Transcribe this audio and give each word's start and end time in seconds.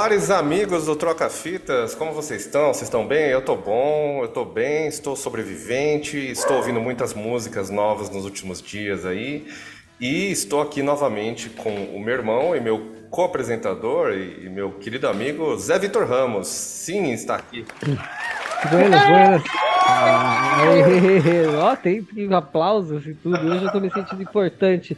Olá, 0.00 0.08
polares 0.08 0.30
amigos 0.30 0.86
do 0.86 0.96
Troca 0.96 1.28
Fitas, 1.28 1.94
como 1.94 2.14
vocês 2.14 2.46
estão? 2.46 2.68
Vocês 2.68 2.84
estão 2.84 3.06
bem? 3.06 3.28
Eu 3.28 3.44
tô 3.44 3.54
bom, 3.54 4.22
eu 4.22 4.28
tô 4.28 4.46
bem, 4.46 4.86
estou 4.86 5.14
sobrevivente, 5.14 6.16
estou 6.16 6.56
ouvindo 6.56 6.80
muitas 6.80 7.12
músicas 7.12 7.68
novas 7.68 8.08
nos 8.08 8.24
últimos 8.24 8.62
dias 8.62 9.04
aí 9.04 9.46
e 10.00 10.32
estou 10.32 10.62
aqui 10.62 10.82
novamente 10.82 11.50
com 11.50 11.68
o 11.68 12.00
meu 12.00 12.14
irmão 12.14 12.56
e 12.56 12.62
meu 12.62 12.80
co-apresentador 13.10 14.14
e 14.14 14.48
meu 14.48 14.72
querido 14.72 15.06
amigo 15.06 15.54
Zé 15.58 15.78
Vitor 15.78 16.08
Ramos. 16.08 16.48
Sim, 16.48 17.12
está 17.12 17.36
aqui. 17.36 17.66
Buenas, 18.70 19.06
buenas. 19.06 19.69
Ah, 19.90 21.72
ó, 21.72 21.76
tem 21.76 22.06
aplausos 22.32 23.06
e 23.06 23.14
tudo. 23.14 23.36
Hoje 23.36 23.64
eu 23.64 23.72
tô 23.72 23.80
me 23.80 23.90
sentindo 23.90 24.22
importante. 24.22 24.96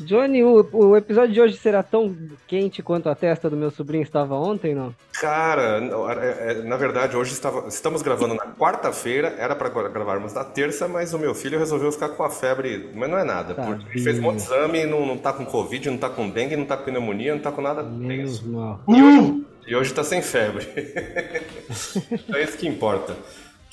Johnny, 0.00 0.44
o, 0.44 0.68
o, 0.72 0.96
episódio 0.96 1.32
de 1.32 1.40
hoje 1.40 1.56
será 1.56 1.82
tão 1.82 2.14
quente 2.46 2.82
quanto 2.82 3.08
a 3.08 3.14
testa 3.14 3.48
do 3.48 3.56
meu 3.56 3.70
sobrinho 3.70 4.02
estava 4.02 4.34
ontem, 4.34 4.74
não? 4.74 4.94
Cara, 5.20 5.80
é, 6.20 6.50
é, 6.50 6.62
na 6.62 6.76
verdade, 6.76 7.16
hoje 7.16 7.32
estava, 7.32 7.68
estamos 7.68 8.02
gravando 8.02 8.34
na 8.34 8.46
quarta-feira, 8.46 9.34
era 9.38 9.54
para 9.56 9.68
gravarmos 9.68 10.34
na 10.34 10.44
terça, 10.44 10.86
mas 10.86 11.14
o 11.14 11.18
meu 11.18 11.34
filho 11.34 11.58
resolveu 11.58 11.90
ficar 11.90 12.10
com 12.10 12.22
a 12.22 12.30
febre. 12.30 12.90
Mas 12.94 13.08
não 13.08 13.18
é 13.18 13.24
nada, 13.24 13.54
tá 13.54 13.62
porque 13.62 13.84
ele 13.92 14.04
fez 14.04 14.18
um 14.18 14.22
monte 14.22 14.38
de 14.38 14.42
exame, 14.44 14.86
não, 14.86 15.06
não 15.06 15.16
tá 15.16 15.32
com 15.32 15.46
Covid, 15.46 15.90
não 15.90 15.98
tá 15.98 16.10
com 16.10 16.28
dengue, 16.28 16.56
não 16.56 16.66
tá 16.66 16.76
com 16.76 16.84
pneumonia, 16.84 17.34
não 17.34 17.42
tá 17.42 17.50
com 17.50 17.62
nada. 17.62 17.82
Menos 17.82 18.42
mal. 18.42 18.80
E 18.88 19.02
hoje, 19.02 19.46
e 19.66 19.76
hoje 19.76 19.94
tá 19.94 20.04
sem 20.04 20.20
febre. 20.20 20.66
é 22.34 22.42
isso 22.42 22.58
que 22.58 22.68
importa. 22.68 23.16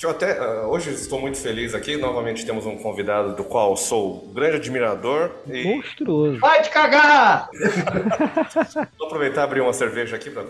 Eu 0.02 0.10
até, 0.10 0.40
uh, 0.40 0.66
hoje 0.66 0.90
estou 0.90 1.20
muito 1.20 1.38
feliz 1.38 1.76
aqui. 1.76 1.96
Novamente 1.96 2.44
temos 2.44 2.66
um 2.66 2.76
convidado 2.76 3.36
do 3.36 3.44
qual 3.44 3.76
sou 3.76 4.32
grande 4.34 4.56
admirador. 4.56 5.30
E... 5.46 5.62
Monstruoso. 5.62 6.40
Vai 6.40 6.60
te 6.60 6.70
cagar! 6.70 7.48
Vou 8.98 9.06
aproveitar 9.06 9.42
e 9.42 9.44
abrir 9.44 9.60
uma 9.60 9.72
cerveja 9.72 10.16
aqui 10.16 10.28
para. 10.28 10.44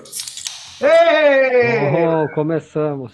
Oh, 0.83 2.34
começamos. 2.34 3.12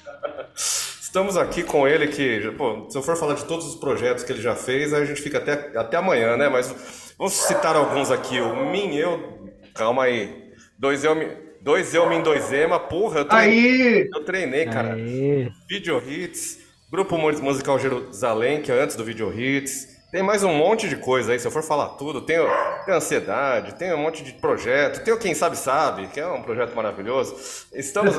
Estamos 0.55 1.37
aqui 1.37 1.65
com 1.65 1.89
ele 1.89 2.07
que, 2.07 2.53
pô, 2.53 2.87
se 2.89 2.97
eu 2.97 3.03
for 3.03 3.17
falar 3.17 3.35
de 3.35 3.45
todos 3.45 3.67
os 3.67 3.75
projetos 3.75 4.23
que 4.23 4.31
ele 4.31 4.41
já 4.41 4.55
fez, 4.55 4.95
a 4.95 5.05
gente 5.05 5.21
fica 5.21 5.39
até, 5.39 5.77
até 5.77 5.97
amanhã, 5.97 6.37
né? 6.37 6.49
Mas 6.49 7.15
vamos 7.19 7.33
citar 7.33 7.75
alguns 7.75 8.13
aqui. 8.13 8.41
O 8.41 8.71
Min 8.71 8.95
Eu, 8.95 9.51
calma 9.75 10.05
aí. 10.05 10.53
Dois 10.79 11.03
Eu, 11.03 11.17
Dois 11.61 11.93
eu 11.95 12.11
em 12.13 12.23
dois 12.23 12.53
ema, 12.53 12.79
porra, 12.79 13.21
eu 13.21 13.25
treinei, 13.25 13.93
Aí. 13.93 14.11
eu 14.15 14.25
treinei 14.25 14.67
cara. 14.67 14.95
Aí. 14.95 15.51
Video 15.69 15.99
Hits, 15.99 16.59
Grupo 16.91 17.19
Musical 17.19 17.79
Jerusalém, 17.79 18.63
que 18.63 18.71
é 18.71 18.81
antes 18.81 18.97
do 18.97 19.05
Video 19.05 19.33
Hits. 19.33 19.99
Tem 20.11 20.23
mais 20.23 20.43
um 20.43 20.55
monte 20.55 20.89
de 20.89 20.97
coisa 20.97 21.33
aí, 21.33 21.39
se 21.39 21.47
eu 21.47 21.51
for 21.51 21.63
falar 21.63 21.89
tudo. 21.91 22.23
Tem, 22.23 22.39
tem 22.87 22.95
ansiedade, 22.95 23.75
tem 23.75 23.93
um 23.93 23.99
monte 23.99 24.23
de 24.23 24.33
projeto. 24.33 25.05
Tem 25.05 25.13
o 25.13 25.19
Quem 25.19 25.35
Sabe 25.35 25.57
Sabe, 25.57 26.07
que 26.07 26.21
é 26.21 26.27
um 26.27 26.43
projeto 26.43 26.75
maravilhoso. 26.75 27.37
Estamos 27.75 28.15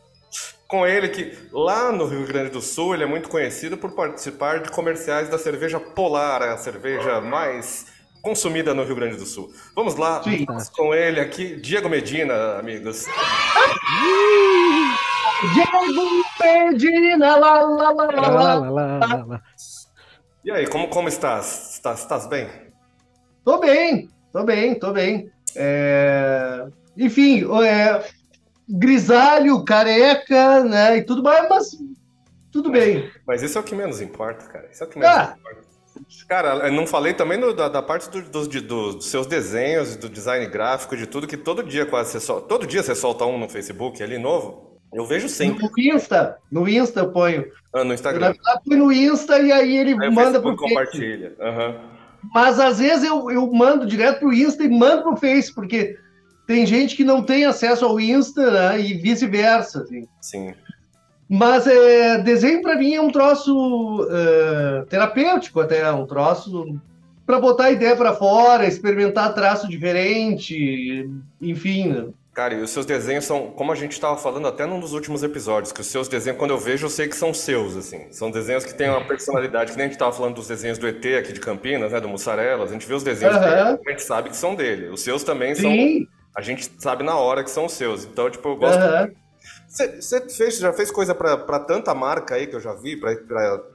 com 0.66 0.86
ele 0.86 1.08
que 1.08 1.36
lá 1.52 1.92
no 1.92 2.06
Rio 2.06 2.26
Grande 2.26 2.50
do 2.50 2.62
Sul 2.62 2.94
ele 2.94 3.04
é 3.04 3.06
muito 3.06 3.28
conhecido 3.28 3.76
por 3.76 3.92
participar 3.92 4.60
de 4.60 4.70
comerciais 4.70 5.28
da 5.28 5.38
cerveja 5.38 5.78
Polar, 5.78 6.42
a 6.42 6.56
cerveja 6.56 7.20
mais 7.20 7.86
consumida 8.22 8.74
no 8.74 8.84
Rio 8.84 8.96
Grande 8.96 9.16
do 9.16 9.26
Sul. 9.26 9.52
Vamos 9.74 9.96
lá, 9.96 10.22
Sim. 10.22 10.46
com 10.76 10.94
ele 10.94 11.20
aqui, 11.20 11.56
Diego 11.56 11.88
Medina, 11.88 12.58
amigos. 12.58 13.06
Diego 15.54 15.76
Medina, 16.40 17.36
lá, 17.36 17.62
lá, 17.62 17.90
lá, 17.90 18.04
lá, 18.04 18.30
lá, 18.30 18.54
lá, 18.70 19.24
lá. 19.26 19.42
E 20.44 20.50
aí, 20.50 20.66
como, 20.66 20.88
como 20.88 21.08
estás? 21.08 21.74
estás? 21.74 22.00
Estás 22.00 22.26
bem? 22.26 22.48
Tô 23.44 23.58
bem, 23.58 24.08
tô 24.32 24.44
bem, 24.44 24.74
tô 24.78 24.92
bem. 24.92 25.30
É... 25.54 26.66
Enfim, 26.96 27.44
é... 27.62 28.04
grisalho, 28.68 29.64
careca, 29.64 30.64
né, 30.64 30.98
e 30.98 31.02
tudo 31.02 31.22
mais, 31.22 31.48
mas 31.48 31.70
tudo 32.52 32.70
bem. 32.70 33.10
Mas 33.26 33.42
isso 33.42 33.56
é 33.58 33.60
o 33.60 33.64
que 33.64 33.74
menos 33.74 34.00
importa, 34.00 34.46
cara. 34.46 34.68
Isso 34.70 34.82
é 34.82 34.86
o 34.86 34.90
que 34.90 34.98
menos 34.98 35.16
ah, 35.16 35.36
importa. 35.38 35.69
Cara, 36.28 36.66
eu 36.68 36.72
não 36.72 36.86
falei 36.86 37.12
também 37.14 37.38
do, 37.38 37.54
da, 37.54 37.68
da, 37.68 37.82
parte 37.82 38.10
do, 38.10 38.22
do, 38.22 38.48
do, 38.48 38.92
dos 38.94 39.06
seus 39.06 39.26
desenhos, 39.26 39.96
do 39.96 40.08
design 40.08 40.46
gráfico, 40.46 40.96
de 40.96 41.06
tudo, 41.06 41.26
que 41.26 41.36
todo 41.36 41.62
dia 41.62 41.86
quase 41.86 42.12
você 42.12 42.20
solta. 42.20 42.48
Todo 42.48 42.66
dia 42.66 42.82
você 42.82 42.94
solta 42.94 43.24
um 43.24 43.38
no 43.38 43.48
Facebook 43.48 44.02
ali 44.02 44.18
novo. 44.18 44.70
Eu 44.92 45.06
vejo 45.06 45.28
sempre. 45.28 45.62
No 45.62 45.94
Insta, 45.94 46.38
no 46.50 46.68
Insta 46.68 47.00
eu 47.00 47.12
ponho. 47.12 47.44
Ah, 47.72 47.84
no 47.84 47.94
Instagram. 47.94 48.28
Eu, 48.28 48.60
fui 48.64 48.76
no 48.76 48.92
Insta 48.92 49.38
e 49.38 49.52
aí 49.52 49.76
ele 49.76 49.96
aí 50.02 50.10
manda 50.10 50.40
pro 50.40 50.56
compartilha. 50.56 51.34
Uhum. 51.38 51.90
Mas 52.34 52.58
às 52.58 52.78
vezes 52.78 53.04
eu, 53.04 53.30
eu 53.30 53.46
mando 53.52 53.86
direto 53.86 54.18
pro 54.20 54.32
Insta 54.32 54.64
e 54.64 54.68
mando 54.68 55.04
pro 55.04 55.16
Face, 55.16 55.54
porque 55.54 55.96
tem 56.46 56.66
gente 56.66 56.96
que 56.96 57.04
não 57.04 57.22
tem 57.22 57.44
acesso 57.44 57.84
ao 57.84 58.00
Insta 58.00 58.50
né, 58.50 58.80
e 58.80 58.94
vice-versa. 58.94 59.82
Assim. 59.82 60.08
Sim. 60.20 60.54
Mas 61.32 61.64
é, 61.68 62.18
desenho 62.18 62.60
para 62.60 62.74
mim 62.74 62.92
é 62.92 63.00
um 63.00 63.12
troço 63.12 64.02
uh, 64.02 64.84
terapêutico 64.86 65.60
até, 65.60 65.88
um 65.92 66.04
troço 66.04 66.76
para 67.24 67.38
botar 67.38 67.66
a 67.66 67.70
ideia 67.70 67.94
para 67.94 68.12
fora, 68.12 68.66
experimentar 68.66 69.32
traço 69.32 69.68
diferente, 69.68 71.08
enfim. 71.40 72.12
Cara, 72.34 72.54
e 72.54 72.60
os 72.60 72.70
seus 72.70 72.84
desenhos 72.84 73.26
são, 73.26 73.46
como 73.52 73.70
a 73.70 73.76
gente 73.76 73.92
estava 73.92 74.16
falando 74.16 74.48
até 74.48 74.66
num 74.66 74.80
dos 74.80 74.92
últimos 74.92 75.22
episódios, 75.22 75.70
que 75.70 75.80
os 75.80 75.86
seus 75.86 76.08
desenhos, 76.08 76.36
quando 76.36 76.50
eu 76.50 76.58
vejo, 76.58 76.86
eu 76.86 76.90
sei 76.90 77.06
que 77.06 77.14
são 77.14 77.32
seus, 77.32 77.76
assim. 77.76 78.08
São 78.10 78.32
desenhos 78.32 78.64
que 78.64 78.74
têm 78.74 78.90
uma 78.90 79.04
personalidade, 79.04 79.70
que 79.70 79.76
nem 79.76 79.84
a 79.84 79.86
gente 79.86 79.94
estava 79.94 80.12
falando 80.12 80.34
dos 80.34 80.48
desenhos 80.48 80.78
do 80.78 80.88
ET 80.88 81.04
aqui 81.16 81.32
de 81.32 81.38
Campinas, 81.38 81.92
né, 81.92 82.00
do 82.00 82.08
Mussarela, 82.08 82.64
a 82.64 82.68
gente 82.68 82.88
vê 82.88 82.94
os 82.94 83.04
desenhos 83.04 83.36
uhum. 83.36 83.42
dele, 83.42 83.78
a 83.86 83.90
gente 83.90 84.02
sabe 84.02 84.30
que 84.30 84.36
são 84.36 84.56
dele. 84.56 84.88
Os 84.88 85.00
seus 85.00 85.22
também 85.22 85.54
Sim. 85.54 85.62
são, 85.62 86.08
a 86.34 86.40
gente 86.40 86.68
sabe 86.78 87.04
na 87.04 87.14
hora 87.14 87.44
que 87.44 87.50
são 87.50 87.66
os 87.66 87.72
seus. 87.72 88.04
Então, 88.04 88.28
tipo, 88.28 88.48
eu 88.48 88.56
gosto 88.56 88.82
uhum. 88.82 89.14
Você 89.70 90.28
fez, 90.28 90.58
já 90.58 90.72
fez 90.72 90.90
coisa 90.90 91.14
para 91.14 91.60
tanta 91.60 91.94
marca 91.94 92.34
aí 92.34 92.48
que 92.48 92.56
eu 92.56 92.60
já 92.60 92.74
vi, 92.74 92.96
para 92.96 93.16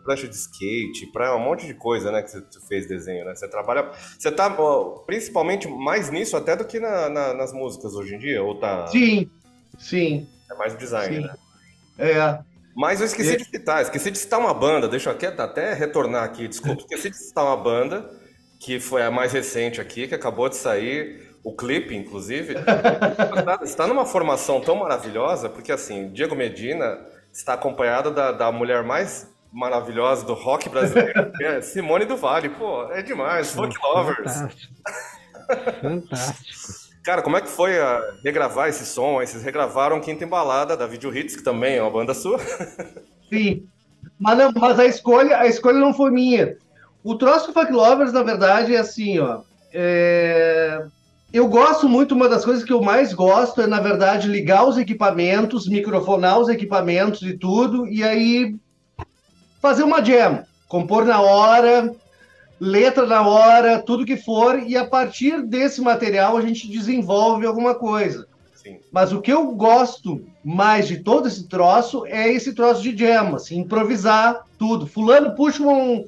prancha 0.04 0.28
de 0.28 0.36
skate, 0.36 1.10
para 1.14 1.34
um 1.38 1.40
monte 1.40 1.66
de 1.66 1.74
coisa, 1.74 2.12
né, 2.12 2.22
que 2.22 2.30
você 2.30 2.44
fez 2.68 2.86
desenho, 2.86 3.24
né? 3.24 3.34
Você 3.34 3.48
trabalha, 3.48 3.90
você 4.20 4.30
tá 4.30 4.54
ó, 4.60 5.00
principalmente 5.06 5.70
mais 5.70 6.10
nisso 6.10 6.36
até 6.36 6.54
do 6.54 6.66
que 6.66 6.82
na, 6.82 7.08
na, 7.08 7.34
nas 7.34 7.54
músicas 7.54 7.94
hoje 7.96 8.14
em 8.14 8.20
dia, 8.20 8.44
ou 8.44 8.60
tá? 8.60 8.88
Sim, 8.88 9.32
sim. 9.80 10.28
É 10.52 10.56
mais 10.56 10.78
design, 10.78 11.16
sim. 11.16 11.22
né? 11.22 11.36
É. 11.98 12.40
Mas 12.76 13.00
eu 13.00 13.06
esqueci 13.06 13.36
é. 13.36 13.38
de 13.38 13.46
citar, 13.46 13.82
esqueci 13.82 14.12
de 14.12 14.18
citar 14.18 14.38
uma 14.38 14.54
banda, 14.54 14.90
deixa 14.90 15.10
eu 15.10 15.14
aqui, 15.14 15.26
até 15.26 15.74
retornar 15.74 16.26
aqui, 16.26 16.50
desculpa, 16.50 16.82
esqueci 16.92 17.10
de 17.10 17.16
citar 17.16 17.46
uma 17.46 17.56
banda 17.56 18.12
que 18.60 18.82
foi 18.82 19.02
a 19.02 19.10
mais 19.10 19.32
recente 19.32 19.80
aqui, 19.80 20.10
que 20.10 20.16
acabou 20.16 20.50
de 20.50 20.58
sair, 20.58 21.35
o 21.46 21.56
clipe, 21.56 21.96
inclusive, 21.96 22.56
está 23.62 23.86
numa 23.86 24.04
formação 24.04 24.60
tão 24.60 24.78
maravilhosa, 24.78 25.48
porque 25.48 25.72
assim, 25.72 26.10
Diego 26.10 26.36
Medina 26.36 26.98
está 27.32 27.54
acompanhado 27.54 28.10
da, 28.10 28.32
da 28.32 28.52
mulher 28.52 28.84
mais 28.84 29.32
maravilhosa 29.54 30.26
do 30.26 30.34
rock 30.34 30.68
brasileiro, 30.68 31.32
que 31.38 31.44
é 31.44 31.62
Simone 31.62 32.06
do 32.06 32.18
Vale. 32.18 32.50
Pô, 32.50 32.92
é 32.92 33.04
demais, 33.04 33.52
Funk 33.52 33.78
Lovers. 33.80 34.34
Fantástico. 34.34 34.74
Fantástico. 35.82 36.86
Cara, 37.04 37.22
como 37.22 37.38
é 37.38 37.42
que 37.42 37.48
foi 37.48 37.80
a 37.80 38.02
regravar 38.24 38.68
esse 38.68 38.84
som? 38.84 39.20
Aí 39.20 39.28
vocês 39.28 39.44
regravaram 39.44 40.02
Quinta 40.02 40.24
Embalada 40.24 40.76
da 40.76 40.88
Video 40.88 41.16
Hits, 41.16 41.36
que 41.36 41.44
também 41.44 41.76
é 41.76 41.82
uma 41.82 41.92
banda 41.92 42.16
sua. 42.16 42.40
Sim. 43.30 43.68
Mas, 44.20 44.36
não, 44.36 44.52
mas 44.52 44.80
a 44.80 44.86
escolha, 44.86 45.38
a 45.38 45.46
escolha 45.46 45.78
não 45.78 45.94
foi 45.94 46.10
minha. 46.10 46.58
O 47.04 47.16
troço 47.16 47.48
do 47.48 47.54
Funk 47.54 47.72
Lovers, 47.72 48.12
na 48.12 48.24
verdade, 48.24 48.76
é 48.76 48.80
assim, 48.80 49.20
ó. 49.20 49.44
É 49.72 50.88
eu 51.34 51.48
gosto 51.48 51.90
muito, 51.90 52.16
uma 52.16 52.30
das 52.30 52.46
coisas 52.46 52.64
que 52.64 52.72
eu 52.72 52.82
mais 52.82 53.14
gosto 53.14 53.62
é, 53.62 53.68
na 53.68 53.80
verdade, 53.80 54.28
ligar 54.28 54.66
os 54.68 54.78
equipamentos, 54.78 55.68
microfonar 55.68 56.40
os 56.40 56.50
equipamentos 56.50 57.22
e 57.24 57.38
tudo, 57.38 57.88
e 57.88 58.04
aí 58.04 58.56
fazer 59.62 59.84
uma 59.84 60.04
jam, 60.04 60.44
compor 60.68 61.06
na 61.06 61.20
hora, 61.20 61.94
letra 62.60 63.06
na 63.06 63.28
hora, 63.28 63.82
tudo 63.82 64.06
que 64.06 64.16
for, 64.16 64.60
e 64.60 64.78
a 64.78 64.86
partir 64.86 65.42
desse 65.42 65.82
material 65.82 66.38
a 66.38 66.42
gente 66.42 66.70
desenvolve 66.70 67.46
alguma 67.46 67.76
coisa. 67.76 68.28
Sim. 68.56 68.78
Mas 68.92 69.12
o 69.12 69.22
que 69.22 69.32
eu 69.32 69.48
gosto 69.52 70.24
mais 70.44 70.88
de 70.88 71.00
todo 71.04 71.28
esse 71.28 71.48
troço 71.48 72.06
é 72.06 72.32
esse 72.32 72.54
troço 72.54 72.82
de 72.82 72.98
jam, 72.98 73.36
assim, 73.36 73.60
improvisar 73.60 74.46
tudo. 74.58 74.88
Fulano 74.88 75.36
puxa 75.36 75.64
um, 75.64 76.06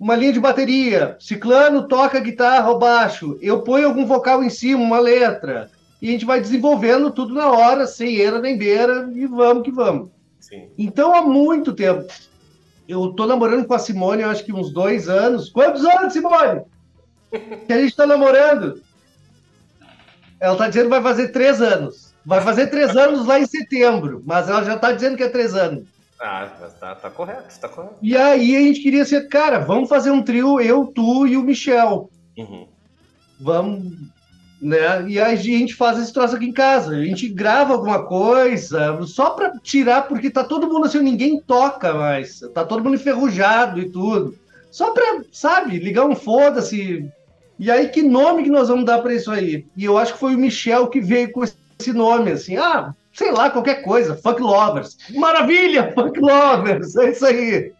uma 0.00 0.16
linha 0.16 0.32
de 0.32 0.40
bateria, 0.40 1.14
Ciclano 1.20 1.86
toca 1.86 2.18
guitarra 2.18 2.70
ou 2.70 2.78
baixo, 2.78 3.38
eu 3.42 3.60
ponho 3.60 3.86
algum 3.86 4.06
vocal 4.06 4.42
em 4.42 4.48
cima, 4.48 4.82
uma 4.82 4.98
letra, 4.98 5.70
e 6.00 6.08
a 6.08 6.12
gente 6.12 6.24
vai 6.24 6.40
desenvolvendo 6.40 7.10
tudo 7.10 7.34
na 7.34 7.50
hora, 7.50 7.86
sem 7.86 8.18
era 8.18 8.40
nem 8.40 8.56
beira, 8.56 9.10
e 9.14 9.26
vamos 9.26 9.62
que 9.62 9.70
vamos. 9.70 10.08
Sim. 10.40 10.70
Então, 10.78 11.14
há 11.14 11.20
muito 11.20 11.74
tempo, 11.74 12.10
eu 12.88 13.12
tô 13.12 13.26
namorando 13.26 13.66
com 13.66 13.74
a 13.74 13.78
Simone, 13.78 14.22
acho 14.22 14.42
que 14.42 14.54
uns 14.54 14.72
dois 14.72 15.06
anos. 15.06 15.50
Quantos 15.50 15.84
anos, 15.84 16.14
Simone? 16.14 16.62
que 17.66 17.72
a 17.72 17.82
gente 17.82 17.94
tá 17.94 18.06
namorando? 18.06 18.80
Ela 20.40 20.56
tá 20.56 20.68
dizendo 20.68 20.84
que 20.84 20.90
vai 20.90 21.02
fazer 21.02 21.28
três 21.28 21.60
anos. 21.60 22.14
Vai 22.24 22.40
fazer 22.40 22.68
três 22.68 22.96
anos 22.96 23.26
lá 23.26 23.38
em 23.38 23.46
setembro, 23.46 24.22
mas 24.24 24.48
ela 24.48 24.64
já 24.64 24.78
tá 24.78 24.92
dizendo 24.92 25.16
que 25.18 25.22
é 25.22 25.28
três 25.28 25.54
anos. 25.54 25.84
Ah, 26.20 26.48
tá, 26.78 26.94
tá 26.94 27.10
correto, 27.10 27.58
tá 27.58 27.68
correto. 27.68 27.96
E 28.02 28.14
aí 28.16 28.54
a 28.54 28.60
gente 28.60 28.80
queria 28.82 29.04
ser, 29.06 29.26
cara, 29.28 29.58
vamos 29.58 29.88
fazer 29.88 30.10
um 30.10 30.22
trio, 30.22 30.60
eu, 30.60 30.86
tu 30.86 31.26
e 31.26 31.36
o 31.36 31.42
Michel. 31.42 32.10
Uhum. 32.36 32.66
Vamos. 33.40 33.94
né? 34.60 35.08
E 35.08 35.18
a 35.18 35.34
gente 35.34 35.74
faz 35.74 35.98
esse 35.98 36.12
troço 36.12 36.36
aqui 36.36 36.44
em 36.44 36.52
casa. 36.52 36.94
A 36.94 37.04
gente 37.04 37.26
grava 37.28 37.72
alguma 37.72 38.04
coisa 38.04 39.00
só 39.06 39.30
para 39.30 39.52
tirar, 39.62 40.02
porque 40.08 40.28
tá 40.28 40.44
todo 40.44 40.68
mundo 40.68 40.84
assim, 40.84 41.00
ninguém 41.00 41.40
toca 41.40 41.94
mais. 41.94 42.40
Tá 42.52 42.64
todo 42.66 42.84
mundo 42.84 42.96
enferrujado 42.96 43.80
e 43.80 43.88
tudo. 43.88 44.36
Só 44.70 44.90
para, 44.90 45.22
sabe, 45.32 45.78
ligar 45.78 46.04
um 46.04 46.14
foda-se. 46.14 47.08
E 47.58 47.70
aí, 47.70 47.88
que 47.88 48.02
nome 48.02 48.42
que 48.42 48.50
nós 48.50 48.68
vamos 48.68 48.84
dar 48.84 49.00
para 49.00 49.14
isso 49.14 49.30
aí? 49.30 49.66
E 49.74 49.84
eu 49.86 49.96
acho 49.96 50.12
que 50.12 50.18
foi 50.20 50.34
o 50.34 50.38
Michel 50.38 50.88
que 50.88 51.00
veio 51.00 51.32
com 51.32 51.42
esse 51.44 51.92
nome, 51.94 52.30
assim. 52.30 52.56
Ah, 52.58 52.94
sei 53.12 53.30
lá, 53.32 53.50
qualquer 53.50 53.82
coisa. 53.82 54.16
Funk 54.16 54.40
Lovers. 54.40 54.96
Maravilha, 55.14 55.92
Funk 55.92 56.18
Lovers. 56.18 56.96
É 56.96 57.10
isso 57.10 57.26
aí. 57.26 57.72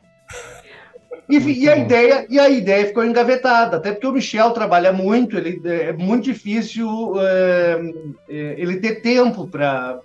E, 1.28 1.36
e, 1.36 1.68
a 1.68 1.76
ideia, 1.76 2.26
e 2.28 2.40
a 2.40 2.50
ideia 2.50 2.86
ficou 2.86 3.04
engavetada, 3.04 3.76
até 3.76 3.92
porque 3.92 4.06
o 4.06 4.12
Michel 4.12 4.50
trabalha 4.50 4.92
muito, 4.92 5.38
ele, 5.38 5.60
é 5.64 5.92
muito 5.92 6.24
difícil 6.24 7.12
é, 7.20 7.80
é 8.28 8.54
ele 8.58 8.80
ter 8.80 8.96
tempo 8.96 9.46
para 9.46 10.00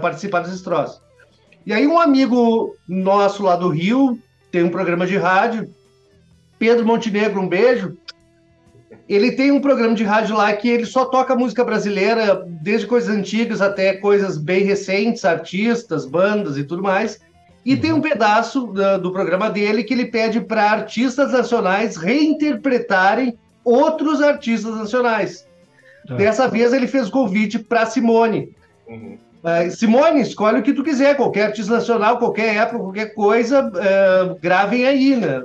participar 0.00 0.40
desses 0.40 0.62
troços. 0.62 1.00
E 1.66 1.72
aí 1.72 1.84
um 1.84 1.98
amigo 1.98 2.76
nosso 2.88 3.42
lá 3.42 3.56
do 3.56 3.68
Rio, 3.68 4.20
tem 4.52 4.62
um 4.62 4.70
programa 4.70 5.04
de 5.04 5.16
rádio, 5.16 5.68
Pedro 6.60 6.86
Montenegro, 6.86 7.40
um 7.40 7.48
beijo, 7.48 7.96
ele 9.08 9.32
tem 9.32 9.50
um 9.50 9.60
programa 9.60 9.94
de 9.94 10.04
rádio 10.04 10.36
lá 10.36 10.52
que 10.52 10.68
ele 10.68 10.84
só 10.84 11.06
toca 11.06 11.34
música 11.34 11.64
brasileira, 11.64 12.44
desde 12.46 12.86
coisas 12.86 13.08
antigas 13.08 13.62
até 13.62 13.94
coisas 13.94 14.36
bem 14.36 14.64
recentes, 14.64 15.24
artistas, 15.24 16.04
bandas 16.04 16.58
e 16.58 16.64
tudo 16.64 16.82
mais. 16.82 17.18
E 17.64 17.76
tem 17.76 17.92
um 17.92 18.00
pedaço 18.00 18.66
do, 18.66 18.98
do 18.98 19.12
programa 19.12 19.48
dele 19.48 19.82
que 19.82 19.94
ele 19.94 20.06
pede 20.06 20.40
para 20.40 20.70
artistas 20.70 21.32
nacionais 21.32 21.96
reinterpretarem 21.96 23.38
outros 23.64 24.20
artistas 24.20 24.74
nacionais. 24.76 25.46
Ah. 26.08 26.14
Dessa 26.14 26.46
vez 26.46 26.72
ele 26.72 26.86
fez 26.86 27.08
o 27.08 27.12
convite 27.12 27.58
para 27.58 27.86
Simone. 27.86 28.54
Uhum. 28.86 29.18
Uh, 29.42 29.70
Simone, 29.70 30.20
escolhe 30.20 30.58
o 30.58 30.62
que 30.62 30.72
tu 30.72 30.82
quiser, 30.82 31.16
qualquer 31.16 31.46
artista 31.46 31.72
nacional, 31.72 32.18
qualquer 32.18 32.56
época, 32.56 32.78
qualquer 32.78 33.14
coisa, 33.14 33.66
uh, 33.66 34.38
gravem 34.40 34.84
aí, 34.86 35.16
né? 35.16 35.44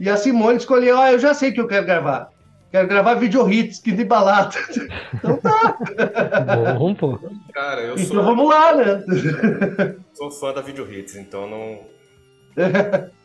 E 0.00 0.08
a 0.08 0.16
Simone 0.16 0.58
escolheu, 0.58 0.98
ah, 0.98 1.12
eu 1.12 1.18
já 1.18 1.34
sei 1.34 1.52
que 1.52 1.60
eu 1.60 1.68
quero 1.68 1.86
gravar. 1.86 2.33
Quero 2.74 2.88
gravar 2.88 3.14
video 3.14 3.48
hits, 3.48 3.78
que 3.78 3.92
de 3.92 4.04
balada. 4.04 4.56
Então 5.14 5.36
tá. 5.36 5.78
Bom, 6.76 6.92
pô. 6.92 7.20
Cara, 7.52 7.80
eu 7.82 7.94
então 7.94 8.06
sou... 8.06 8.24
vamos 8.24 8.50
lá, 8.50 8.74
né? 8.74 9.04
Sou 10.12 10.28
fã 10.32 10.52
da 10.52 10.60
video 10.60 10.92
hits, 10.92 11.14
então 11.14 11.48
não... 11.48 11.78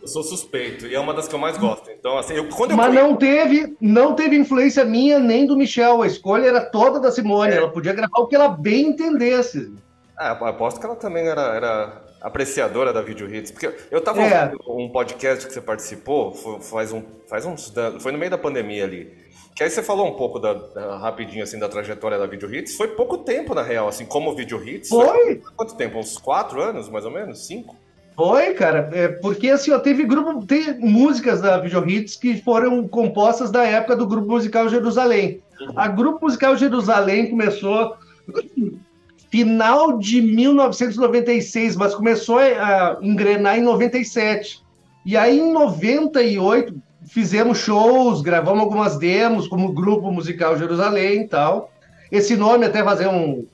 Eu 0.03 0.07
sou 0.07 0.21
suspeito, 0.21 0.85
e 0.85 0.93
é 0.93 0.99
uma 0.99 1.15
das 1.15 1.27
que 1.27 1.33
eu 1.33 1.39
mais 1.39 1.57
gosto. 1.57 1.89
Então, 1.89 2.19
assim, 2.19 2.35
eu, 2.35 2.47
quando 2.49 2.71
eu 2.71 2.77
Mas 2.77 2.93
não 2.93 3.15
teve, 3.15 3.75
não 3.81 4.13
teve 4.13 4.35
influência 4.35 4.85
minha 4.85 5.17
nem 5.17 5.47
do 5.47 5.57
Michel. 5.57 6.03
A 6.03 6.05
escolha 6.05 6.45
era 6.45 6.61
toda 6.61 6.99
da 6.99 7.09
Simone. 7.09 7.53
É. 7.53 7.57
Ela 7.57 7.71
podia 7.71 7.93
gravar 7.93 8.19
o 8.19 8.27
que 8.27 8.35
ela 8.35 8.49
bem 8.49 8.89
entendesse. 8.89 9.73
Ah, 10.15 10.33
aposto 10.33 10.79
que 10.79 10.85
ela 10.85 10.95
também 10.95 11.27
era, 11.27 11.55
era 11.55 12.03
apreciadora 12.21 12.93
da 12.93 13.01
Video 13.01 13.33
Hits. 13.33 13.49
Porque 13.49 13.73
eu 13.89 13.99
tava 13.99 14.21
é. 14.21 14.43
ouvindo 14.43 14.59
um 14.67 14.91
podcast 14.91 15.47
que 15.47 15.53
você 15.53 15.61
participou, 15.61 16.35
faz, 16.61 16.91
um, 16.91 17.01
faz 17.27 17.47
uns. 17.47 17.73
Foi 17.99 18.11
no 18.11 18.19
meio 18.19 18.29
da 18.29 18.37
pandemia 18.37 18.83
ali. 18.83 19.28
Que 19.59 19.65
aí 19.65 19.69
você 19.69 19.83
falou 19.83 20.07
um 20.07 20.13
pouco 20.13 20.39
da, 20.39 20.53
da, 20.53 20.97
rapidinho 20.99 21.43
assim 21.43 21.59
da 21.59 21.67
trajetória 21.67 22.17
da 22.17 22.25
Video 22.25 22.49
Hits. 22.55 22.77
Foi 22.77 22.87
pouco 22.87 23.17
tempo, 23.17 23.53
na 23.53 23.61
real, 23.61 23.89
assim, 23.89 24.05
como 24.05 24.33
Video 24.33 24.65
Hits. 24.65 24.87
Foi? 24.87 25.05
foi 25.05 25.41
quanto 25.53 25.75
tempo? 25.75 25.99
Uns 25.99 26.17
quatro 26.17 26.61
anos, 26.61 26.87
mais 26.87 27.03
ou 27.03 27.11
menos? 27.11 27.45
Cinco? 27.45 27.75
Foi, 28.15 28.53
cara. 28.53 28.89
É 28.93 29.09
porque 29.09 29.49
assim, 29.49 29.71
ó, 29.71 29.77
teve 29.77 30.05
grupo, 30.05 30.45
tem 30.45 30.79
músicas 30.79 31.41
da 31.41 31.57
Video 31.57 31.85
Hits 31.85 32.15
que 32.15 32.41
foram 32.41 32.87
compostas 32.87 33.51
da 33.51 33.65
época 33.65 33.97
do 33.97 34.07
grupo 34.07 34.29
musical 34.29 34.69
Jerusalém. 34.69 35.41
Uhum. 35.59 35.73
A 35.75 35.89
grupo 35.89 36.19
musical 36.21 36.55
Jerusalém 36.55 37.29
começou 37.29 37.97
final 39.29 39.97
de 39.97 40.21
1996, 40.21 41.75
mas 41.75 41.93
começou 41.93 42.39
a 42.39 42.97
engrenar 43.01 43.59
em 43.59 43.61
97. 43.61 44.63
E 45.05 45.17
aí 45.17 45.37
em 45.37 45.51
98 45.51 46.81
fizemos 47.09 47.57
shows, 47.57 48.21
gravamos 48.21 48.61
algumas 48.61 48.97
demos 48.97 49.47
como 49.47 49.73
grupo 49.73 50.11
musical 50.11 50.57
Jerusalém 50.57 51.21
e 51.21 51.27
tal. 51.27 51.71
Esse 52.11 52.35
nome, 52.35 52.65
até 52.65 52.83
fazer 52.83 53.07
um 53.07 53.45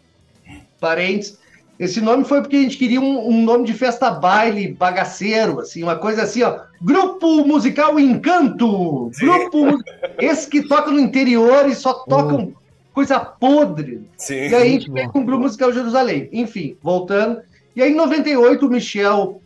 parênteses, 0.80 1.40
esse 1.78 2.00
nome 2.00 2.24
foi 2.24 2.42
porque 2.42 2.56
a 2.56 2.62
gente 2.62 2.78
queria 2.78 3.02
um, 3.02 3.30
um, 3.30 3.44
nome 3.44 3.66
de 3.66 3.74
festa 3.74 4.10
baile 4.10 4.74
bagaceiro, 4.74 5.60
assim, 5.60 5.84
uma 5.84 5.98
coisa 5.98 6.24
assim, 6.24 6.42
ó. 6.42 6.60
Grupo 6.82 7.46
musical 7.46 8.00
Encanto! 8.00 9.10
Sim. 9.14 9.26
Grupo. 9.26 9.84
Esse 10.18 10.50
que 10.50 10.68
toca 10.68 10.92
no 10.92 11.00
interior 11.00 11.68
e 11.68 11.76
só 11.76 11.94
tocam 11.94 12.54
oh. 12.54 12.94
coisa 12.94 13.20
podre. 13.20 14.08
Sim. 14.16 14.48
E 14.48 14.56
aí 14.56 14.62
a 14.62 14.72
gente 14.72 14.90
veio 14.90 15.10
com 15.10 15.20
o 15.20 15.26
grupo 15.26 15.44
musical 15.44 15.74
Jerusalém. 15.74 16.30
Enfim, 16.32 16.78
voltando. 16.82 17.42
E 17.76 17.82
aí 17.82 17.92
em 17.92 17.96
98 17.96 18.66
o 18.66 18.70
Michel 18.70 19.42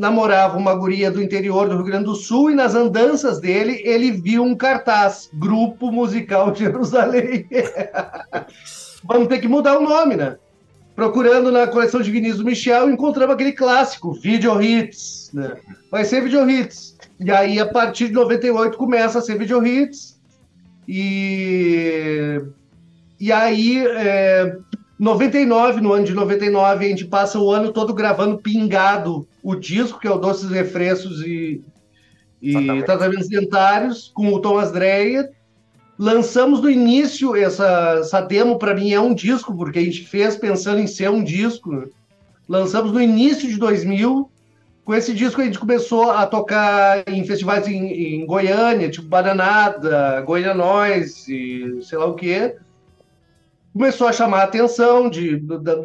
namorava 0.00 0.56
uma 0.56 0.74
guria 0.74 1.10
do 1.10 1.22
interior 1.22 1.68
do 1.68 1.76
Rio 1.76 1.84
Grande 1.84 2.06
do 2.06 2.14
Sul 2.14 2.50
e 2.50 2.54
nas 2.54 2.74
andanças 2.74 3.38
dele 3.38 3.82
ele 3.84 4.10
viu 4.10 4.42
um 4.42 4.56
cartaz, 4.56 5.28
Grupo 5.34 5.92
Musical 5.92 6.54
Jerusalém. 6.54 7.46
Vamos 9.04 9.28
ter 9.28 9.40
que 9.40 9.46
mudar 9.46 9.78
o 9.78 9.82
nome, 9.82 10.16
né? 10.16 10.38
Procurando 10.96 11.52
na 11.52 11.66
coleção 11.66 12.00
de 12.00 12.32
do 12.32 12.44
Michel, 12.44 12.90
encontramos 12.90 13.34
aquele 13.34 13.52
clássico, 13.52 14.14
Video 14.14 14.60
Hits. 14.60 15.32
Né? 15.34 15.56
Vai 15.90 16.06
ser 16.06 16.22
Video 16.22 16.48
Hits. 16.48 16.96
E 17.18 17.30
aí, 17.30 17.60
a 17.60 17.66
partir 17.66 18.08
de 18.08 18.14
98, 18.14 18.78
começa 18.78 19.18
a 19.18 19.22
ser 19.22 19.36
Video 19.36 19.64
Hits. 19.64 20.18
E, 20.88 22.40
e 23.20 23.30
aí, 23.30 23.86
é... 23.86 24.56
99, 24.98 25.80
no 25.80 25.92
ano 25.92 26.04
de 26.04 26.12
99, 26.12 26.84
a 26.84 26.88
gente 26.88 27.06
passa 27.06 27.38
o 27.38 27.50
ano 27.50 27.72
todo 27.72 27.94
gravando 27.94 28.38
pingado 28.38 29.26
o 29.42 29.54
disco, 29.54 29.98
que 29.98 30.06
é 30.06 30.10
o 30.10 30.18
Doces 30.18 30.50
Refrescos 30.50 31.20
e, 31.22 31.62
e 32.40 32.82
Tratamentos 32.84 33.28
Dentários, 33.28 34.10
com 34.14 34.32
o 34.32 34.40
Thomas 34.40 34.72
Dreyer. 34.72 35.30
Lançamos 35.98 36.62
no 36.62 36.70
início 36.70 37.36
essa, 37.36 37.98
essa 38.00 38.20
demo, 38.20 38.58
para 38.58 38.74
mim 38.74 38.92
é 38.92 39.00
um 39.00 39.14
disco, 39.14 39.54
porque 39.54 39.78
a 39.78 39.84
gente 39.84 40.06
fez 40.06 40.36
pensando 40.36 40.80
em 40.80 40.86
ser 40.86 41.10
um 41.10 41.22
disco. 41.22 41.90
Lançamos 42.48 42.92
no 42.92 43.00
início 43.00 43.48
de 43.48 43.58
2000. 43.58 44.30
Com 44.82 44.94
esse 44.94 45.12
disco 45.12 45.40
a 45.40 45.44
gente 45.44 45.58
começou 45.58 46.10
a 46.10 46.26
tocar 46.26 47.04
em 47.06 47.22
festivais 47.24 47.68
em, 47.68 48.22
em 48.22 48.26
Goiânia, 48.26 48.90
tipo 48.90 49.06
Bananada, 49.06 50.20
Goiânia 50.22 50.54
Noise, 50.54 51.82
sei 51.82 51.98
lá 51.98 52.06
o 52.06 52.14
quê. 52.14 52.56
Começou 53.72 54.08
a 54.08 54.12
chamar 54.12 54.40
a 54.40 54.44
atenção 54.44 55.08
de, 55.08 55.36
da, 55.36 55.76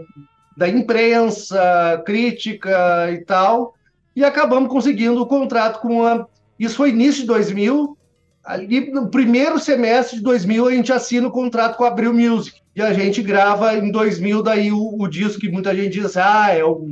da 0.55 0.67
imprensa, 0.67 2.01
crítica 2.05 3.12
e 3.12 3.17
tal, 3.25 3.74
e 4.15 4.24
acabamos 4.24 4.69
conseguindo 4.69 5.21
o 5.21 5.25
contrato 5.25 5.81
com 5.81 6.03
a. 6.03 6.25
Isso 6.57 6.77
foi 6.77 6.89
início 6.89 7.21
de 7.21 7.27
2000. 7.27 7.97
Ali 8.43 8.91
no 8.91 9.09
primeiro 9.09 9.59
semestre 9.59 10.17
de 10.17 10.24
2000 10.24 10.67
a 10.67 10.71
gente 10.71 10.93
assina 10.93 11.27
o 11.27 11.31
contrato 11.31 11.75
com 11.75 11.83
a 11.83 11.88
Abril 11.88 12.13
Music 12.13 12.62
e 12.75 12.81
a 12.81 12.93
gente 12.93 13.24
grava 13.24 13.75
em 13.75 13.91
2000 13.91 14.43
daí 14.43 14.71
o, 14.71 15.01
o 15.01 15.07
disco 15.07 15.41
que 15.41 15.50
muita 15.50 15.75
gente 15.75 16.00
diz 16.00 16.15
ah 16.15 16.53
é 16.53 16.63
o, 16.63 16.88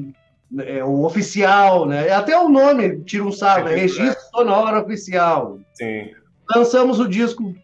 é 0.66 0.84
o 0.84 1.04
oficial, 1.04 1.86
né? 1.86 2.10
Até 2.12 2.36
o 2.38 2.50
nome 2.50 3.02
tira 3.02 3.24
um 3.24 3.32
sarro, 3.32 3.66
né? 3.66 3.76
Registro 3.76 4.20
Sonoro 4.32 4.82
Oficial. 4.82 5.60
Sim. 5.76 6.10
Lançamos 6.56 7.00
o 7.00 7.08
disco 7.08 7.56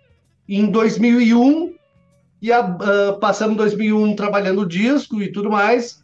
em 0.48 0.70
2001 0.70 1.74
e 2.42 2.52
a, 2.52 2.62
uh, 2.62 3.20
passamos 3.20 3.58
2001 3.58 4.16
trabalhando 4.16 4.66
disco 4.66 5.22
e 5.22 5.32
tudo 5.32 5.50
mais. 5.50 6.04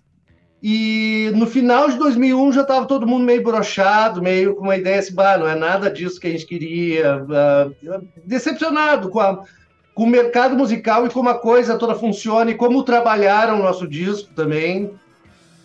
E 0.61 1.31
no 1.35 1.45
final 1.45 1.89
de 1.89 1.97
2001 1.97 2.51
já 2.53 2.61
estava 2.61 2.85
todo 2.87 3.05
mundo 3.05 3.23
meio 3.23 3.43
brochado, 3.43 4.21
meio 4.21 4.55
com 4.55 4.63
uma 4.63 4.75
ideia 4.75 4.99
assim, 4.99 5.13
não 5.13 5.47
é 5.47 5.55
nada 5.55 5.91
disso 5.91 6.19
que 6.19 6.27
a 6.27 6.31
gente 6.31 6.45
queria, 6.45 7.17
uh, 7.23 8.07
decepcionado 8.25 9.09
com, 9.09 9.19
a, 9.19 9.43
com 9.93 10.03
o 10.03 10.07
mercado 10.07 10.55
musical 10.55 11.05
e 11.05 11.09
como 11.09 11.29
a 11.29 11.37
coisa 11.37 11.77
toda 11.77 11.93
funciona 11.93 12.51
e 12.51 12.55
como 12.55 12.83
trabalharam 12.83 13.59
o 13.59 13.63
nosso 13.63 13.87
disco 13.87 14.33
também. 14.33 14.91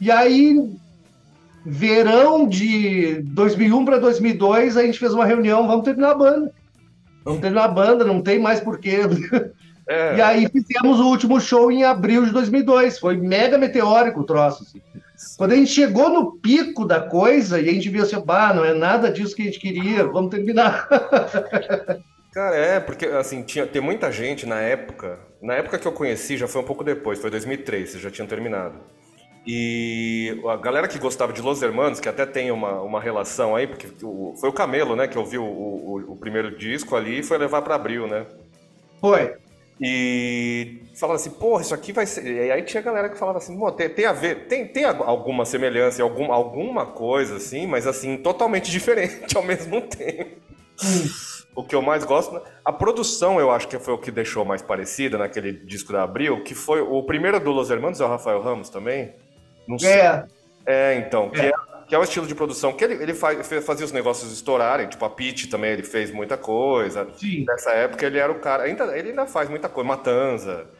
E 0.00 0.10
aí, 0.10 0.70
verão 1.64 2.46
de 2.46 3.22
2001 3.22 3.84
para 3.84 3.98
2002, 3.98 4.76
a 4.76 4.82
gente 4.82 4.98
fez 4.98 5.14
uma 5.14 5.24
reunião, 5.24 5.66
vamos 5.66 5.84
terminar 5.84 6.10
a 6.10 6.14
banda. 6.14 6.52
Vamos 7.24 7.40
terminar 7.40 7.64
a 7.64 7.68
banda, 7.68 8.04
não 8.04 8.22
tem 8.22 8.38
mais 8.38 8.60
porquê 8.60 9.00
É. 9.88 10.16
E 10.16 10.22
aí 10.22 10.49
fizemos 10.49 11.00
o 11.00 11.06
último 11.06 11.40
show 11.40 11.70
em 11.70 11.84
abril 11.84 12.25
de 12.25 12.32
2002. 12.32 12.99
Foi 12.99 13.16
mega 13.16 13.58
meteórico 13.58 14.20
o 14.20 14.25
troço. 14.25 14.62
Assim. 14.62 14.80
Quando 15.37 15.52
a 15.52 15.56
gente 15.56 15.70
chegou 15.70 16.08
no 16.08 16.32
pico 16.32 16.84
da 16.84 17.00
coisa 17.00 17.60
e 17.60 17.68
a 17.68 17.72
gente 17.72 17.88
viu 17.88 18.02
assim, 18.02 18.18
bah, 18.20 18.54
não 18.54 18.64
é 18.64 18.72
nada 18.72 19.10
disso 19.10 19.34
que 19.34 19.42
a 19.42 19.44
gente 19.44 19.60
queria, 19.60 20.06
vamos 20.06 20.30
terminar. 20.30 20.88
Cara, 22.32 22.56
é, 22.56 22.78
porque 22.78 23.06
assim, 23.06 23.42
tinha, 23.42 23.66
tem 23.66 23.82
muita 23.82 24.12
gente 24.12 24.46
na 24.46 24.60
época. 24.60 25.18
Na 25.42 25.54
época 25.54 25.78
que 25.78 25.87
eu 25.87 25.92
conheci, 25.92 26.37
já 26.37 26.46
foi 26.46 26.62
um 26.62 26.64
pouco 26.64 26.84
depois, 26.84 27.18
foi 27.18 27.30
2003, 27.30 27.90
vocês 27.90 28.02
já 28.02 28.10
tinham 28.10 28.26
terminado. 28.26 28.76
E 29.46 30.38
a 30.46 30.56
galera 30.56 30.87
que 30.87 30.99
gostava 30.99 31.32
de 31.32 31.40
Los 31.40 31.62
Hermanos, 31.62 31.99
que 31.99 32.08
até 32.08 32.26
tem 32.26 32.50
uma, 32.50 32.80
uma 32.82 33.00
relação 33.00 33.56
aí, 33.56 33.66
porque 33.66 33.88
o, 34.04 34.34
foi 34.38 34.49
o 34.49 34.52
Camelo, 34.52 34.94
né, 34.94 35.08
que 35.08 35.18
ouviu 35.18 35.42
o, 35.42 35.96
o, 36.08 36.12
o 36.12 36.16
primeiro 36.16 36.56
disco 36.56 36.94
ali 36.94 37.20
e 37.20 37.22
foi 37.22 37.38
levar 37.38 37.62
para 37.62 37.75
Abril, 37.75 38.06
né? 38.06 38.26
Foi. 39.00 39.34
E 39.80 40.82
falava 40.94 41.16
assim, 41.16 41.30
porra, 41.30 41.62
isso 41.62 41.75
aqui 41.75 41.90
vai 41.90 42.04
ser. 42.04 42.26
E 42.26 42.50
aí 42.50 42.62
tinha 42.62 42.82
galera 42.82 43.08
que 43.08 43.16
falava 43.16 43.38
assim, 43.38 43.58
tem, 43.76 43.88
tem 43.88 44.04
a 44.04 44.12
ver, 44.12 44.46
tem, 44.46 44.66
tem 44.66 44.84
alguma 44.84 45.46
semelhança, 45.46 46.02
algum, 46.02 46.30
alguma 46.30 46.84
coisa 46.84 47.37
assim, 47.37 47.66
mas 47.66 47.87
assim, 47.87 48.18
totalmente 48.18 48.68
diferente 48.70 49.34
ao 49.34 49.42
mesmo 49.42 49.80
tempo. 49.80 50.38
o 51.56 51.64
que 51.64 51.75
eu 51.75 51.80
mais 51.80 52.04
gosto, 52.04 52.34
né? 52.34 52.42
a 52.64 52.72
produção 52.72 53.40
eu 53.40 53.50
acho 53.50 53.68
que 53.68 53.78
foi 53.78 53.94
o 53.94 53.99
que 53.99 54.10
deixou 54.10 54.44
mais 54.44 54.60
parecida 54.60 55.16
naquele 55.16 55.52
disco 55.52 55.92
da 55.92 56.02
Abril, 56.02 56.44
que 56.44 56.54
foi 56.54 56.82
o 56.82 57.02
primeiro 57.02 57.40
do 57.40 57.50
Los 57.50 57.70
Hermanos, 57.70 58.00
é 58.00 58.04
o 58.04 58.08
Rafael 58.08 58.42
Ramos 58.42 58.68
também? 58.68 59.14
Não 59.66 59.78
sei. 59.78 59.92
É. 59.92 60.25
É, 60.66 60.94
então, 60.99 61.30
que 61.30 61.40
é, 61.40 61.52
que 61.90 61.94
é 61.97 61.99
o 61.99 62.04
estilo 62.04 62.25
de 62.25 62.37
produção 62.37 62.73
que 62.73 62.85
ele, 62.85 63.02
ele 63.02 63.12
faz, 63.12 63.49
fazia 63.64 63.85
os 63.85 63.90
negócios 63.90 64.32
estourarem, 64.32 64.87
tipo 64.87 65.04
a 65.04 65.11
Pitch 65.11 65.50
também 65.50 65.73
ele 65.73 65.82
fez 65.82 66.12
muita 66.12 66.37
coisa. 66.37 67.09
Sim. 67.16 67.44
Nessa 67.44 67.73
época 67.73 68.06
ele 68.06 68.16
era 68.16 68.30
o 68.30 68.38
cara, 68.38 68.62
ainda, 68.62 68.97
ele 68.97 69.09
ainda 69.09 69.26
faz 69.26 69.50
muita 69.50 69.68
coisa, 69.68 69.88
Matanza, 69.88 70.70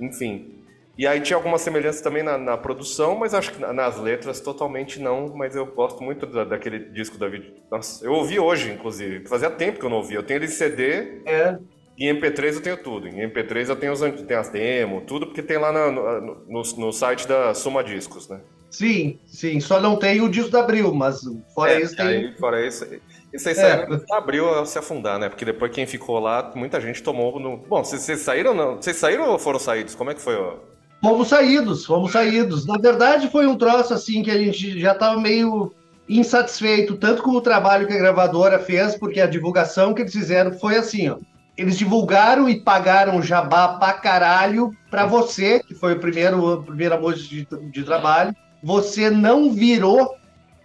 enfim. 0.00 0.62
E 0.96 1.08
aí 1.08 1.20
tinha 1.20 1.36
alguma 1.36 1.58
semelhança 1.58 2.04
também 2.04 2.22
na, 2.22 2.38
na, 2.38 2.56
produção, 2.56 3.16
mas 3.16 3.34
acho 3.34 3.52
que 3.52 3.58
nas 3.58 3.98
letras 3.98 4.38
totalmente 4.38 5.00
não. 5.00 5.34
Mas 5.34 5.56
eu 5.56 5.66
gosto 5.66 6.04
muito 6.04 6.24
da, 6.24 6.44
daquele 6.44 6.78
disco 6.78 7.18
da 7.18 7.28
vida. 7.28 7.46
Nossa, 7.68 8.04
eu 8.04 8.12
ouvi 8.12 8.38
hoje, 8.38 8.70
inclusive. 8.70 9.26
Fazia 9.26 9.50
tempo 9.50 9.80
que 9.80 9.84
eu 9.84 9.90
não 9.90 9.96
ouvia. 9.96 10.18
Eu 10.18 10.22
tenho 10.22 10.38
ele 10.38 10.44
em 10.44 10.48
CD. 10.48 11.22
É. 11.26 11.58
E 11.98 12.08
em 12.08 12.14
MP3 12.14 12.54
eu 12.54 12.62
tenho 12.62 12.76
tudo. 12.76 13.08
Em 13.08 13.28
MP3 13.28 13.70
eu 13.70 13.76
tenho, 13.76 13.92
os, 13.92 14.00
tenho 14.00 14.38
as 14.38 14.50
demos, 14.50 15.02
tudo, 15.04 15.26
porque 15.26 15.42
tem 15.42 15.58
lá 15.58 15.72
no, 15.72 16.20
no, 16.46 16.62
no 16.62 16.92
site 16.92 17.26
da 17.26 17.54
Suma 17.54 17.82
Discos, 17.82 18.28
né? 18.28 18.40
Sim, 18.72 19.18
sim. 19.26 19.60
Só 19.60 19.78
não 19.78 19.96
tem 19.96 20.22
o 20.22 20.30
disco 20.30 20.50
da 20.50 20.60
Abril, 20.60 20.94
mas 20.94 21.20
fora 21.54 21.72
é, 21.72 21.82
isso 21.82 21.94
tem. 21.94 22.06
Aí, 22.06 22.34
fora 22.38 22.66
isso. 22.66 22.86
Isso 23.32 23.48
aí 23.48 23.54
é. 23.54 23.86
abriu 24.12 24.64
se 24.64 24.78
afundar, 24.78 25.18
né? 25.18 25.28
Porque 25.28 25.44
depois 25.44 25.70
quem 25.70 25.86
ficou 25.86 26.18
lá, 26.18 26.50
muita 26.54 26.80
gente 26.80 27.02
tomou 27.02 27.38
no. 27.38 27.58
Bom, 27.58 27.84
vocês 27.84 28.20
saíram 28.20 28.54
não? 28.54 28.76
Vocês 28.76 28.96
saíram 28.96 29.28
ou 29.28 29.38
foram 29.38 29.58
saídos? 29.58 29.94
Como 29.94 30.10
é 30.10 30.14
que 30.14 30.22
foi? 30.22 30.36
Ó? 30.36 30.54
Fomos 31.02 31.28
saídos, 31.28 31.84
fomos 31.84 32.12
saídos. 32.12 32.66
Na 32.66 32.78
verdade, 32.78 33.28
foi 33.30 33.46
um 33.46 33.56
troço 33.56 33.92
assim 33.92 34.22
que 34.22 34.30
a 34.30 34.38
gente 34.38 34.80
já 34.80 34.92
estava 34.92 35.20
meio 35.20 35.70
insatisfeito, 36.08 36.96
tanto 36.96 37.22
com 37.22 37.32
o 37.32 37.40
trabalho 37.40 37.86
que 37.86 37.92
a 37.92 37.98
gravadora 37.98 38.58
fez, 38.58 38.96
porque 38.96 39.20
a 39.20 39.26
divulgação 39.26 39.92
que 39.92 40.00
eles 40.00 40.12
fizeram 40.12 40.52
foi 40.52 40.76
assim, 40.76 41.10
ó. 41.10 41.18
Eles 41.58 41.76
divulgaram 41.76 42.48
e 42.48 42.58
pagaram 42.58 43.20
jabá 43.20 43.76
pra 43.76 43.92
caralho 43.92 44.70
pra 44.90 45.04
você, 45.04 45.62
que 45.62 45.74
foi 45.74 45.92
o 45.92 46.00
primeiro, 46.00 46.54
o 46.54 46.62
primeiro 46.62 46.94
amor 46.94 47.14
de, 47.14 47.46
de 47.70 47.84
trabalho. 47.84 48.34
Você 48.62 49.10
não 49.10 49.52
virou, 49.52 50.14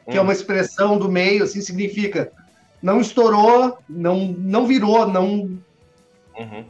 que 0.05 0.15
hum. 0.15 0.19
é 0.19 0.21
uma 0.21 0.33
expressão 0.33 0.97
do 0.97 1.09
meio, 1.09 1.43
assim, 1.43 1.61
significa 1.61 2.31
não 2.81 3.01
estourou, 3.01 3.77
não, 3.89 4.35
não 4.37 4.67
virou, 4.67 5.07
não. 5.07 5.49
Uhum. 6.37 6.65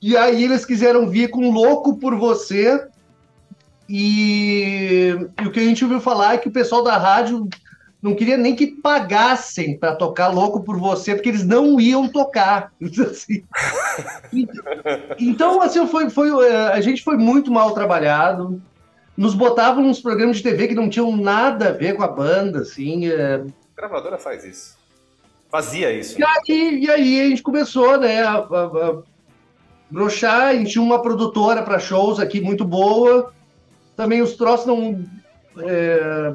E 0.00 0.16
aí 0.16 0.44
eles 0.44 0.64
quiseram 0.64 1.08
vir 1.08 1.30
com 1.30 1.50
louco 1.50 1.96
por 1.96 2.14
você. 2.16 2.86
E, 3.88 5.14
e, 5.40 5.46
o 5.46 5.50
que 5.50 5.60
a 5.60 5.64
gente 5.64 5.84
ouviu 5.84 6.00
falar 6.00 6.34
é 6.34 6.38
que 6.38 6.48
o 6.48 6.52
pessoal 6.52 6.82
da 6.84 6.98
rádio 6.98 7.48
não 8.02 8.14
queria 8.14 8.36
nem 8.36 8.54
que 8.54 8.66
pagassem 8.66 9.76
para 9.76 9.96
tocar 9.96 10.28
louco 10.28 10.62
por 10.62 10.78
você, 10.78 11.14
porque 11.14 11.30
eles 11.30 11.44
não 11.44 11.80
iam 11.80 12.08
tocar. 12.08 12.72
Assim. 13.10 13.42
então, 15.18 15.62
assim, 15.62 15.86
foi, 15.86 16.10
foi, 16.10 16.46
é, 16.46 16.68
a 16.68 16.80
gente 16.80 17.02
foi 17.02 17.16
muito 17.16 17.50
mal 17.50 17.72
trabalhado. 17.72 18.60
Nos 19.18 19.34
botavam 19.34 19.82
nos 19.82 19.98
programas 19.98 20.36
de 20.36 20.44
TV 20.44 20.68
que 20.68 20.76
não 20.76 20.88
tinham 20.88 21.16
nada 21.16 21.70
a 21.70 21.72
ver 21.72 21.96
com 21.96 22.04
a 22.04 22.06
banda, 22.06 22.60
assim. 22.60 23.08
É... 23.08 23.34
A 23.34 23.76
gravadora 23.76 24.16
faz 24.16 24.44
isso. 24.44 24.78
Fazia 25.50 25.90
isso. 25.92 26.20
E 26.20 26.24
aí, 26.24 26.84
e 26.84 26.88
aí 26.88 27.20
a 27.22 27.28
gente 27.28 27.42
começou, 27.42 27.98
né, 27.98 28.22
a, 28.22 28.34
a, 28.34 28.36
a 28.36 29.02
brochar, 29.90 30.42
a 30.42 30.54
gente 30.54 30.70
tinha 30.70 30.84
uma 30.84 31.02
produtora 31.02 31.64
para 31.64 31.80
shows 31.80 32.20
aqui 32.20 32.40
muito 32.40 32.64
boa. 32.64 33.32
Também 33.96 34.22
os 34.22 34.36
troços 34.36 34.66
não, 34.66 35.04
é, 35.64 36.32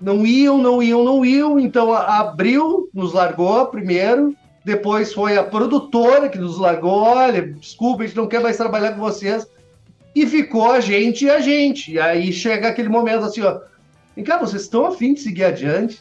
não 0.00 0.26
iam, 0.26 0.58
não 0.58 0.82
iam, 0.82 1.04
não 1.04 1.24
iam. 1.24 1.60
Então 1.60 1.92
a 1.92 2.18
Abril 2.18 2.90
nos 2.92 3.12
largou 3.12 3.64
primeiro. 3.66 4.34
Depois 4.64 5.12
foi 5.12 5.38
a 5.38 5.44
produtora 5.44 6.28
que 6.28 6.38
nos 6.38 6.58
largou. 6.58 7.02
Olha, 7.02 7.42
desculpa, 7.52 8.02
a 8.02 8.06
gente 8.08 8.16
não 8.16 8.26
quer 8.26 8.40
mais 8.40 8.56
trabalhar 8.56 8.90
com 8.94 9.00
vocês. 9.00 9.46
E 10.14 10.26
ficou 10.26 10.70
a 10.70 10.80
gente 10.80 11.24
e 11.24 11.30
a 11.30 11.40
gente. 11.40 11.92
E 11.92 12.00
aí 12.00 12.32
chega 12.32 12.68
aquele 12.68 12.88
momento 12.88 13.24
assim, 13.24 13.42
ó. 13.42 13.60
Vem 14.14 14.24
cá, 14.24 14.38
vocês 14.38 14.62
estão 14.62 14.86
afim 14.86 15.14
de 15.14 15.20
seguir 15.20 15.44
adiante? 15.44 16.00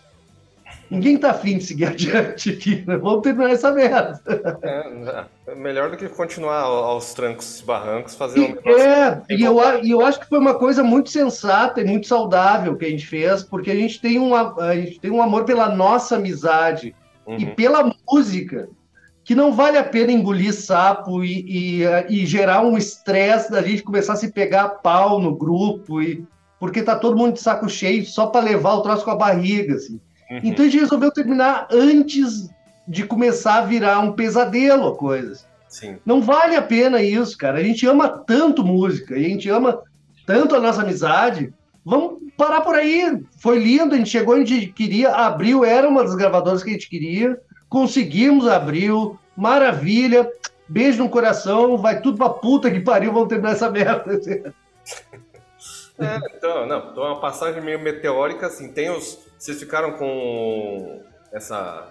Ninguém 0.89 1.17
tá 1.17 1.31
afim 1.31 1.57
de 1.57 1.63
seguir 1.63 1.85
adiante 1.89 2.51
aqui, 2.51 2.83
né? 2.85 2.97
Vamos 2.97 3.21
terminar 3.21 3.49
essa 3.49 3.71
merda. 3.71 4.21
É, 4.61 5.51
é 5.51 5.55
melhor 5.55 5.89
do 5.89 5.97
que 5.97 6.07
continuar 6.07 6.61
aos 6.61 7.13
trancos 7.15 7.59
e 7.59 7.65
barrancos 7.65 8.13
fazendo 8.13 8.59
um 8.63 8.69
É, 8.69 9.21
e 9.31 9.41
eu, 9.41 9.57
e 9.83 9.89
eu 9.89 10.05
acho 10.05 10.19
que 10.19 10.29
foi 10.29 10.37
uma 10.37 10.53
coisa 10.53 10.83
muito 10.83 11.09
sensata 11.09 11.81
e 11.81 11.85
muito 11.85 12.05
saudável 12.05 12.75
que 12.77 12.85
a 12.85 12.89
gente 12.89 13.07
fez, 13.07 13.41
porque 13.41 13.71
a 13.71 13.75
gente 13.75 13.99
tem, 13.99 14.19
uma, 14.19 14.53
a 14.63 14.75
gente 14.75 14.99
tem 14.99 15.09
um 15.09 15.21
amor 15.21 15.45
pela 15.45 15.69
nossa 15.69 16.17
amizade 16.17 16.95
uhum. 17.25 17.37
e 17.37 17.45
pela 17.47 17.91
música, 18.07 18.69
que 19.23 19.33
não 19.33 19.53
vale 19.53 19.77
a 19.77 19.83
pena 19.83 20.11
engolir 20.11 20.53
sapo 20.53 21.23
e, 21.23 21.81
e, 21.81 21.83
e 22.09 22.25
gerar 22.25 22.61
um 22.61 22.77
estresse 22.77 23.51
da 23.51 23.61
gente 23.61 23.83
começar 23.83 24.13
a 24.13 24.17
se 24.17 24.31
pegar 24.31 24.63
a 24.63 24.69
pau 24.69 25.19
no 25.19 25.35
grupo, 25.35 26.01
e, 26.01 26.25
porque 26.59 26.83
tá 26.83 26.95
todo 26.95 27.17
mundo 27.17 27.33
de 27.33 27.41
saco 27.41 27.69
cheio 27.69 28.05
só 28.05 28.27
para 28.27 28.45
levar 28.45 28.73
o 28.73 28.81
troço 28.81 29.05
com 29.05 29.11
a 29.11 29.15
barriga, 29.15 29.75
assim. 29.75 29.99
Uhum. 30.29 30.39
Então 30.43 30.65
a 30.65 30.67
gente 30.67 30.81
resolveu 30.81 31.11
terminar 31.11 31.67
antes 31.71 32.49
de 32.87 33.05
começar 33.05 33.59
a 33.59 33.65
virar 33.65 33.99
um 33.99 34.11
pesadelo 34.11 34.87
a 34.87 34.95
coisa. 34.95 35.45
Sim. 35.69 35.97
Não 36.05 36.21
vale 36.21 36.55
a 36.55 36.61
pena 36.61 37.01
isso, 37.01 37.37
cara. 37.37 37.59
A 37.59 37.63
gente 37.63 37.87
ama 37.87 38.07
tanto 38.07 38.63
música, 38.63 39.15
a 39.15 39.19
gente 39.19 39.49
ama 39.49 39.81
tanto 40.25 40.55
a 40.55 40.59
nossa 40.59 40.81
amizade. 40.81 41.53
Vamos 41.83 42.19
parar 42.37 42.61
por 42.61 42.75
aí. 42.75 43.19
Foi 43.39 43.57
lindo, 43.57 43.95
a 43.95 43.97
gente 43.97 44.09
chegou, 44.09 44.35
a 44.35 44.43
gente 44.43 44.67
queria. 44.67 45.09
Abril 45.09 45.65
era 45.65 45.87
uma 45.87 46.03
das 46.03 46.15
gravadoras 46.15 46.61
que 46.61 46.69
a 46.69 46.73
gente 46.73 46.89
queria. 46.89 47.39
Conseguimos 47.73 48.47
Abril, 48.47 49.19
maravilha. 49.35 50.31
Beijo 50.69 51.01
no 51.01 51.09
coração, 51.09 51.75
vai 51.75 52.01
tudo 52.01 52.19
pra 52.19 52.29
puta 52.29 52.69
que 52.69 52.79
pariu, 52.79 53.11
vamos 53.11 53.29
terminar 53.29 53.53
essa 53.53 53.67
merda. 53.67 54.13
É, 55.97 56.17
então, 56.35 56.67
não, 56.67 56.91
então 56.91 57.03
é 57.03 57.07
uma 57.07 57.19
passagem 57.19 57.63
meio 57.63 57.79
meteórica, 57.79 58.45
assim, 58.45 58.71
tem 58.71 58.91
os, 58.91 59.17
vocês 59.39 59.59
ficaram 59.59 59.93
com 59.93 61.01
essa, 61.31 61.87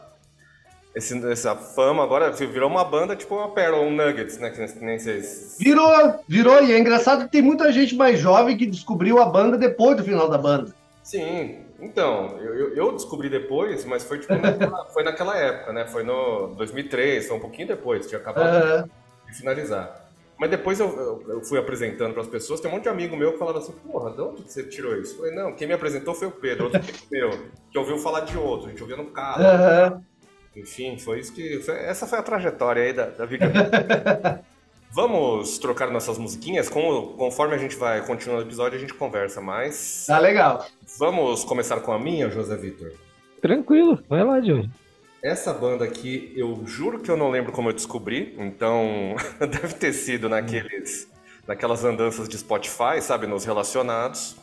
esse, 0.94 1.18
essa 1.28 1.56
fama 1.56 2.04
agora, 2.04 2.30
virou 2.30 2.70
uma 2.70 2.84
banda 2.84 3.16
tipo 3.16 3.34
uma 3.34 3.50
Pearl 3.50 3.90
Nuggets, 3.90 4.38
né? 4.38 4.50
Que 4.50 4.84
nem 4.84 5.00
vocês. 5.00 5.56
Virou, 5.58 6.20
virou, 6.28 6.62
e 6.62 6.72
é 6.72 6.78
engraçado 6.78 7.24
que 7.24 7.32
tem 7.32 7.42
muita 7.42 7.72
gente 7.72 7.96
mais 7.96 8.20
jovem 8.20 8.56
que 8.56 8.66
descobriu 8.66 9.20
a 9.20 9.24
banda 9.26 9.58
depois 9.58 9.96
do 9.96 10.04
final 10.04 10.28
da 10.28 10.38
banda. 10.38 10.72
Sim, 11.02 11.58
então, 11.82 12.38
eu, 12.38 12.74
eu 12.74 12.92
descobri 12.92 13.28
depois, 13.28 13.84
mas 13.84 14.04
foi 14.04 14.20
tipo 14.20 14.34
naquela, 14.36 14.86
foi 14.94 15.02
naquela 15.02 15.36
época, 15.36 15.72
né? 15.72 15.84
Foi 15.86 16.04
no 16.04 16.54
2003, 16.54 17.26
foi 17.26 17.36
um 17.36 17.40
pouquinho 17.40 17.66
depois, 17.68 18.06
tinha 18.06 18.20
acabado 18.20 18.82
uhum. 18.82 18.88
de 19.26 19.36
finalizar. 19.36 20.00
Mas 20.38 20.48
depois 20.50 20.80
eu, 20.80 20.88
eu, 20.88 21.24
eu 21.28 21.44
fui 21.44 21.58
apresentando 21.58 22.12
para 22.12 22.22
as 22.22 22.28
pessoas, 22.28 22.60
tem 22.60 22.70
um 22.70 22.74
monte 22.74 22.84
de 22.84 22.88
amigo 22.88 23.16
meu 23.16 23.32
que 23.32 23.38
falava 23.38 23.58
assim, 23.58 23.72
porra, 23.72 24.12
de 24.12 24.20
onde 24.20 24.42
você 24.42 24.62
tirou 24.62 24.96
isso? 24.96 25.14
Eu 25.14 25.18
falei, 25.18 25.34
não, 25.34 25.54
quem 25.54 25.66
me 25.66 25.74
apresentou 25.74 26.14
foi 26.14 26.28
o 26.28 26.32
Pedro, 26.32 26.64
outro 26.64 26.80
amigo 26.80 26.98
meu, 27.10 27.30
que 27.70 27.78
ouviu 27.78 27.98
falar 27.98 28.20
de 28.20 28.38
outro, 28.38 28.68
a 28.68 28.70
gente 28.70 28.82
ouvia 28.82 28.96
no 28.96 29.06
carro. 29.06 29.42
Uhum. 29.42 30.04
Enfim, 30.54 30.98
foi 30.98 31.20
isso 31.20 31.32
que. 31.32 31.60
Foi, 31.60 31.74
essa 31.74 32.06
foi 32.06 32.18
a 32.18 32.22
trajetória 32.22 32.82
aí 32.82 32.92
da, 32.92 33.06
da 33.06 33.24
vida. 33.24 33.50
Vamos 34.94 35.56
trocar 35.56 35.90
nossas 35.90 36.18
musiquinhas? 36.18 36.68
Conforme 36.68 37.54
a 37.54 37.58
gente 37.58 37.76
vai 37.76 38.04
continuando 38.04 38.44
o 38.44 38.46
episódio, 38.46 38.76
a 38.76 38.80
gente 38.80 38.92
conversa 38.92 39.40
mais. 39.40 40.04
Tá 40.06 40.18
legal. 40.18 40.66
Vamos 40.98 41.44
começar 41.44 41.80
com 41.80 41.92
a 41.92 41.98
minha, 41.98 42.28
José 42.28 42.56
Vitor? 42.56 42.92
Tranquilo, 43.40 44.02
vai 44.08 44.22
lá, 44.22 44.40
Diogo. 44.40 44.68
Essa 45.22 45.52
banda 45.52 45.84
aqui, 45.84 46.32
eu 46.36 46.62
juro 46.66 46.98
que 46.98 47.10
eu 47.10 47.16
não 47.16 47.30
lembro 47.30 47.52
como 47.52 47.68
eu 47.68 47.72
descobri, 47.72 48.34
então 48.38 49.14
deve 49.38 49.74
ter 49.74 49.92
sido 49.92 50.28
naqueles, 50.28 51.08
naquelas 51.46 51.84
andanças 51.84 52.28
de 52.28 52.36
Spotify, 52.36 53.00
sabe, 53.00 53.26
nos 53.26 53.44
relacionados. 53.44 54.36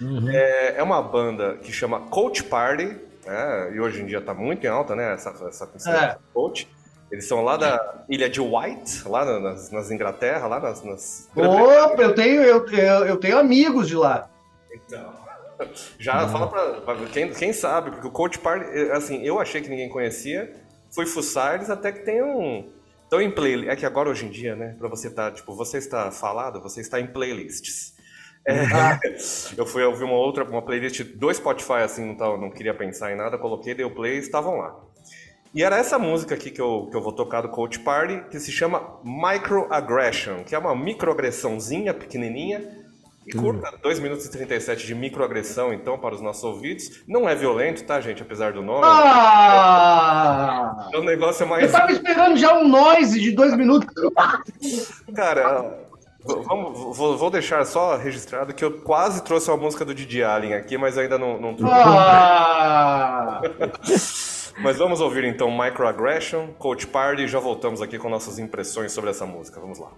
Uhum. 0.00 0.28
É, 0.28 0.76
é, 0.78 0.82
uma 0.82 1.00
banda 1.00 1.56
que 1.56 1.72
chama 1.72 2.00
Coach 2.00 2.42
Party, 2.44 2.96
né, 3.24 3.72
e 3.74 3.80
hoje 3.80 4.02
em 4.02 4.06
dia 4.06 4.20
tá 4.20 4.34
muito 4.34 4.64
em 4.64 4.68
alta, 4.68 4.96
né, 4.96 5.14
essa, 5.14 5.30
essa, 5.48 5.70
essa 5.74 5.90
é. 5.90 6.18
Coach. 6.32 6.68
Eles 7.12 7.28
são 7.28 7.44
lá 7.44 7.56
da 7.56 8.04
ilha 8.08 8.28
de 8.28 8.40
White, 8.40 9.08
lá 9.08 9.38
nas, 9.38 9.70
nas 9.70 9.90
Inglaterra, 9.90 10.48
lá 10.48 10.58
nas... 10.58 10.82
nas... 10.82 11.30
Opa, 11.36 12.02
eu 12.02 12.14
tenho, 12.14 12.42
eu, 12.42 12.66
eu, 12.66 13.06
eu 13.06 13.16
tenho 13.16 13.38
amigos 13.38 13.86
de 13.86 13.94
lá. 13.94 14.28
Então... 14.72 15.23
Já 15.98 16.28
fala 16.28 16.48
pra, 16.48 16.80
pra, 16.80 16.96
quem, 17.06 17.30
quem 17.32 17.52
sabe, 17.52 17.90
porque 17.90 18.06
o 18.06 18.10
Coach 18.10 18.38
Party, 18.38 18.66
assim, 18.92 19.22
eu 19.22 19.40
achei 19.40 19.60
que 19.60 19.68
ninguém 19.68 19.88
conhecia, 19.88 20.52
fui 20.90 21.06
fuçar 21.06 21.54
eles 21.54 21.70
até 21.70 21.92
que 21.92 22.00
tem 22.00 22.22
um. 22.22 22.70
Estão 23.02 23.20
em 23.20 23.30
playlist. 23.30 23.70
É 23.70 23.76
que 23.76 23.86
agora 23.86 24.08
hoje 24.08 24.26
em 24.26 24.30
dia, 24.30 24.56
né? 24.56 24.74
Pra 24.78 24.88
você 24.88 25.08
estar, 25.08 25.30
tá, 25.30 25.36
tipo, 25.36 25.54
você 25.54 25.78
está 25.78 26.10
falado, 26.10 26.60
você 26.60 26.80
está 26.80 27.00
em 27.00 27.06
playlists. 27.06 27.94
É, 28.46 28.60
ah. 28.66 28.98
eu 29.56 29.66
fui 29.66 29.82
ouvir 29.82 30.04
uma 30.04 30.16
outra, 30.16 30.44
uma 30.44 30.62
playlist 30.62 31.02
do 31.02 31.32
Spotify, 31.32 31.82
assim, 31.84 32.04
não, 32.06 32.16
tava, 32.16 32.36
não 32.36 32.50
queria 32.50 32.74
pensar 32.74 33.12
em 33.12 33.16
nada, 33.16 33.38
coloquei, 33.38 33.74
dei 33.74 33.84
o 33.84 33.94
play 33.94 34.16
e 34.16 34.18
estavam 34.18 34.56
lá. 34.56 34.78
E 35.54 35.62
era 35.62 35.76
essa 35.76 35.98
música 35.98 36.34
aqui 36.34 36.50
que 36.50 36.60
eu, 36.60 36.88
que 36.90 36.96
eu 36.96 37.00
vou 37.00 37.12
tocar 37.12 37.40
do 37.40 37.48
Coach 37.48 37.78
Party, 37.78 38.28
que 38.28 38.40
se 38.40 38.50
chama 38.50 38.98
Microaggression, 39.04 40.42
que 40.42 40.54
é 40.54 40.58
uma 40.58 40.74
microagressãozinha 40.74 41.94
pequenininha 41.94 42.83
e 43.26 43.32
curta, 43.32 43.72
2 43.82 43.98
minutos 44.00 44.26
e 44.26 44.30
37 44.30 44.86
de 44.86 44.94
microagressão, 44.94 45.72
então, 45.72 45.98
para 45.98 46.14
os 46.14 46.20
nossos 46.20 46.44
ouvidos. 46.44 47.02
Não 47.08 47.28
é 47.28 47.34
violento, 47.34 47.84
tá, 47.84 48.00
gente? 48.00 48.22
Apesar 48.22 48.52
do 48.52 48.62
nome. 48.62 48.82
Ah! 48.84 50.88
O 50.94 51.00
negócio 51.02 51.42
é 51.42 51.46
Eu 51.46 51.50
mais. 51.50 51.72
tava 51.72 51.92
esperando 51.92 52.36
já 52.36 52.54
um 52.58 52.68
noise 52.68 53.18
de 53.20 53.32
dois 53.32 53.56
minutos. 53.56 53.88
Cara, 55.14 55.78
vamos, 56.22 56.96
vou, 56.96 57.16
vou 57.16 57.30
deixar 57.30 57.64
só 57.64 57.96
registrado 57.96 58.52
que 58.52 58.64
eu 58.64 58.80
quase 58.80 59.22
trouxe 59.24 59.50
uma 59.50 59.56
música 59.56 59.84
do 59.84 59.94
Didi 59.94 60.22
Allen 60.22 60.54
aqui, 60.54 60.76
mas 60.76 60.98
ainda 60.98 61.18
não, 61.18 61.40
não 61.40 61.54
trouxe. 61.54 61.74
Ah! 61.74 63.40
Mas 64.60 64.76
vamos 64.76 65.00
ouvir 65.00 65.24
então 65.24 65.50
Microaggression, 65.50 66.48
Coach 66.58 66.86
Party 66.86 67.22
e 67.22 67.28
já 67.28 67.40
voltamos 67.40 67.82
aqui 67.82 67.98
com 67.98 68.08
nossas 68.08 68.38
impressões 68.38 68.92
sobre 68.92 69.10
essa 69.10 69.26
música. 69.26 69.60
Vamos 69.60 69.78
lá. 69.80 69.90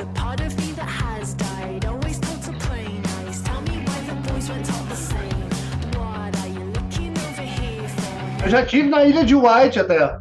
A 0.00 0.06
part 0.14 0.40
of 0.40 0.56
me 0.60 0.70
that 0.74 0.86
has 0.86 1.34
died. 1.34 1.84
Always 1.84 2.20
told 2.20 2.40
to 2.44 2.52
play 2.66 2.86
nice. 3.24 3.40
Tell 3.42 3.60
me 3.62 3.82
why 3.84 4.00
the 4.06 4.14
boys 4.30 4.46
taught 4.46 4.88
the 4.88 4.94
same. 4.94 5.50
What 5.98 6.38
are 6.38 6.46
you 6.46 6.64
looking 6.70 7.18
over 7.18 7.42
here 7.42 7.88
for? 7.88 8.44
Eu 8.44 8.50
já 8.50 8.64
tive 8.64 8.88
na 8.88 9.04
ilha 9.04 9.24
de 9.24 9.34
White 9.34 9.80
até. 9.80 10.20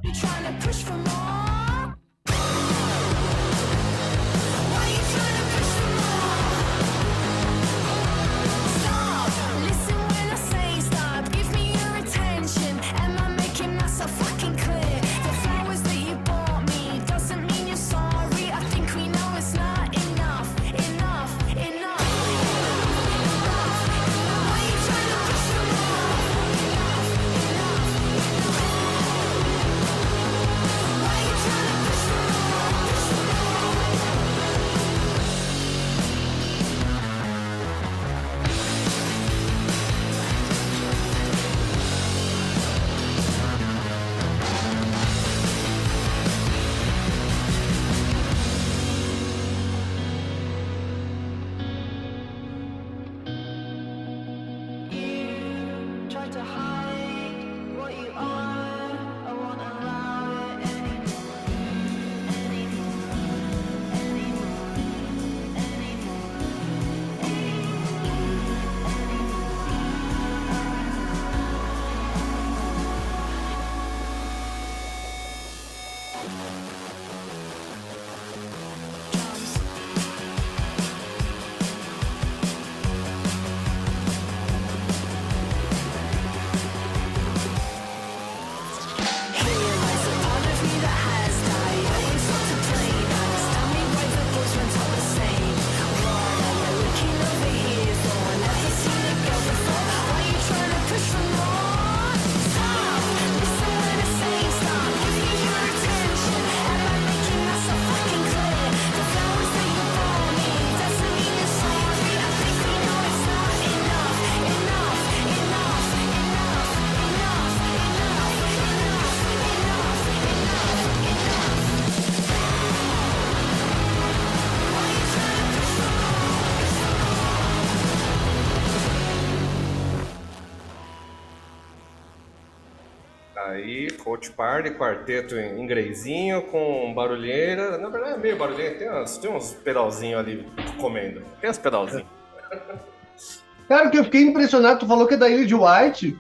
Coach 134.08 134.32
Party, 134.32 134.70
quarteto 134.72 135.36
em 135.36 135.62
ingresinho, 135.62 136.42
com 136.44 136.94
barulheira. 136.94 137.78
Na 137.78 137.90
verdade 137.90 138.14
é 138.14 138.18
meio 138.18 138.38
barulheira, 138.38 138.76
tem 138.76 138.90
uns, 138.90 139.18
tem 139.18 139.30
uns 139.30 139.52
pedalzinhos 139.52 140.18
ali 140.22 140.48
comendo. 140.80 141.22
Tem 141.42 141.50
uns 141.50 141.58
pedalzinhos. 141.58 142.06
Cara, 143.68 143.90
que 143.90 143.98
eu 143.98 144.06
fiquei 144.06 144.22
impressionado, 144.22 144.80
tu 144.80 144.88
falou 144.88 145.06
que 145.06 145.16
é 145.16 145.18
da 145.18 145.28
ilha 145.28 145.46
de 145.46 145.54
White. 145.54 146.18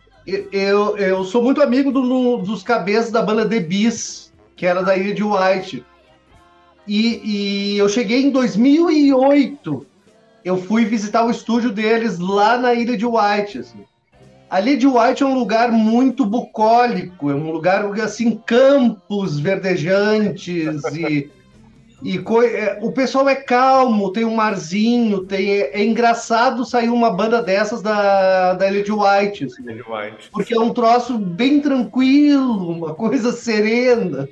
Eu, 0.51 0.97
eu 0.97 1.23
sou 1.23 1.41
muito 1.41 1.61
amigo 1.61 1.89
do- 1.89 2.03
no- 2.03 2.39
dos 2.39 2.61
cabeças 2.61 3.09
da 3.09 3.21
banda 3.21 3.47
The 3.47 3.61
Bees, 3.61 4.33
que 4.57 4.65
era 4.65 4.83
da 4.83 4.97
ilha 4.97 5.13
de 5.13 5.23
White. 5.23 5.85
E, 6.85 7.21
e 7.75 7.77
eu 7.77 7.87
cheguei 7.87 8.21
em 8.21 8.31
2008. 8.31 9.87
Eu 10.43 10.57
fui 10.57 10.83
visitar 10.83 11.25
o 11.25 11.31
estúdio 11.31 11.71
deles 11.71 12.19
lá 12.19 12.57
na 12.57 12.73
ilha 12.73 12.97
de 12.97 13.05
White. 13.05 13.59
assim. 13.59 13.85
A 14.49 14.61
ilha 14.61 14.77
de 14.77 14.87
White 14.87 15.23
é 15.23 15.25
um 15.25 15.37
lugar 15.37 15.71
muito 15.71 16.25
bucólico, 16.25 17.29
é 17.29 17.35
um 17.35 17.51
lugar 17.51 17.85
assim, 18.01 18.37
campos 18.45 19.39
verdejantes 19.39 20.83
e 20.95 21.29
e 22.03 22.19
co- 22.19 22.43
é, 22.43 22.77
o 22.83 22.91
pessoal 22.91 23.27
é 23.27 23.33
calmo, 23.35 24.11
tem 24.11 24.23
um 24.23 24.35
marzinho, 24.35 25.25
tem, 25.25 25.49
é, 25.49 25.81
é 25.81 25.83
engraçado 25.83 26.63
sair 26.63 26.89
uma 26.89 27.09
banda 27.09 27.41
dessas 27.41 27.81
da, 27.81 28.53
da 28.53 28.69
Ilha 28.69 28.83
de 28.83 28.91
White, 28.91 29.45
assim, 29.45 29.63
White. 29.63 30.29
porque 30.31 30.53
é 30.53 30.59
um 30.59 30.71
troço 30.71 31.17
bem 31.17 31.59
tranquilo, 31.59 32.69
uma 32.71 32.93
coisa 32.93 33.31
serena. 33.31 34.29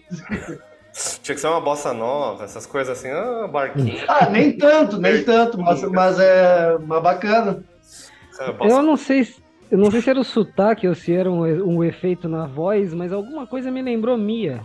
Tinha 1.23 1.33
que 1.33 1.41
ser 1.41 1.47
uma 1.47 1.59
bossa 1.59 1.91
nova, 1.91 2.43
essas 2.43 2.67
coisas 2.67 2.99
assim, 2.99 3.09
ah, 3.09 3.47
barquinho. 3.51 3.97
Ah, 4.07 4.29
nem 4.29 4.51
tanto, 4.55 4.99
nem 4.99 5.23
tanto, 5.23 5.59
mas, 5.59 5.81
mas 5.89 6.19
é 6.19 6.77
mas 6.85 7.01
bacana. 7.01 7.63
ah, 8.39 8.51
bossa- 8.51 8.75
Eu 8.75 8.83
não 8.83 8.95
sei 8.95 9.23
se, 9.23 9.43
eu 9.71 9.77
não 9.77 9.89
sei 9.91 10.01
se 10.01 10.09
era 10.09 10.19
o 10.19 10.23
sotaque 10.23 10.87
ou 10.87 10.95
se 10.95 11.13
era 11.13 11.29
um, 11.31 11.41
um 11.77 11.83
efeito 11.83 12.27
na 12.29 12.45
voz, 12.45 12.93
mas 12.93 13.11
alguma 13.13 13.45
coisa 13.47 13.71
me 13.71 13.81
lembrou 13.81 14.17
Mia. 14.17 14.61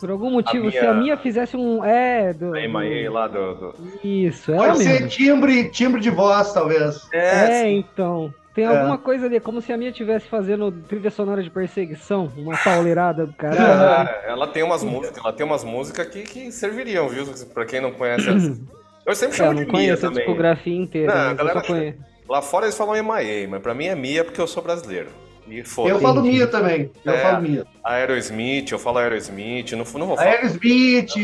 Por 0.00 0.10
algum 0.10 0.30
motivo, 0.30 0.70
se 0.70 0.80
Mia- 0.80 0.90
a 0.90 0.94
Mia 0.94 1.16
fizesse 1.16 1.56
um. 1.56 1.82
É, 1.84 2.32
do. 2.32 2.52
A 2.54 2.60
Emaê 2.60 3.08
lá 3.08 3.26
do. 3.28 3.54
do- 3.54 3.72
do- 3.72 4.06
Isso, 4.06 4.52
ela 4.52 4.66
Pode 4.66 4.78
ser 4.82 4.88
mesmo. 4.94 5.08
timbre, 5.08 5.70
timbre 5.70 6.00
de 6.00 6.10
voz, 6.10 6.52
talvez. 6.52 7.08
É, 7.12 7.62
sim. 7.62 7.76
então. 7.78 8.32
Tem 8.54 8.66
alguma 8.66 8.96
coisa 8.98 9.26
ali, 9.26 9.40
como 9.40 9.60
se 9.60 9.72
a 9.72 9.76
Mia 9.76 9.88
estivesse 9.88 10.28
fazendo 10.28 10.70
trilha 10.70 11.10
sonora 11.10 11.42
de 11.42 11.50
perseguição, 11.50 12.30
uma 12.36 12.56
pauleirada 12.56 13.26
do 13.26 13.32
caralho. 13.32 14.08
Ah, 14.08 14.22
ela 14.28 14.46
tem 14.46 14.62
umas 14.62 14.84
músicas, 14.84 15.18
ela 15.18 15.32
tem 15.32 15.44
umas 15.44 15.64
músicas 15.64 16.06
que, 16.06 16.22
que 16.22 16.52
serviriam, 16.52 17.08
viu? 17.08 17.24
Pra 17.52 17.64
quem 17.64 17.80
não 17.80 17.90
conhece 17.90 18.28
essa. 18.30 18.60
Eu 19.06 19.14
sempre 19.16 19.34
É, 19.34 19.38
chamo 19.38 19.50
eu 19.50 19.54
não 19.54 19.60
de 19.60 19.66
Mia 19.66 19.72
conheço 19.72 20.06
a 20.06 20.08
também. 20.08 20.24
discografia 20.24 20.76
inteira, 20.76 21.12
Não, 21.12 21.20
a 21.20 21.24
mas 21.24 21.30
eu 21.32 21.36
galera 21.38 21.60
só 21.60 21.66
conheço. 21.66 21.98
Lá 22.28 22.40
fora 22.42 22.66
eles 22.66 22.76
falam 22.76 22.96
Emaê, 22.96 23.46
mas 23.46 23.60
pra 23.60 23.74
mim 23.74 23.86
é 23.86 23.94
Mia 23.94 24.24
porque 24.24 24.40
eu 24.40 24.46
sou 24.46 24.62
brasileiro. 24.62 25.08
E 25.46 25.62
foda. 25.62 25.90
Eu 25.90 26.00
falo 26.00 26.22
Mia 26.22 26.46
também, 26.46 26.90
eu 27.04 27.12
É. 27.12 27.18
falo 27.18 27.42
Mia. 27.42 27.66
Aerosmith, 27.84 28.72
eu 28.72 28.78
falo 28.78 28.98
Aerosmith, 28.98 29.72
não, 29.72 29.78
não 29.98 30.06
vou 30.06 30.16
falar 30.16 30.30
Aerosmith, 30.30 31.14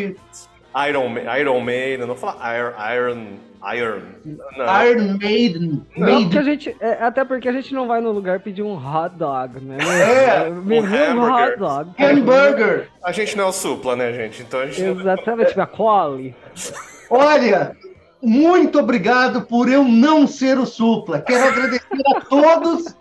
Iron, 0.89 1.15
Iron 1.41 1.61
Maiden, 1.61 1.99
não 2.01 2.07
vou 2.09 2.17
falar 2.17 2.55
Iron, 2.55 2.73
Iron, 2.95 3.27
Iron, 3.75 4.03
não. 4.59 4.85
Iron 4.87 5.19
Maiden, 5.19 5.87
Não, 5.97 6.23
porque 6.25 6.39
a 6.39 6.43
gente, 6.43 6.77
é, 6.81 7.03
até 7.03 7.25
porque 7.25 7.49
a 7.49 7.53
gente 7.53 7.73
não 7.75 7.89
vai 7.89 8.01
no 8.03 8.13
lugar 8.13 8.41
pedir 8.41 8.63
um 8.63 8.75
hot 8.75 9.15
dog, 9.17 9.59
né? 9.61 9.79
É, 9.81 10.49
um 10.49 10.63
vê 10.83 11.09
um 11.13 11.23
hot 11.23 11.59
dog. 11.59 11.91
Hamburger. 11.99 12.89
A 13.03 13.11
gente 13.11 13.37
não 13.37 13.45
é 13.45 13.47
o 13.49 13.53
Supla, 13.53 13.97
né, 13.97 14.13
gente? 14.13 14.43
Então 14.43 14.61
a 14.61 14.67
gente 14.67 14.83
não- 14.83 15.01
Exatamente, 15.01 15.49
tipo 15.49 15.61
a 15.63 15.67
Quali. 15.67 16.35
Olha, 17.09 17.75
muito 18.23 18.79
obrigado 18.79 19.43
por 19.43 19.69
eu 19.71 19.85
não 19.85 20.27
ser 20.27 20.59
o 20.59 20.67
Supla. 20.67 21.21
Quero 21.21 21.45
agradecer 21.49 22.03
a 22.17 22.21
todos. 22.21 22.95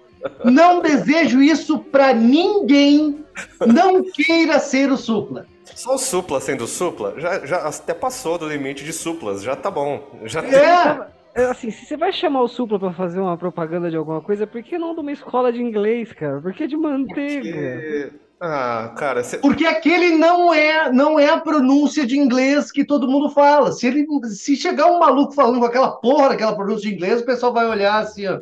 Não 0.44 0.82
desejo 0.82 1.42
isso 1.42 1.80
para 1.80 2.14
ninguém. 2.14 3.24
Não 3.66 4.04
queira 4.04 4.60
ser 4.60 4.92
o 4.92 4.98
Supla. 4.98 5.46
Só 5.76 5.96
o 5.96 5.98
supla 5.98 6.42
sendo 6.42 6.68
supla, 6.68 7.14
já, 7.18 7.46
já 7.46 7.58
até 7.60 7.94
passou 7.94 8.38
do 8.38 8.46
limite 8.50 8.84
de 8.84 8.92
suplas, 8.92 9.42
já 9.42 9.56
tá 9.56 9.72
bom. 9.72 10.02
Já 10.26 10.42
tem- 10.42 10.54
É, 10.56 11.08
É, 11.36 11.44
Assim, 11.46 11.70
se 11.72 11.86
você 11.86 11.96
vai 11.96 12.12
chamar 12.12 12.42
o 12.42 12.48
Supla 12.50 12.78
pra 12.80 12.92
fazer 12.92 13.20
uma 13.20 13.38
propaganda 13.38 13.90
de 13.90 13.96
alguma 13.96 14.20
coisa, 14.20 14.46
por 14.48 14.62
que 14.64 14.78
não 14.80 14.94
de 14.96 15.00
uma 15.00 15.12
escola 15.12 15.54
de 15.54 15.62
inglês, 15.62 16.12
cara? 16.12 16.42
Por 16.42 16.52
que 16.54 16.68
de 16.68 16.76
manteiga? 16.76 17.44
Porque- 17.44 18.12
Ah, 18.42 18.94
cara, 18.98 19.22
você... 19.24 19.38
porque 19.38 19.66
aquele 19.66 20.12
não 20.18 20.54
é, 20.54 20.90
não 20.92 21.20
é 21.20 21.30
a 21.30 21.40
pronúncia 21.40 22.06
de 22.08 22.18
inglês 22.18 22.72
que 22.72 22.86
todo 22.86 23.08
mundo 23.08 23.30
fala. 23.30 23.72
Se 23.74 23.86
ele, 23.86 24.08
se 24.30 24.56
chegar 24.56 24.88
um 24.88 25.00
maluco 25.00 25.34
falando 25.34 25.60
com 25.60 25.66
aquela 25.66 25.92
porra 25.92 26.30
daquela 26.30 26.56
pronúncia 26.56 26.90
de 26.90 26.96
inglês, 26.96 27.22
o 27.22 27.26
pessoal 27.26 27.52
vai 27.52 27.66
olhar 27.66 28.00
assim, 28.00 28.28
ó, 28.28 28.40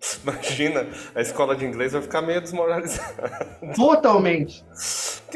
imagina, 0.22 0.86
a 1.14 1.20
escola 1.20 1.56
de 1.56 1.64
inglês 1.64 1.92
vai 1.92 2.02
ficar 2.02 2.20
meio 2.22 2.40
desmoralizada. 2.40 3.58
totalmente. 3.74 4.64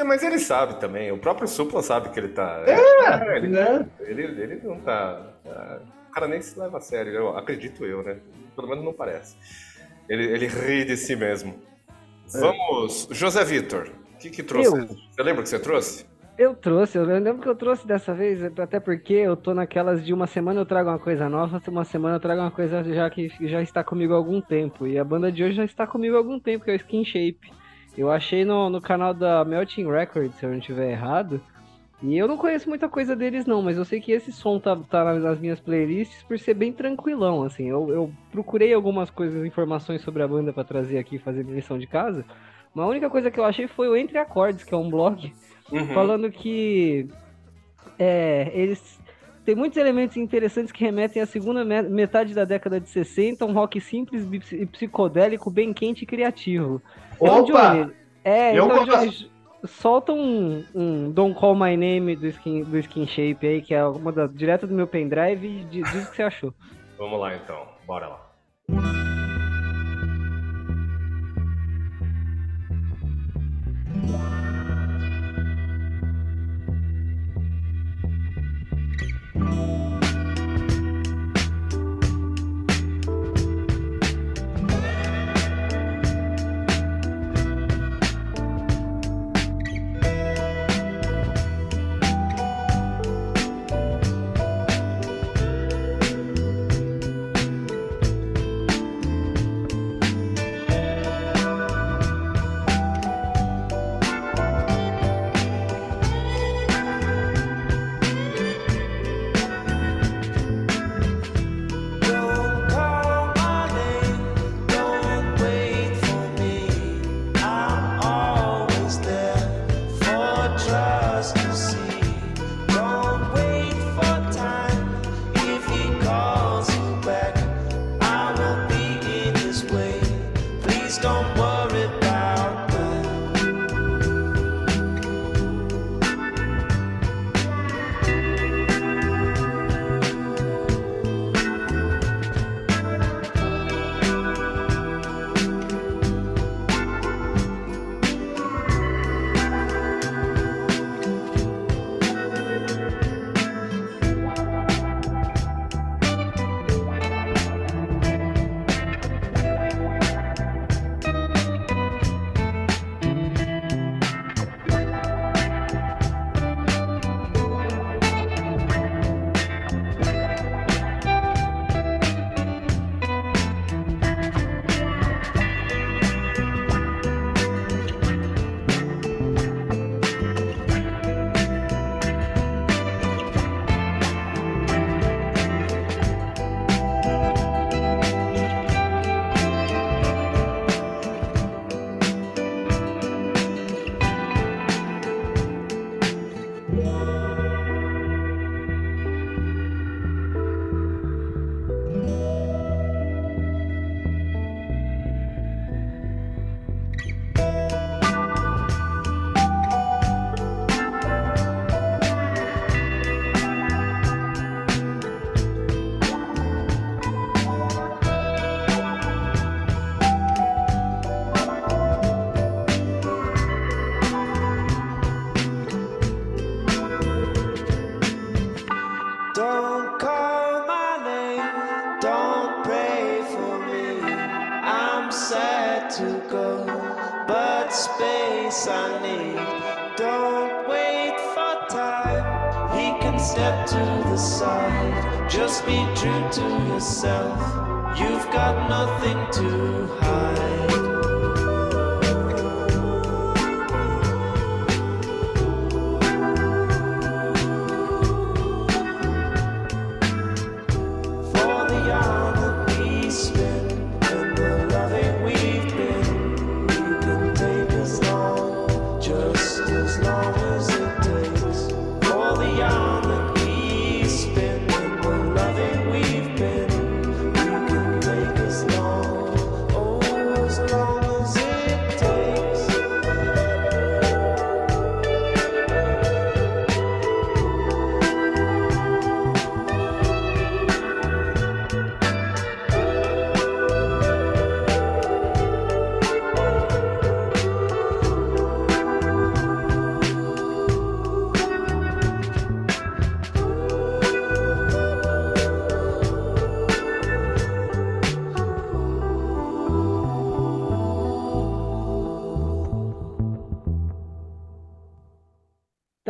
Mas 0.05 0.23
ele 0.23 0.39
sabe 0.39 0.81
também, 0.81 1.13
o 1.13 1.19
próprio 1.19 1.47
supla 1.47 1.83
sabe 1.83 2.09
que 2.11 2.19
ele 2.19 2.29
tá. 2.29 2.63
É, 2.67 3.37
ele, 3.37 3.49
Né? 3.49 3.87
ele, 4.01 4.23
ele 4.23 4.61
não 4.65 4.81
tá. 4.81 5.21
ah, 5.47 5.79
O 6.11 6.13
cara 6.13 6.27
nem 6.29 6.43
se 6.43 6.59
leva 6.59 6.79
a 6.79 6.81
sério, 6.81 7.13
eu 7.13 7.37
acredito 7.37 7.85
eu, 7.87 8.03
né? 8.03 8.17
Pelo 8.57 8.69
menos 8.69 8.85
não 8.85 8.93
parece. 8.93 9.37
Ele, 10.09 10.25
ele 10.25 10.47
ri 10.47 10.85
de 10.85 10.97
si 10.97 11.15
mesmo. 11.17 11.55
Vamos, 12.33 13.09
José 13.11 13.45
Vitor, 13.45 13.91
o 14.15 14.19
que 14.19 14.31
que 14.31 14.43
trouxe? 14.43 14.77
Eu. 14.77 14.87
Você 14.87 15.23
lembra 15.23 15.43
que 15.43 15.49
você 15.49 15.59
trouxe? 15.59 16.07
Eu 16.37 16.53
trouxe, 16.53 16.99
eu 16.99 17.05
lembro 17.05 17.41
que 17.41 17.49
eu 17.49 17.55
trouxe 17.55 17.87
dessa 17.87 18.13
vez, 18.13 18.43
até 18.59 18.81
porque 18.81 19.13
eu 19.15 19.37
tô 19.37 19.55
naquelas 19.55 20.05
de 20.05 20.13
uma 20.13 20.27
semana 20.27 20.61
eu 20.61 20.67
trago 20.67 20.91
uma 20.91 20.99
coisa 20.99 21.29
nova, 21.29 21.63
uma 21.69 21.85
semana 21.85 22.17
eu 22.17 22.21
trago 22.21 22.41
uma 22.41 22.51
coisa 22.51 22.83
já 22.83 23.09
que 23.09 23.29
já 23.43 23.63
está 23.63 23.85
comigo 23.85 24.13
há 24.13 24.17
algum 24.17 24.41
tempo. 24.41 24.85
E 24.85 24.99
a 24.99 25.05
banda 25.05 25.31
de 25.31 25.45
hoje 25.45 25.55
já 25.55 25.65
está 25.65 25.87
comigo 25.87 26.17
há 26.17 26.19
algum 26.19 26.41
tempo, 26.41 26.65
que 26.65 26.73
é 26.73 26.75
o 26.75 26.77
Skin 26.77 27.05
Shape. 27.05 27.53
Eu 27.97 28.11
achei 28.11 28.45
no, 28.45 28.69
no 28.69 28.81
canal 28.81 29.15
da 29.15 29.45
Melting 29.45 29.89
Records, 29.89 30.35
se 30.35 30.45
eu 30.45 30.51
não 30.51 30.59
estiver 30.59 30.91
errado. 30.91 31.41
E 32.03 32.19
eu 32.19 32.29
não 32.29 32.37
conheço 32.37 32.69
muita 32.69 32.89
coisa 32.89 33.17
deles 33.17 33.47
não, 33.47 33.63
mas 33.63 33.79
eu 33.79 33.85
sei 33.85 34.01
que 34.01 34.13
esse 34.13 34.31
som 34.31 34.59
tá, 34.59 34.77
tá 34.77 35.15
nas- 35.19 35.39
minhas 35.39 35.59
playlists 35.61 36.23
por 36.25 36.39
ser 36.39 36.53
bem 36.55 36.73
tranquilão, 36.73 37.43
assim. 37.45 37.69
Eu, 37.69 37.89
eu 37.91 38.13
procurei 38.31 38.75
algumas 38.75 39.09
coisas, 39.11 39.45
informações 39.45 40.03
sobre 40.03 40.23
a 40.23 40.29
banda 40.29 40.53
pra 40.53 40.65
trazer 40.65 40.99
aqui, 40.99 41.19
fazer 41.19 41.45
lição 41.45 41.79
de 41.79 41.87
casa. 41.87 42.25
Mas 42.75 42.85
a 42.85 42.89
única 42.89 43.09
coisa 43.09 43.31
que 43.31 43.41
eu 43.41 43.45
achei 43.45 43.67
foi 43.69 43.89
o 43.89 43.97
Entre 43.97 44.19
Acordes, 44.19 44.65
que 44.65 44.75
é 44.75 44.77
um 44.77 44.91
blog 44.91 45.33
Uhum. 45.73 45.87
falando 45.95 46.31
que 46.31 47.09
é, 47.99 48.51
eles 48.53 49.01
têm 49.45 49.55
muitos 49.55 49.79
elementos 49.79 50.17
interessantes 50.17 50.73
que 50.73 50.85
remetem 50.85 51.23
à 51.23 51.27
segunda 51.27 51.65
me- 51.65 51.83
metade 51.83 52.35
da 52.35 52.45
década 52.45 52.79
de 52.81 52.89
60, 52.89 53.47
um 53.47 53.53
rock 53.53 53.81
simples 53.81 54.27
e 54.53 54.67
psicodélico, 54.67 55.51
bem 55.51 55.73
quente 55.73 56.03
e 56.03 56.07
criativo. 56.07 56.83
Então, 57.17 57.39
Opa! 57.45 57.71
Johnny, 57.75 57.93
é, 58.25 58.59
Eu 58.59 58.65
então, 58.67 58.85
gosto. 58.85 58.91
Johnny, 58.91 59.31
solta 59.67 60.13
um, 60.13 60.65
um 60.75 61.11
Don't 61.11 61.39
Call 61.39 61.55
My 61.55 61.77
Name 61.77 62.17
do 62.17 62.27
Skin, 62.27 62.65
do 62.65 62.79
skin 62.79 63.07
Shape 63.07 63.47
aí, 63.47 63.63
que 63.63 63.75
é 63.75 63.85
uma 63.85 64.13
da, 64.13 64.27
direto 64.27 64.67
do 64.67 64.75
meu 64.75 64.87
pendrive, 64.87 65.47
e 65.47 65.65
diz 65.65 65.91
diz 65.93 66.07
o 66.07 66.11
que 66.11 66.17
você 66.17 66.23
achou. 66.23 66.55
Vamos 66.99 67.19
lá 67.19 67.35
então, 67.35 67.67
bora 67.87 68.07
lá. 68.09 68.24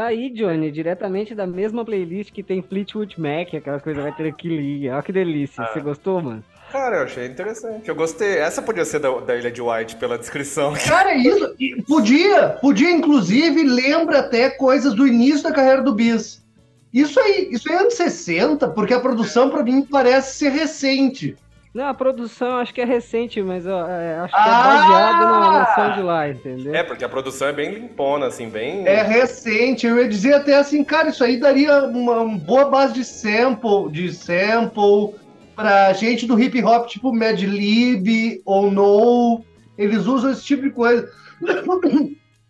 Tá 0.05 0.09
aí, 0.09 0.29
Johnny, 0.29 0.71
diretamente 0.71 1.35
da 1.35 1.47
mesma 1.47 1.83
playlist 1.83 2.31
que 2.31 2.43
tem 2.43 2.61
Fleetwood 2.61 3.19
Mac, 3.19 3.55
aquela 3.55 3.81
coisa 3.81 4.03
vai 4.03 4.13
ter 4.13 4.29
aquele. 4.29 4.87
Olha 4.91 5.03
que 5.03 5.11
delícia. 5.11 5.65
Ah. 5.65 5.73
Você 5.73 5.81
gostou, 5.81 6.21
mano? 6.21 6.45
Cara, 6.71 6.97
eu 6.97 7.05
achei 7.05 7.27
interessante. 7.27 7.89
Eu 7.89 7.95
gostei. 7.95 8.37
Essa 8.37 8.61
podia 8.61 8.85
ser 8.85 8.99
da, 8.99 9.11
da 9.21 9.35
Ilha 9.35 9.51
de 9.51 9.63
White 9.63 9.97
pela 9.97 10.19
descrição. 10.19 10.75
Cara, 10.87 11.13
é 11.13 11.17
isso. 11.17 11.57
Podia, 11.89 12.51
podia, 12.61 12.91
inclusive, 12.91 13.63
lembra 13.63 14.19
até 14.19 14.51
coisas 14.51 14.93
do 14.93 15.07
início 15.07 15.43
da 15.43 15.53
carreira 15.53 15.81
do 15.81 15.95
Bis. 15.95 16.45
Isso 16.93 17.19
aí, 17.19 17.49
isso 17.51 17.67
aí 17.71 17.77
é 17.77 17.81
anos 17.81 17.95
60, 17.95 18.69
porque 18.69 18.93
a 18.93 19.01
produção, 19.01 19.49
pra 19.49 19.63
mim, 19.63 19.87
parece 19.91 20.37
ser 20.37 20.51
recente. 20.51 21.35
Não, 21.75 21.89
a 21.89 21.95
produção 21.95 22.59
acho 22.59 22.73
que 22.73 22.81
é 22.81 22.85
recente, 22.85 23.43
mas 23.43 23.67
ó, 23.67 23.89
é, 23.89 24.19
acho 24.21 24.33
que 24.33 24.41
é 24.41 24.43
Ah! 24.45 24.63
baseado 24.63 25.21
na, 25.27 25.51
na 25.59 25.67
som 25.75 25.93
de 25.97 26.03
lá, 26.03 26.29
entendeu? 26.29 26.73
É, 26.73 26.85
porque 26.85 27.05
a 27.05 27.09
produção 27.09 27.49
é 27.49 27.53
bem 27.53 27.75
limpona, 27.75 28.27
assim, 28.27 28.49
bem. 28.49 28.87
É 28.87 29.03
recente. 29.03 29.85
Eu 29.85 29.99
ia 29.99 30.09
dizer 30.09 30.35
até 30.35 30.57
assim, 30.57 30.85
cara, 30.85 31.09
isso 31.09 31.25
aí 31.25 31.37
daria 31.41 31.83
uma, 31.87 32.21
uma 32.21 32.39
boa 32.39 32.67
base 32.71 32.95
de 32.95 33.05
sample, 33.05 33.91
de 33.91 34.13
sample 34.13 35.17
pra 35.57 35.93
gente 35.95 36.27
do 36.27 36.39
hip 36.41 36.63
hop, 36.63 36.87
tipo 36.87 37.13
Mad 37.13 37.41
Lib 37.41 38.41
ou 38.45 38.71
No. 38.71 39.45
Eles 39.77 40.07
usam 40.07 40.31
esse 40.31 40.45
tipo 40.45 40.63
de 40.63 40.71
coisa. 40.71 41.11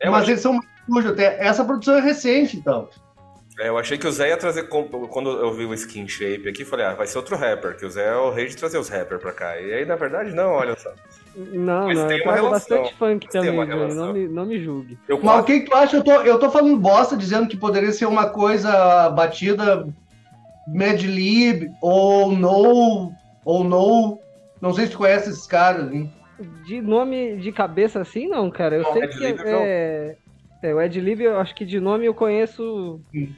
Eu 0.01 0.13
Mas 0.13 0.23
achei- 0.23 0.33
eles 0.35 0.41
são 0.43 0.53
mais 0.53 0.67
sujos 0.87 1.11
até. 1.13 1.43
Essa 1.43 1.65
produção 1.65 1.97
é 1.97 2.01
recente, 2.03 2.59
então. 2.59 2.89
É, 3.59 3.69
eu 3.69 3.79
achei 3.79 3.97
que 3.97 4.07
o 4.07 4.13
Zé 4.13 4.29
ia 4.31 4.37
trazer. 4.37 4.65
Quando 4.65 5.31
eu 5.31 5.53
vi 5.53 5.65
o 5.65 5.75
skin 5.75 6.09
shape 6.09 6.49
aqui, 6.49 6.65
falei, 6.65 6.87
ah, 6.87 6.95
vai 6.95 7.07
ser 7.07 7.19
outro 7.19 7.37
rapper, 7.37 7.77
que 7.77 7.87
o 7.87 7.91
Zé 7.91 8.09
é 8.09 8.17
o 8.17 8.31
rei 8.31 8.47
de 8.47 8.57
trazer 8.57 8.79
os 8.79 8.89
rappers 8.89 9.21
pra 9.21 9.33
cá. 9.33 9.61
E 9.61 9.73
aí, 9.73 9.85
na 9.85 9.95
verdade, 9.95 10.35
não, 10.35 10.51
olha 10.51 10.77
só. 10.77 10.93
Não, 11.37 11.87
Mas 11.87 11.99
não, 11.99 12.07
tem 12.09 12.19
eu 12.19 12.25
uma 12.25 12.35
relação. 12.35 12.79
bastante 12.79 12.99
funk 12.99 13.27
Mas 13.27 13.33
tem 13.33 13.43
também, 13.43 13.67
relação. 13.67 14.07
Não 14.07 14.13
me, 14.13 14.29
não 14.29 14.47
me 14.47 14.61
julgue. 14.63 14.99
Eu 15.09 15.21
Mas 15.23 15.41
o 15.41 15.45
que, 15.45 15.61
que 15.61 15.71
tu 15.71 15.77
acha? 15.77 15.97
Eu 15.97 16.05
tô, 16.05 16.13
eu 16.23 16.39
tô 16.39 16.51
falando 16.51 16.77
bosta, 16.79 17.17
dizendo 17.17 17.49
que 17.49 17.57
poderia 17.57 17.93
ser 17.93 18.07
uma 18.07 18.29
coisa 18.29 19.09
batida 19.11 19.87
Mad 20.69 21.01
Lib 21.03 21.69
ou 21.81 22.33
No, 22.33 23.13
ou 23.45 23.65
No. 23.65 24.19
Não 24.61 24.73
sei 24.73 24.87
se 24.87 24.93
tu 24.93 24.99
conhece 24.99 25.31
esses 25.31 25.47
caras, 25.47 25.93
hein? 25.93 26.11
De 26.65 26.81
nome 26.81 27.37
de 27.37 27.53
cabeça 27.53 28.01
assim, 28.01 28.27
não, 28.29 28.51
cara. 28.51 28.77
Eu 28.77 28.83
Não, 28.83 28.93
sei 28.93 29.03
Ed 29.03 29.13
que 29.13 29.25
Lib, 29.25 29.41
é, 29.45 30.17
é. 30.63 30.75
O 30.75 30.81
Ed 30.81 31.01
Lib, 31.01 31.21
eu 31.21 31.39
acho 31.39 31.55
que 31.55 31.65
de 31.65 31.79
nome 31.79 32.07
eu 32.07 32.15
conheço. 32.15 33.01
Hum. 33.15 33.29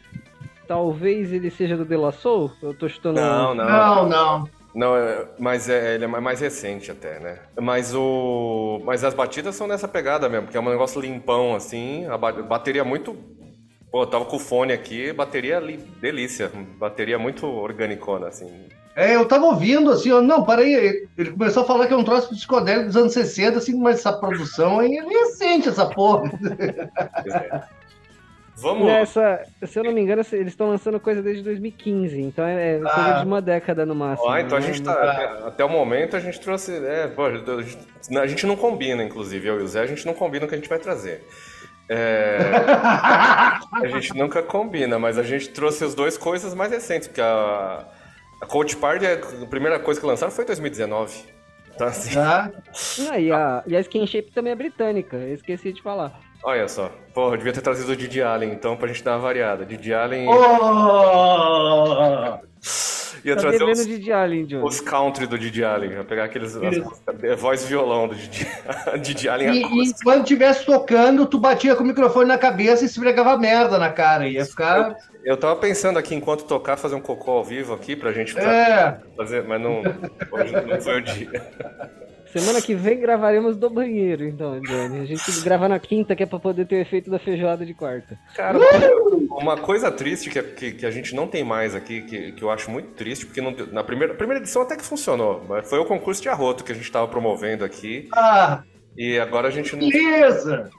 Talvez 0.66 1.32
ele 1.32 1.50
seja 1.50 1.76
do 1.76 1.84
De 1.84 1.96
La 1.96 2.12
Soul. 2.12 2.50
Eu 2.62 2.74
tô 2.74 2.88
chutando. 2.88 3.20
Não, 3.20 3.54
não. 3.54 3.64
Não, 3.66 4.08
não. 4.08 4.48
Não, 4.74 4.94
é- 4.96 5.24
mas 5.38 5.70
é, 5.70 5.94
ele 5.94 6.04
é 6.04 6.06
mais 6.06 6.40
recente 6.40 6.90
até, 6.90 7.18
né? 7.18 7.38
Mas 7.58 7.94
o. 7.94 8.80
Mas 8.84 9.02
as 9.04 9.14
batidas 9.14 9.54
são 9.54 9.66
nessa 9.66 9.88
pegada 9.88 10.28
mesmo, 10.28 10.44
porque 10.46 10.56
é 10.58 10.60
um 10.60 10.68
negócio 10.68 11.00
limpão, 11.00 11.54
assim, 11.54 12.04
a 12.06 12.18
ba- 12.18 12.32
bateria 12.42 12.84
muito. 12.84 13.16
Pô, 13.90 14.02
eu 14.02 14.06
tava 14.06 14.26
com 14.26 14.36
o 14.36 14.40
fone 14.40 14.72
aqui, 14.74 15.12
bateria 15.14 15.56
ali, 15.56 15.78
delícia. 16.00 16.50
Bateria 16.78 17.18
muito 17.18 17.46
organicona, 17.46 18.26
assim. 18.28 18.50
É, 18.94 19.14
eu 19.14 19.26
tava 19.26 19.44
ouvindo 19.46 19.90
assim, 19.90 20.10
ó, 20.10 20.20
não, 20.22 20.42
peraí, 20.44 21.06
ele 21.18 21.30
começou 21.32 21.62
a 21.62 21.66
falar 21.66 21.86
que 21.86 21.92
é 21.92 21.96
um 21.96 22.02
troço 22.04 22.30
psicodélico 22.30 22.86
dos 22.86 22.96
anos 22.96 23.12
60, 23.12 23.58
assim, 23.58 23.78
mas 23.78 23.98
essa 23.98 24.12
produção 24.12 24.78
aí 24.80 24.96
é 24.96 25.02
recente, 25.06 25.68
essa 25.68 25.86
porra. 25.86 26.30
Vamos. 28.58 28.86
Nessa, 28.86 29.42
se 29.66 29.78
eu 29.78 29.84
não 29.84 29.92
me 29.92 30.00
engano, 30.00 30.22
eles 30.32 30.52
estão 30.52 30.68
lançando 30.68 30.98
coisa 30.98 31.22
desde 31.22 31.42
2015, 31.42 32.20
então 32.22 32.44
é, 32.44 32.76
é 32.76 32.78
coisa 32.78 33.16
Ah. 33.16 33.20
de 33.20 33.26
uma 33.26 33.42
década 33.42 33.84
no 33.84 33.94
máximo. 33.94 34.30
Ah, 34.30 34.40
então 34.40 34.56
a 34.56 34.60
né? 34.60 34.66
gente 34.66 34.82
tá. 34.82 34.92
Até, 35.46 35.62
o 35.62 35.68
momento 35.68 36.16
a 36.16 36.20
gente 36.20 36.40
trouxe. 36.40 36.74
É, 36.74 37.06
pô, 37.06 37.26
a 37.26 38.26
gente, 38.26 38.44
a 38.44 38.48
não 38.48 38.56
combina, 38.56 39.02
inclusive, 39.04 39.46
eu 39.46 39.60
e 39.60 39.62
o 39.62 39.68
Zé, 39.68 39.82
a 39.82 39.86
gente 39.86 40.06
não 40.06 40.14
combina 40.14 40.46
o 40.46 40.48
que 40.48 40.54
a 40.54 40.58
gente 40.58 40.70
vai 40.70 40.78
trazer. 40.78 41.22
É, 41.88 42.38
a 43.72 43.86
gente 43.88 44.16
nunca 44.16 44.42
combina, 44.42 44.98
mas 44.98 45.18
a 45.18 45.22
gente 45.22 45.50
trouxe 45.50 45.84
as 45.84 45.94
duas 45.94 46.16
coisas 46.16 46.54
mais 46.54 46.72
recentes, 46.72 47.08
porque 47.08 47.20
a, 47.20 47.84
a 48.40 48.46
Coach 48.46 48.74
Party, 48.76 49.04
a 49.06 49.46
primeira 49.46 49.78
coisa 49.78 50.00
que 50.00 50.06
lançaram 50.06 50.32
foi 50.32 50.44
em 50.44 50.46
2019. 50.46 51.24
Então, 51.74 51.86
assim, 51.86 52.14
Tá? 52.14 52.50
Ah, 53.10 53.20
e, 53.20 53.30
a, 53.30 53.62
e 53.66 53.76
a 53.76 53.80
Skin 53.80 54.06
Shape 54.06 54.32
também 54.32 54.52
é 54.52 54.56
britânica, 54.56 55.16
eu 55.16 55.34
esqueci 55.34 55.74
de 55.74 55.82
falar. 55.82 56.18
Olha 56.46 56.68
só. 56.68 56.90
Porra, 57.14 57.34
eu 57.34 57.38
devia 57.38 57.52
ter 57.52 57.62
trazido 57.62 57.92
o 57.92 57.96
Didi 57.96 58.22
Allen, 58.22 58.52
então, 58.52 58.76
pra 58.76 58.88
gente 58.88 59.02
dar 59.02 59.12
uma 59.12 59.20
variada. 59.20 59.64
Didi 59.64 59.94
Allen 59.94 60.26
Oh! 60.28 60.34
ia 63.24 63.34
Tá 63.34 63.40
trazer 63.40 63.64
os, 63.64 63.86
Didi 63.86 64.12
Allen, 64.12 64.44
Johnny. 64.44 64.62
os 64.64 64.80
country 64.80 65.26
do 65.26 65.38
Didi 65.38 65.64
Allen. 65.64 65.90
Ia 65.92 66.04
pegar 66.04 66.24
aqueles. 66.24 66.54
as- 66.56 67.40
voz 67.40 67.64
e 67.64 67.66
violão 67.66 68.06
do 68.06 68.14
Didi, 68.14 68.46
Didi 69.02 69.28
Allen 69.28 69.50
E, 69.50 69.62
e 69.90 69.94
quando 70.04 70.22
estivesse 70.22 70.64
tocando, 70.66 71.26
tu 71.26 71.38
batia 71.38 71.74
com 71.74 71.82
o 71.82 71.86
microfone 71.86 72.28
na 72.28 72.38
cabeça 72.38 72.84
e 72.84 72.86
esfregava 72.86 73.36
merda 73.38 73.78
na 73.78 73.90
cara. 73.90 74.28
Ia 74.28 74.44
ficar. 74.44 74.94
Eu 75.24 75.36
tava 75.36 75.56
pensando 75.56 75.98
aqui, 75.98 76.14
enquanto 76.14 76.44
tocar, 76.44 76.76
fazer 76.76 76.94
um 76.94 77.00
cocô 77.00 77.32
ao 77.32 77.42
vivo 77.44 77.74
aqui 77.74 77.96
pra 77.96 78.12
gente 78.12 78.38
É. 78.38 78.98
fazer, 79.16 79.42
mas 79.42 79.60
não. 79.60 79.82
Hoje 80.30 80.52
não 80.66 80.80
foi 80.80 80.98
o 80.98 81.02
dia. 81.02 81.42
Semana 82.38 82.60
que 82.60 82.74
vem 82.74 83.00
gravaremos 83.00 83.56
do 83.56 83.70
banheiro, 83.70 84.24
então, 84.24 84.60
Johnny. 84.60 85.00
A 85.00 85.04
gente 85.04 85.40
grava 85.42 85.68
na 85.68 85.78
quinta, 85.78 86.14
que 86.14 86.22
é 86.22 86.26
pra 86.26 86.38
poder 86.38 86.66
ter 86.66 86.76
o 86.76 86.80
efeito 86.80 87.10
da 87.10 87.18
feijoada 87.18 87.64
de 87.64 87.74
quarta. 87.74 88.18
Cara, 88.34 88.58
uma, 89.30 89.56
coisa 89.56 89.90
triste 89.90 90.30
que, 90.30 90.42
que, 90.42 90.72
que 90.72 90.86
a 90.86 90.90
gente 90.90 91.14
não 91.14 91.26
tem 91.26 91.44
mais 91.44 91.74
aqui, 91.74 92.02
que, 92.02 92.32
que 92.32 92.42
eu 92.42 92.50
acho 92.50 92.70
muito 92.70 92.88
triste, 92.90 93.26
porque 93.26 93.40
não 93.40 93.54
na 93.72 93.82
primeira, 93.82 94.14
primeira 94.14 94.42
edição 94.42 94.62
até 94.62 94.76
que 94.76 94.84
funcionou, 94.84 95.44
mas 95.48 95.68
foi 95.68 95.78
o 95.78 95.84
concurso 95.84 96.22
de 96.22 96.28
arroto 96.28 96.64
que 96.64 96.72
a 96.72 96.74
gente 96.74 96.90
tava 96.90 97.08
promovendo 97.08 97.64
aqui, 97.64 98.08
Ah, 98.12 98.62
e 98.96 99.18
agora 99.18 99.48
a 99.48 99.50
gente 99.50 99.76
não. 99.76 99.88
beleza! 99.88 100.70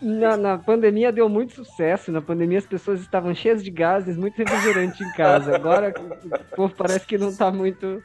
Na, 0.00 0.36
na 0.36 0.58
pandemia 0.58 1.12
deu 1.12 1.28
muito 1.28 1.54
sucesso. 1.54 2.10
Na 2.10 2.22
pandemia 2.22 2.58
as 2.58 2.66
pessoas 2.66 3.00
estavam 3.00 3.34
cheias 3.34 3.62
de 3.62 3.70
gases, 3.70 4.16
muito 4.16 4.36
refrigerante 4.38 5.02
em 5.04 5.12
casa. 5.12 5.54
Agora 5.54 5.92
o 6.24 6.56
povo 6.56 6.74
parece 6.74 7.06
que 7.06 7.18
não 7.18 7.34
tá 7.34 7.50
muito. 7.50 8.02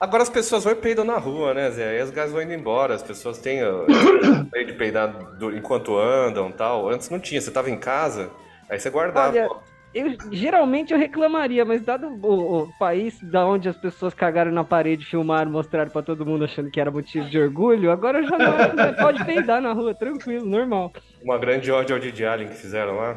Agora 0.00 0.22
as 0.22 0.28
pessoas 0.30 0.64
vão 0.64 0.72
e 0.72 0.76
peidam 0.76 1.04
na 1.04 1.16
rua, 1.18 1.54
né, 1.54 1.70
Zé? 1.70 1.90
Aí 1.90 2.02
os 2.02 2.10
gás 2.10 2.30
vão 2.30 2.42
indo 2.42 2.52
embora, 2.52 2.94
as 2.94 3.02
pessoas 3.02 3.38
têm 3.38 3.60
meio 4.52 4.66
de 4.66 4.72
peidar 4.74 5.08
do- 5.38 5.56
enquanto 5.56 5.96
andam 5.96 6.50
tal. 6.50 6.88
Antes 6.88 7.08
não 7.10 7.18
tinha, 7.20 7.40
você 7.40 7.50
tava 7.50 7.70
em 7.70 7.78
casa, 7.78 8.30
aí 8.68 8.78
você 8.78 8.90
guardava. 8.90 9.28
Olha, 9.30 9.48
eu 9.94 10.16
geralmente 10.32 10.92
eu 10.92 10.98
reclamaria, 10.98 11.64
mas 11.64 11.80
dado 11.82 12.08
o, 12.08 12.62
o 12.64 12.78
país 12.78 13.16
da 13.22 13.46
onde 13.46 13.68
as 13.68 13.76
pessoas 13.76 14.12
cagaram 14.12 14.50
na 14.50 14.64
parede, 14.64 15.06
filmaram, 15.06 15.50
mostraram 15.50 15.90
pra 15.90 16.02
todo 16.02 16.26
mundo 16.26 16.44
achando 16.44 16.70
que 16.70 16.80
era 16.80 16.90
motivo 16.90 17.30
de 17.30 17.38
orgulho, 17.38 17.92
agora 17.92 18.22
já 18.24 18.36
não 18.36 18.74
né? 18.74 18.92
pode 19.00 19.24
peidar 19.24 19.62
na 19.62 19.72
rua, 19.72 19.94
tranquilo, 19.94 20.44
normal. 20.44 20.92
Uma 21.22 21.38
grande 21.38 21.70
ódio 21.70 21.98
Didi 22.00 22.26
Allen 22.26 22.48
que 22.48 22.56
fizeram 22.56 22.96
lá. 22.96 23.16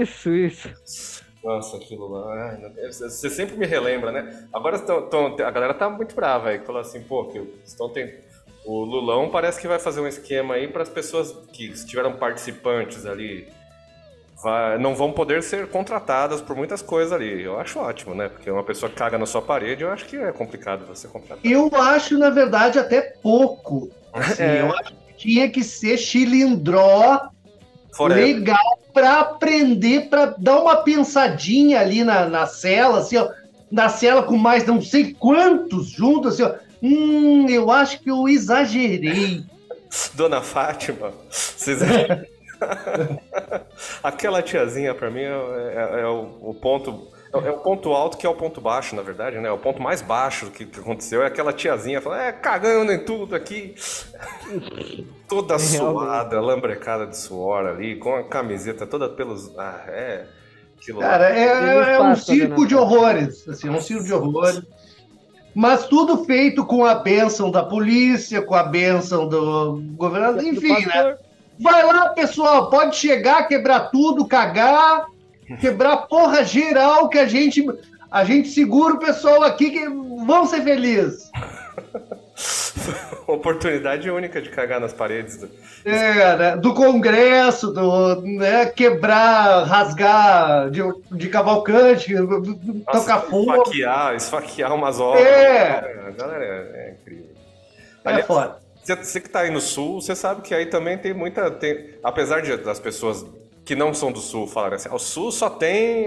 Isso, 0.00 0.30
isso. 0.30 1.23
Nossa, 1.44 1.76
aquilo 1.76 2.08
lá. 2.08 2.58
Você 2.90 3.28
sempre 3.28 3.56
me 3.56 3.66
relembra, 3.66 4.10
né? 4.10 4.46
Agora 4.52 4.78
tão- 4.78 5.08
tão- 5.08 5.26
a 5.46 5.50
galera 5.50 5.74
tá 5.74 5.90
muito 5.90 6.14
brava 6.14 6.48
aí. 6.48 6.58
Falou 6.60 6.80
assim, 6.80 7.02
pô, 7.02 7.26
que 7.26 7.38
estão 7.64 7.88
tem... 7.90 8.14
o 8.64 8.82
Lulão 8.84 9.28
parece 9.28 9.60
que 9.60 9.68
vai 9.68 9.78
fazer 9.78 10.00
um 10.00 10.06
esquema 10.08 10.54
aí 10.54 10.66
para 10.68 10.82
as 10.82 10.88
pessoas 10.88 11.32
que 11.52 11.68
tiveram 11.84 12.14
participantes 12.16 13.04
ali. 13.04 13.46
vai- 14.42 14.78
não 14.78 14.94
vão 14.94 15.10
poder 15.12 15.42
ser 15.42 15.68
contratadas 15.68 16.40
por 16.42 16.54
muitas 16.56 16.82
coisas 16.82 17.12
ali. 17.12 17.42
Eu 17.42 17.58
acho 17.58 17.78
ótimo, 17.78 18.14
né? 18.14 18.28
Porque 18.28 18.50
uma 18.50 18.62
pessoa 18.64 18.90
caga 18.90 19.16
na 19.18 19.24
sua 19.26 19.40
parede, 19.40 19.82
eu 19.84 19.90
acho 19.90 20.04
que 20.06 20.16
é 20.16 20.32
complicado 20.32 20.84
você 20.86 21.08
contratar. 21.08 21.44
Eu 21.44 21.70
acho, 21.74 22.18
na 22.18 22.28
verdade, 22.30 22.78
até 22.78 23.00
pouco. 23.22 23.90
Assim, 24.12 24.42
É. 24.42 24.60
Eu 24.62 24.74
acho 24.76 24.92
que 24.94 25.14
tinha 25.16 25.48
que 25.50 25.62
ser 25.64 25.96
chilindró 25.98 27.28
Forever. 27.96 28.22
legal 28.24 28.78
para 28.94 29.20
aprender, 29.20 30.08
para 30.08 30.26
dar 30.38 30.60
uma 30.62 30.76
pensadinha 30.76 31.80
ali 31.80 32.02
na, 32.04 32.26
na 32.26 32.46
cela, 32.46 33.00
assim, 33.00 33.16
ó, 33.18 33.28
na 33.70 33.88
cela 33.88 34.22
com 34.22 34.36
mais 34.38 34.64
não 34.64 34.80
sei 34.80 35.12
quantos 35.12 35.88
juntos, 35.88 36.34
assim, 36.40 36.44
ó. 36.44 36.54
Hum, 36.82 37.46
eu 37.48 37.70
acho 37.70 38.00
que 38.00 38.10
eu 38.10 38.28
exagerei. 38.28 39.42
Dona 40.14 40.40
Fátima, 40.40 41.12
vocês 41.30 41.80
Aquela 44.02 44.42
tiazinha, 44.42 44.94
pra 44.94 45.10
mim, 45.10 45.20
é, 45.22 45.26
é- 45.26 46.00
é 46.02 46.06
o, 46.06 46.28
o 46.40 46.54
ponto. 46.54 47.08
É, 47.42 47.48
é 47.48 47.50
o 47.50 47.58
ponto 47.58 47.92
alto 47.92 48.16
que 48.16 48.26
é 48.26 48.28
o 48.30 48.34
ponto 48.34 48.60
baixo, 48.60 48.94
na 48.94 49.02
verdade, 49.02 49.38
né? 49.38 49.50
O 49.50 49.58
ponto 49.58 49.82
mais 49.82 50.00
baixo 50.00 50.50
que, 50.50 50.64
que 50.64 50.80
aconteceu 50.80 51.22
é 51.22 51.26
aquela 51.26 51.52
tiazinha 51.52 52.00
falando, 52.00 52.20
é, 52.20 52.32
cagando 52.32 52.92
em 52.92 53.04
tudo 53.04 53.34
aqui. 53.34 53.74
toda 55.28 55.58
suada, 55.58 56.40
lambrecada 56.40 57.06
de 57.06 57.16
suor 57.16 57.66
ali, 57.66 57.96
com 57.96 58.14
a 58.14 58.24
camiseta 58.24 58.86
toda 58.86 59.08
pelos. 59.08 59.56
Ah, 59.58 59.84
é. 59.88 60.26
Cara, 61.00 61.30
é, 61.30 61.54
Feliz 61.54 61.88
é 61.88 61.98
um 61.98 62.02
Páscoa, 62.02 62.34
circo 62.34 62.66
de 62.66 62.76
horrores, 62.76 63.48
assim, 63.48 63.68
é 63.68 63.70
um 63.70 63.80
circo 63.80 64.04
de 64.04 64.12
horrores. 64.12 64.62
Mas 65.54 65.86
tudo 65.86 66.24
feito 66.24 66.66
com 66.66 66.84
a 66.84 66.96
bênção 66.96 67.50
da 67.50 67.62
polícia, 67.62 68.42
com 68.42 68.54
a 68.54 68.64
bênção 68.64 69.26
do 69.26 69.80
governador, 69.92 70.42
Do 70.42 70.48
enfim, 70.48 70.84
né? 70.86 71.16
Vai 71.58 71.86
lá, 71.86 72.08
pessoal, 72.08 72.68
pode 72.68 72.96
chegar, 72.96 73.46
quebrar 73.46 73.90
tudo, 73.90 74.26
cagar, 74.26 75.06
quebrar 75.60 75.96
porra 76.08 76.44
geral 76.44 77.08
que 77.08 77.18
a 77.18 77.26
gente 77.26 77.64
a 78.10 78.24
gente 78.24 78.48
segura 78.48 78.94
o 78.94 78.98
pessoal 78.98 79.42
aqui 79.42 79.70
que 79.70 79.88
vão 79.88 80.46
ser 80.46 80.62
felizes. 80.62 81.30
Oportunidade 83.26 84.10
única 84.10 84.40
de 84.40 84.50
cagar 84.50 84.80
nas 84.80 84.92
paredes. 84.92 85.36
do- 85.38 85.50
É, 85.84 86.36
né, 86.36 86.56
do 86.56 86.74
Congresso, 86.74 87.72
do 87.72 88.20
né, 88.22 88.66
quebrar, 88.66 89.64
rasgar 89.64 90.70
de, 90.70 90.80
de 91.12 91.28
cavalcante, 91.28 92.14
tocar 92.92 93.22
fogo. 93.22 93.52
Esfaquear, 93.52 94.14
esfaquear 94.14 94.74
umas 94.74 95.00
obras. 95.00 95.24
É. 95.24 96.04
A 96.06 96.10
galera 96.10 96.44
é, 96.44 96.88
é 96.88 96.96
incrível. 97.00 97.30
É 98.04 98.08
Aliás, 98.08 98.26
foda. 98.26 98.56
Você, 98.84 99.20
que 99.20 99.30
tá 99.30 99.40
aí 99.40 99.50
no 99.50 99.60
sul, 99.60 100.00
você 100.00 100.14
sabe 100.14 100.42
que 100.42 100.54
aí 100.54 100.66
também 100.66 100.98
tem 100.98 101.14
muita. 101.14 101.50
Tem, 101.50 101.90
apesar 102.02 102.42
de, 102.42 102.54
das 102.58 102.78
pessoas 102.78 103.24
que 103.64 103.74
não 103.74 103.94
são 103.94 104.12
do 104.12 104.20
sul 104.20 104.46
falarem 104.46 104.76
assim, 104.76 104.88
"Ah, 104.90 104.94
o 104.94 104.98
sul 104.98 105.32
só 105.32 105.48
tem. 105.48 106.06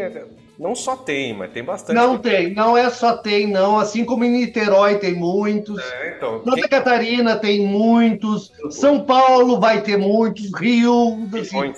Não 0.59 0.75
só 0.75 0.95
tem, 0.95 1.35
mas 1.35 1.51
tem 1.51 1.63
bastante. 1.63 1.95
Não 1.95 2.17
tem, 2.17 2.53
não 2.53 2.75
é 2.75 2.89
só 2.89 3.15
tem, 3.15 3.47
não. 3.47 3.77
Assim 3.79 4.03
como 4.03 4.23
em 4.23 4.31
Niterói 4.31 4.97
tem 4.97 5.13
muitos. 5.13 5.79
É, 5.79 6.15
então, 6.17 6.43
Santa 6.43 6.55
quem 6.55 6.67
Catarina 6.67 7.35
tem 7.35 7.65
muitos. 7.65 8.51
São 8.71 9.05
Paulo 9.05 9.59
vai 9.59 9.81
ter 9.81 9.97
muitos. 9.97 10.51
Rio. 10.53 11.27
assim, 11.39 11.73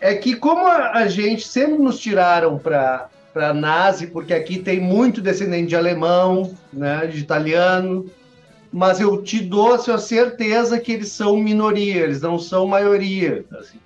é 0.00 0.14
que 0.14 0.36
como 0.36 0.66
a, 0.66 1.06
gente 1.06 1.46
sempre 1.46 1.78
nos 1.78 1.98
tiraram 1.98 2.58
para 2.58 3.08
para 3.32 3.52
nazi, 3.52 4.06
porque 4.06 4.32
aqui 4.32 4.60
tem 4.60 4.78
muito 4.78 5.20
descendente 5.20 5.70
de 5.70 5.74
alemão, 5.74 6.54
né, 6.72 7.04
de 7.08 7.18
italiano, 7.18 8.08
mas 8.72 9.00
eu 9.00 9.20
te 9.24 9.40
dou 9.40 9.74
a 9.74 9.98
certeza 9.98 10.78
que 10.78 10.92
eles 10.92 11.08
são 11.08 11.36
minoria, 11.38 12.02
eles 12.02 12.20
não 12.20 12.38
são 12.38 12.64
maioria. 12.64 13.44
assim. 13.58 13.78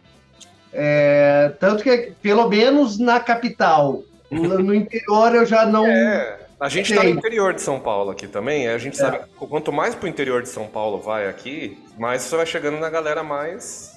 É, 0.73 1.53
tanto 1.61 1.83
que, 1.83 2.13
pelo 2.23 2.49
menos 2.49 2.99
na 2.99 3.19
capital, 3.21 4.03
no 4.31 4.75
interior 4.75 5.35
eu 5.35 5.47
já 5.47 5.65
não. 5.67 5.87
É, 5.87 6.39
a 6.61 6.69
gente 6.69 6.95
tá 6.95 7.01
Tem. 7.01 7.13
no 7.15 7.19
interior 7.19 7.55
de 7.55 7.63
São 7.63 7.79
Paulo 7.81 8.11
aqui 8.11 8.27
também, 8.27 8.69
a 8.69 8.79
gente 8.79 8.97
sabe 8.97 9.19
que 9.19 9.47
quanto 9.47 9.73
mais 9.73 9.95
pro 9.95 10.09
interior 10.09 10.43
de 10.43 10.49
São 10.49 10.67
Paulo 10.67 10.99
vai 10.99 11.29
aqui, 11.29 11.79
mais 11.99 12.23
você 12.23 12.37
vai 12.37 12.47
chegando 12.47 12.79
na 12.79 12.91
galera 12.91 13.23
mais. 13.23 13.97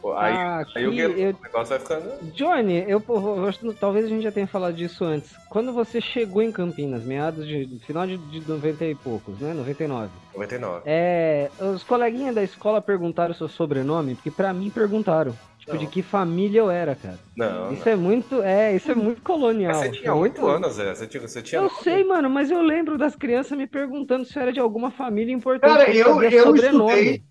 Pô, 0.00 0.12
Aí, 0.16 0.32
Ah, 0.32 0.64
aí 0.76 0.86
o, 0.86 0.94
eu- 0.94 1.10
o 1.10 1.42
negócio 1.42 1.66
vai 1.70 1.78
ficando. 1.80 2.08
Johnny, 2.32 2.84
eu, 2.88 3.02
eu 3.08 3.46
acho 3.48 3.58
que 3.58 3.72
talvez 3.74 4.04
a 4.04 4.08
gente 4.08 4.22
já 4.22 4.30
tenha 4.30 4.46
falado 4.46 4.74
disso 4.74 5.04
antes. 5.04 5.28
Quando 5.50 5.72
você 5.72 6.00
chegou 6.00 6.40
em 6.40 6.52
Campinas, 6.52 7.02
meados 7.02 7.44
de 7.46 7.66
final 7.84 8.06
de, 8.06 8.16
de 8.16 8.48
90 8.48 8.84
e 8.84 8.94
poucos, 8.94 9.36
né? 9.40 9.52
99. 9.52 10.08
99. 10.34 10.82
É, 10.86 11.50
os 11.74 11.82
coleguinhas 11.82 12.32
da 12.32 12.44
escola 12.44 12.80
perguntaram 12.80 13.32
o 13.32 13.36
seu 13.36 13.48
sobrenome, 13.48 14.14
porque 14.14 14.30
pra 14.30 14.52
mim 14.54 14.70
perguntaram. 14.70 15.34
Tipo, 15.68 15.74
Não. 15.74 15.84
de 15.84 15.86
que 15.90 16.02
família 16.02 16.60
eu 16.60 16.70
era, 16.70 16.94
cara. 16.94 17.18
Não, 17.36 17.72
Isso 17.74 17.86
é 17.86 17.94
muito, 17.94 18.42
é, 18.42 18.74
isso 18.74 18.90
é 18.90 18.94
muito 18.94 19.20
colonial. 19.20 19.72
Mas 19.74 19.82
você 19.90 19.90
tinha 20.00 20.14
8 20.14 20.40
muito- 20.40 20.50
anos, 20.56 20.74
Zé. 20.76 20.94
Você 20.94 21.06
tinha, 21.06 21.20
você 21.28 21.42
tinha 21.42 21.60
Eu 21.60 21.68
sei, 21.82 22.02
mano, 22.04 22.30
mas 22.30 22.50
eu 22.50 22.62
lembro 22.62 22.96
das 22.96 23.14
crianças 23.14 23.56
me 23.58 23.66
perguntando 23.66 24.24
se 24.24 24.34
eu 24.38 24.42
era 24.42 24.52
de 24.52 24.60
alguma 24.60 24.90
família 24.90 25.32
importante. 25.34 25.70
Cara, 25.70 25.90
eu, 25.90 26.22
eu 26.22 26.44
sobrenome. 26.46 26.92
estudei. 26.92 27.22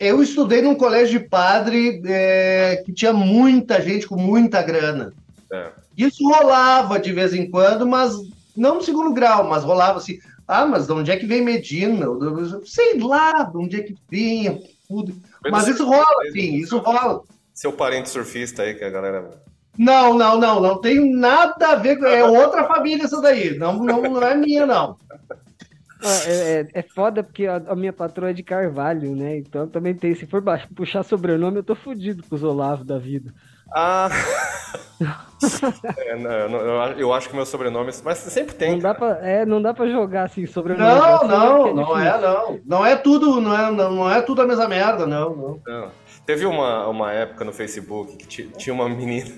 Eu 0.00 0.22
estudei 0.22 0.62
num 0.62 0.74
colégio 0.76 1.18
de 1.18 1.26
padre 1.28 2.00
é, 2.06 2.82
que 2.86 2.92
tinha 2.92 3.12
muita 3.12 3.82
gente 3.82 4.06
com 4.06 4.16
muita 4.16 4.62
grana. 4.62 5.12
É. 5.52 5.70
Isso 5.96 6.24
rolava 6.26 6.98
de 6.98 7.12
vez 7.12 7.34
em 7.34 7.50
quando, 7.50 7.86
mas 7.86 8.14
não 8.56 8.76
no 8.76 8.82
segundo 8.82 9.12
grau, 9.12 9.46
mas 9.46 9.62
rolava 9.62 9.98
assim. 9.98 10.18
Ah, 10.46 10.64
mas 10.64 10.86
de 10.86 10.92
onde 10.92 11.10
é 11.10 11.16
que 11.16 11.26
vem 11.26 11.42
Medina? 11.42 12.06
Sei 12.64 12.98
lá 12.98 13.42
de 13.42 13.58
onde 13.58 13.76
é 13.76 13.82
que 13.82 13.94
vinha. 14.08 14.58
tudo. 14.88 15.14
Mas 15.50 15.68
isso 15.68 15.84
rola, 15.84 16.24
sim, 16.32 16.54
isso 16.54 16.78
rola. 16.78 17.20
Seu 17.58 17.72
parente 17.72 18.08
surfista 18.08 18.62
aí, 18.62 18.72
que 18.74 18.84
a 18.84 18.88
galera. 18.90 19.30
Não, 19.76 20.14
não, 20.14 20.38
não, 20.38 20.60
não 20.60 20.80
tem 20.80 21.12
nada 21.12 21.70
a 21.70 21.74
ver 21.74 21.96
com. 21.98 22.06
É 22.06 22.22
outra 22.22 22.62
família 22.68 23.04
essa 23.04 23.20
daí. 23.20 23.58
Não, 23.58 23.72
não, 23.82 24.00
não 24.00 24.22
é 24.22 24.36
minha, 24.36 24.64
não. 24.64 24.96
É, 26.00 26.30
é, 26.30 26.68
é 26.72 26.82
foda 26.82 27.24
porque 27.24 27.48
a, 27.48 27.56
a 27.66 27.74
minha 27.74 27.92
patroa 27.92 28.30
é 28.30 28.32
de 28.32 28.44
Carvalho, 28.44 29.12
né? 29.16 29.38
Então 29.38 29.66
também 29.66 29.92
tem. 29.92 30.14
Se 30.14 30.24
for 30.24 30.40
ba- 30.40 30.62
puxar 30.76 31.02
sobrenome, 31.02 31.56
eu 31.56 31.64
tô 31.64 31.74
fudido 31.74 32.22
com 32.28 32.36
os 32.36 32.44
Olavo 32.44 32.84
da 32.84 32.96
vida. 32.96 33.34
Ah! 33.74 34.08
É, 35.96 36.16
não, 36.16 36.30
eu 36.30 36.96
não- 36.96 37.12
acho 37.14 37.28
que 37.28 37.36
meu 37.36 37.46
sobrenome. 37.46 37.92
Mas 38.04 38.18
sempre 38.18 38.54
tem. 38.56 38.72
Não 38.72 38.78
dá 38.80 38.92
pra, 38.94 39.18
é, 39.22 39.46
não 39.46 39.62
dá 39.62 39.72
pra 39.72 39.86
jogar 39.88 40.24
assim 40.24 40.44
sobrenome. 40.46 40.88
Não, 40.90 41.14
assim, 41.16 41.28
não, 41.28 41.58
porque 41.62 41.74
não 41.74 41.98
é, 41.98 42.20
não. 42.20 42.60
Não 42.66 42.86
é 42.86 42.96
tudo, 42.96 43.40
não 43.40 43.56
é, 43.56 43.70
não, 43.70 43.90
não 43.92 44.10
é 44.10 44.20
tudo 44.20 44.42
a 44.42 44.46
mesma 44.46 44.66
merda, 44.66 45.06
não, 45.06 45.36
não. 45.36 45.60
Não. 45.64 45.90
Teve 46.28 46.44
uma, 46.44 46.86
uma 46.88 47.10
época 47.10 47.42
no 47.42 47.54
Facebook 47.54 48.14
que 48.18 48.26
ti- 48.26 48.50
tinha 48.58 48.74
uma 48.74 48.86
menina. 48.86 49.30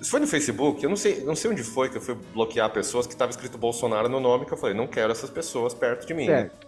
Isso 0.00 0.10
foi 0.10 0.18
no 0.18 0.26
Facebook? 0.26 0.82
Eu 0.82 0.90
não 0.90 0.96
sei, 0.96 1.22
não 1.24 1.36
sei 1.36 1.52
onde 1.52 1.62
foi 1.62 1.88
que 1.88 1.96
eu 1.96 2.00
fui 2.00 2.16
bloquear 2.34 2.68
pessoas 2.70 3.06
que 3.06 3.12
estava 3.12 3.30
escrito 3.30 3.56
Bolsonaro 3.56 4.08
no 4.08 4.18
nome, 4.18 4.44
que 4.44 4.52
eu 4.52 4.56
falei, 4.56 4.74
não 4.74 4.88
quero 4.88 5.12
essas 5.12 5.30
pessoas 5.30 5.72
perto 5.72 6.04
de 6.08 6.12
mim. 6.12 6.26
Certo. 6.26 6.66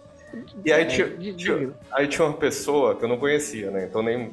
E 0.63 0.71
aí 0.71 0.83
É, 0.83 0.85
tinha, 0.85 1.09
de- 1.09 1.33
tinha- 1.33 1.69
aí 1.91 2.07
tinha 2.07 2.25
uma 2.25 2.33
pessoa 2.37 2.95
que 2.95 3.03
eu 3.03 3.09
não 3.09 3.17
conhecia, 3.17 3.69
né? 3.69 3.85
Então 3.89 4.01
nem. 4.01 4.31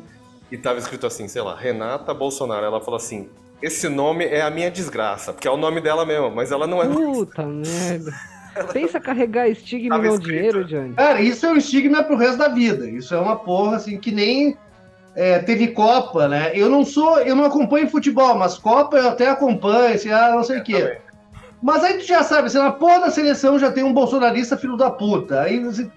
E 0.53 0.57
tava 0.57 0.79
escrito 0.79 1.05
assim, 1.05 1.27
sei 1.27 1.43
lá, 1.43 1.57
Renata 1.57 2.15
Bolsonaro. 2.15 2.65
Ela 2.65 2.81
falou 2.81 2.97
assim: 2.99 3.29
esse 3.61 3.89
nome 3.89 4.25
é 4.25 4.41
a 4.41 4.51
minha 4.53 4.71
desgraça, 4.71 5.33
porque 5.33 5.49
é 5.49 5.51
o 5.51 5.57
nome 5.57 5.81
dela 5.81 6.07
mesmo, 6.07 6.31
mas 6.31 6.53
ela 6.53 6.69
não 6.69 6.81
é. 6.81 6.87
Puta 6.87 7.43
merda. 7.47 8.13
Pensa 8.73 9.01
carregar 9.01 9.49
estigma 9.49 9.97
e 9.97 10.03
não 10.03 10.15
escrito. 10.15 10.29
dinheiro, 10.31 10.65
Johnny. 10.65 10.95
Cara, 10.95 11.21
isso 11.21 11.45
é 11.45 11.51
um 11.51 11.57
estigma 11.57 12.05
pro 12.05 12.17
resto 12.17 12.39
da 12.39 12.47
vida. 12.47 12.89
Isso 12.89 13.13
é 13.13 13.19
uma 13.19 13.35
porra, 13.35 13.75
assim, 13.79 13.99
que 13.99 14.13
nem 14.13 14.57
é, 15.15 15.39
teve 15.39 15.69
Copa, 15.69 16.29
né? 16.29 16.53
Eu 16.55 16.69
não 16.69 16.85
sou, 16.85 17.19
eu 17.21 17.37
não 17.37 17.45
acompanho 17.45 17.89
futebol, 17.89 18.35
mas 18.35 18.59
Copa 18.59 18.97
eu 18.97 19.09
até 19.09 19.29
acompanho, 19.29 19.95
assim, 19.95 20.11
ah, 20.11 20.33
não 20.35 20.45
sei 20.45 20.59
o 20.59 20.65
quê. 20.65 20.79
também. 20.79 21.05
Mas 21.63 21.83
aí 21.83 21.95
tu 21.95 22.05
já 22.05 22.23
sabe, 22.23 22.49
assim, 22.49 22.59
na 22.59 22.73
porra 22.73 23.01
da 23.01 23.11
seleção 23.11 23.59
já 23.59 23.73
tem 23.73 23.83
um 23.83 23.93
bolsonarista 23.93 24.55
filho 24.57 24.77
da 24.77 24.91
puta. 24.91 25.41
Aí 25.41 25.59
assim, 25.61 25.91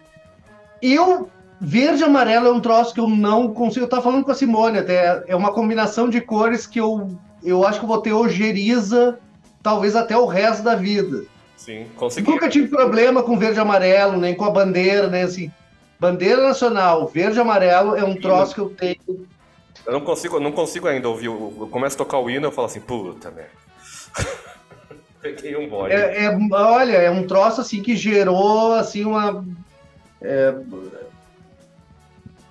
eu. 0.82 1.30
Verde 1.60 2.04
e 2.04 2.06
amarelo 2.06 2.48
é 2.48 2.52
um 2.52 2.60
troço 2.60 2.94
que 2.94 3.00
eu 3.00 3.08
não 3.10 3.52
consigo. 3.52 3.84
Eu 3.84 3.90
tava 3.90 4.04
falando 4.04 4.24
com 4.24 4.30
a 4.30 4.36
Simone 4.36 4.78
até. 4.78 5.24
É 5.28 5.36
uma 5.36 5.52
combinação 5.52 6.08
de 6.08 6.22
cores 6.22 6.68
que 6.68 6.80
eu, 6.80 7.18
eu 7.44 7.66
acho 7.66 7.80
que 7.80 7.86
eu 7.86 7.90
vou 7.90 8.00
ter 8.00 8.14
ojeriza, 8.14 9.18
talvez 9.64 9.96
até 9.96 10.16
o 10.16 10.28
resto 10.28 10.62
da 10.62 10.76
vida. 10.76 11.24
Sim, 11.56 11.88
consegui. 11.96 12.30
Nunca 12.30 12.48
tive 12.48 12.68
problema 12.68 13.24
com 13.24 13.40
verde 13.40 13.58
e 13.58 13.62
amarelo, 13.62 14.18
nem 14.18 14.36
com 14.36 14.46
a 14.46 14.52
bandeira, 14.52 15.08
nem 15.08 15.24
assim. 15.24 15.52
Bandeira 16.00 16.42
nacional, 16.44 17.08
verde 17.08 17.38
e 17.38 17.42
amarelo 17.42 17.96
é 17.96 18.04
um 18.04 18.16
troço 18.16 18.54
que 18.54 18.62
eu 18.62 18.70
tenho. 18.70 19.28
Eu 19.86 19.94
não 19.94 20.02
consigo, 20.02 20.40
não 20.40 20.52
consigo 20.52 20.88
ainda 20.88 21.10
ouvir. 21.10 21.28
Eu 21.28 21.68
começo 21.72 21.96
a 21.96 21.98
tocar 22.00 22.20
o 22.20 22.30
hino 22.30 22.46
e 22.46 22.48
eu 22.48 22.52
falo 22.52 22.68
assim, 22.68 22.82
puta 22.82 23.32
merda. 23.32 23.52
Peguei 25.22 25.56
um 25.56 25.68
bode. 25.68 25.94
É, 25.94 26.26
é- 26.26 26.38
olha, 26.52 26.98
é 26.98 27.10
um 27.10 27.26
troço 27.26 27.62
assim 27.62 27.82
que 27.82 27.96
gerou 27.96 28.74
assim 28.74 29.06
uma. 29.06 29.44
é, 30.22 30.54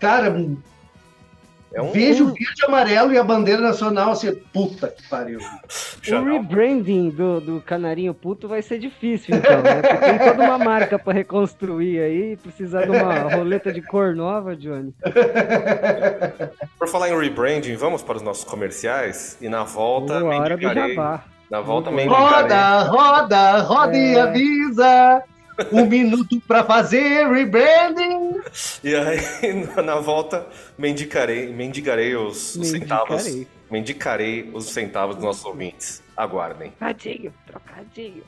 cara, 0.00 0.34
É 1.74 1.82
um 1.82 1.90
vejo 1.90 2.24
o 2.24 2.26
verde 2.28 2.62
e 2.62 2.64
amarelo 2.64 3.12
e 3.12 3.18
a 3.18 3.24
bandeira 3.24 3.60
nacional 3.60 4.12
assim, 4.12 4.34
puta 4.52 4.88
que 4.88 5.06
pariu. 5.08 5.40
O 5.40 6.24
rebranding 6.24 7.10
do, 7.10 7.40
do 7.40 7.60
Canarinho 7.60 8.14
Puto 8.14 8.48
vai 8.48 8.62
ser 8.62 8.78
difícil, 8.78 9.36
então, 9.36 9.60
né? 9.62 9.82
Porque 9.82 9.96
tem 9.96 10.18
toda 10.18 10.44
uma 10.44 10.58
marca 10.58 10.98
pra 10.98 11.12
reconstruir 11.12 12.00
aí, 12.00 12.36
precisar 12.36 12.84
de 12.84 12.90
uma 12.92 13.18
roleta 13.34 13.72
de 13.72 13.82
cor 13.82 14.14
nova, 14.14 14.56
Johnny. 14.56 14.94
Por 16.78 16.88
falar 16.88 17.10
em 17.10 17.18
rebranding, 17.18 17.74
vamos 17.76 18.02
para 18.02 18.16
os 18.16 18.22
nossos 18.22 18.44
comerciais 18.44 19.36
e 19.40 19.48
na 19.48 19.64
volta 19.64 20.20
Boa 20.20 20.36
hora 20.36 20.56
do 20.56 20.62
jabá. 20.62 21.24
Na 21.50 21.60
volta 21.60 21.90
mendigarei. 21.90 22.42
Roda, 22.42 22.82
roda, 22.84 23.58
roda 23.62 23.96
e 23.96 24.14
É. 24.16 24.20
avisa. 24.20 25.22
Um 25.72 25.86
minuto 25.86 26.40
pra 26.46 26.64
fazer 26.64 27.26
rebranding. 27.28 28.40
E 28.84 28.94
aí, 28.94 29.20
na 29.84 29.96
volta, 29.96 30.46
mendicarei, 30.76 31.52
mendigarei 31.52 32.14
os, 32.14 32.56
os 32.56 32.68
centavos. 32.68 33.24
Mendicarei. 33.24 33.56
Mendicarei 33.70 34.50
os 34.54 34.66
centavos 34.66 35.16
dos 35.16 35.24
nossos 35.24 35.44
ouvintes. 35.44 36.02
Aguardem. 36.16 36.70
Trocadinho, 36.70 37.34
trocadinho. 37.46 38.22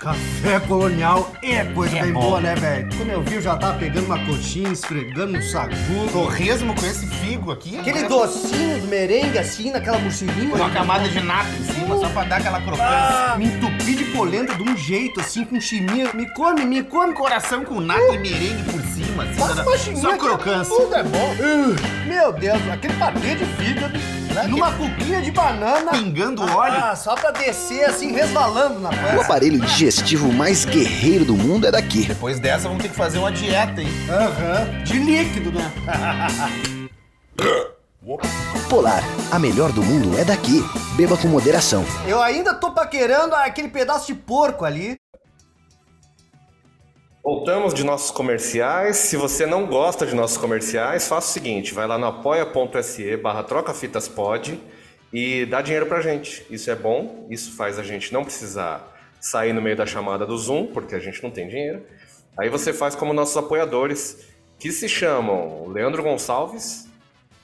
Café 0.00 0.60
colonial 0.60 1.32
é 1.42 1.64
coisa 1.64 2.00
bem 2.00 2.12
boa, 2.12 2.40
né, 2.40 2.54
velho? 2.54 2.88
Quando 2.96 3.10
eu 3.10 3.20
vi, 3.20 3.34
eu 3.34 3.42
já 3.42 3.56
tava 3.56 3.80
pegando 3.80 4.06
uma 4.06 4.24
coxinha, 4.26 4.72
esfregando 4.72 5.36
um 5.36 5.42
sagu. 5.42 5.74
Torresmo 6.12 6.72
com 6.72 6.86
esse 6.86 7.04
figo 7.04 7.50
aqui. 7.50 7.76
Aquele 7.76 8.04
docinho 8.04 8.80
do 8.80 8.86
merengue, 8.86 9.36
assim, 9.38 9.72
naquela 9.72 9.98
mochilinha. 9.98 10.50
Com 10.50 10.56
uma 10.56 10.70
camada 10.70 11.08
de 11.08 11.20
nata 11.20 11.48
em 11.50 11.64
cima, 11.64 11.98
só 11.98 12.08
pra 12.10 12.22
dar 12.22 12.36
aquela 12.36 12.60
crocância. 12.60 12.86
Ah, 12.86 13.34
me 13.36 13.46
entupi 13.46 13.96
de 13.96 14.04
polenta 14.04 14.54
de 14.54 14.62
um 14.62 14.76
jeito, 14.76 15.18
assim, 15.18 15.44
com 15.44 15.60
chiminha. 15.60 16.12
Me 16.14 16.32
come, 16.32 16.64
me 16.64 16.84
come. 16.84 17.12
Coração 17.12 17.64
com 17.64 17.80
nata 17.80 18.14
e 18.14 18.18
merengue 18.18 18.62
por 18.70 18.80
cima, 18.82 19.24
assim. 19.24 19.62
Uma 19.62 19.78
chiminha 19.78 20.02
só 20.02 20.16
crocância. 20.16 20.76
Tudo 20.76 20.94
é 20.94 21.02
bom. 21.02 21.34
Uh, 21.34 22.06
meu 22.06 22.32
Deus, 22.32 22.62
aquele 22.70 22.94
patê 22.94 23.34
de 23.34 23.44
fígado. 23.44 23.98
Numa 24.48 24.72
cuquinha 24.72 25.20
de 25.22 25.30
banana. 25.30 25.90
Pingando 25.92 26.42
óleo. 26.42 26.76
Ah, 26.82 26.94
só 26.96 27.14
pra 27.14 27.30
descer, 27.30 27.84
assim, 27.84 28.12
resvalando 28.12 28.78
na 28.80 28.90
O 28.90 28.92
pança. 28.92 29.20
aparelho 29.22 29.60
digestivo 29.60 30.32
mais 30.32 30.64
guerreiro 30.64 31.24
do 31.24 31.34
mundo 31.36 31.66
é 31.66 31.70
daqui. 31.70 32.04
Depois 32.06 32.38
dessa, 32.38 32.68
vamos 32.68 32.82
ter 32.82 32.88
que 32.90 32.94
fazer 32.96 33.18
uma 33.18 33.32
dieta, 33.32 33.80
hein? 33.82 33.88
Aham, 34.08 34.82
de 34.84 34.98
líquido, 34.98 35.52
né? 35.52 35.72
Polar, 38.70 39.02
a 39.30 39.38
melhor 39.38 39.72
do 39.72 39.82
mundo 39.82 40.18
é 40.18 40.24
daqui. 40.24 40.62
Beba 40.96 41.16
com 41.16 41.28
moderação. 41.28 41.84
Eu 42.06 42.22
ainda 42.22 42.54
tô 42.54 42.70
paquerando 42.72 43.34
aquele 43.34 43.68
pedaço 43.68 44.06
de 44.06 44.14
porco 44.14 44.64
ali. 44.64 44.96
Voltamos 47.28 47.74
de 47.74 47.84
nossos 47.84 48.10
comerciais. 48.10 48.96
Se 48.96 49.14
você 49.14 49.44
não 49.44 49.66
gosta 49.66 50.06
de 50.06 50.14
nossos 50.14 50.38
comerciais, 50.38 51.06
faça 51.06 51.28
o 51.28 51.30
seguinte: 51.30 51.74
vai 51.74 51.86
lá 51.86 51.98
no 51.98 52.06
apoia.se 52.06 53.18
barra 53.18 53.42
trocafitaspod 53.42 54.58
e 55.12 55.44
dá 55.44 55.60
dinheiro 55.60 55.84
pra 55.84 56.00
gente. 56.00 56.46
Isso 56.48 56.70
é 56.70 56.74
bom, 56.74 57.26
isso 57.28 57.54
faz 57.54 57.78
a 57.78 57.82
gente 57.82 58.14
não 58.14 58.24
precisar 58.24 58.96
sair 59.20 59.52
no 59.52 59.60
meio 59.60 59.76
da 59.76 59.84
chamada 59.84 60.24
do 60.24 60.38
Zoom, 60.38 60.68
porque 60.68 60.94
a 60.94 60.98
gente 60.98 61.22
não 61.22 61.30
tem 61.30 61.46
dinheiro. 61.46 61.82
Aí 62.40 62.48
você 62.48 62.72
faz 62.72 62.94
como 62.94 63.12
nossos 63.12 63.36
apoiadores, 63.36 64.26
que 64.58 64.72
se 64.72 64.88
chamam 64.88 65.68
Leandro 65.68 66.02
Gonçalves, 66.02 66.88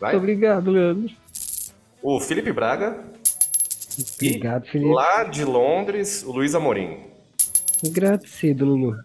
vai, 0.00 0.12
Muito 0.12 0.22
obrigado, 0.22 0.70
Leandro. 0.70 1.12
o 2.02 2.18
Felipe 2.20 2.50
Braga 2.54 3.04
Obrigado, 4.16 4.64
e 4.64 4.70
Felipe. 4.70 4.90
lá 4.94 5.24
de 5.24 5.44
Londres, 5.44 6.24
o 6.26 6.32
Luiz 6.32 6.54
Amorim. 6.54 7.00
Agradecido, 7.86 8.64
Lulu. 8.64 8.96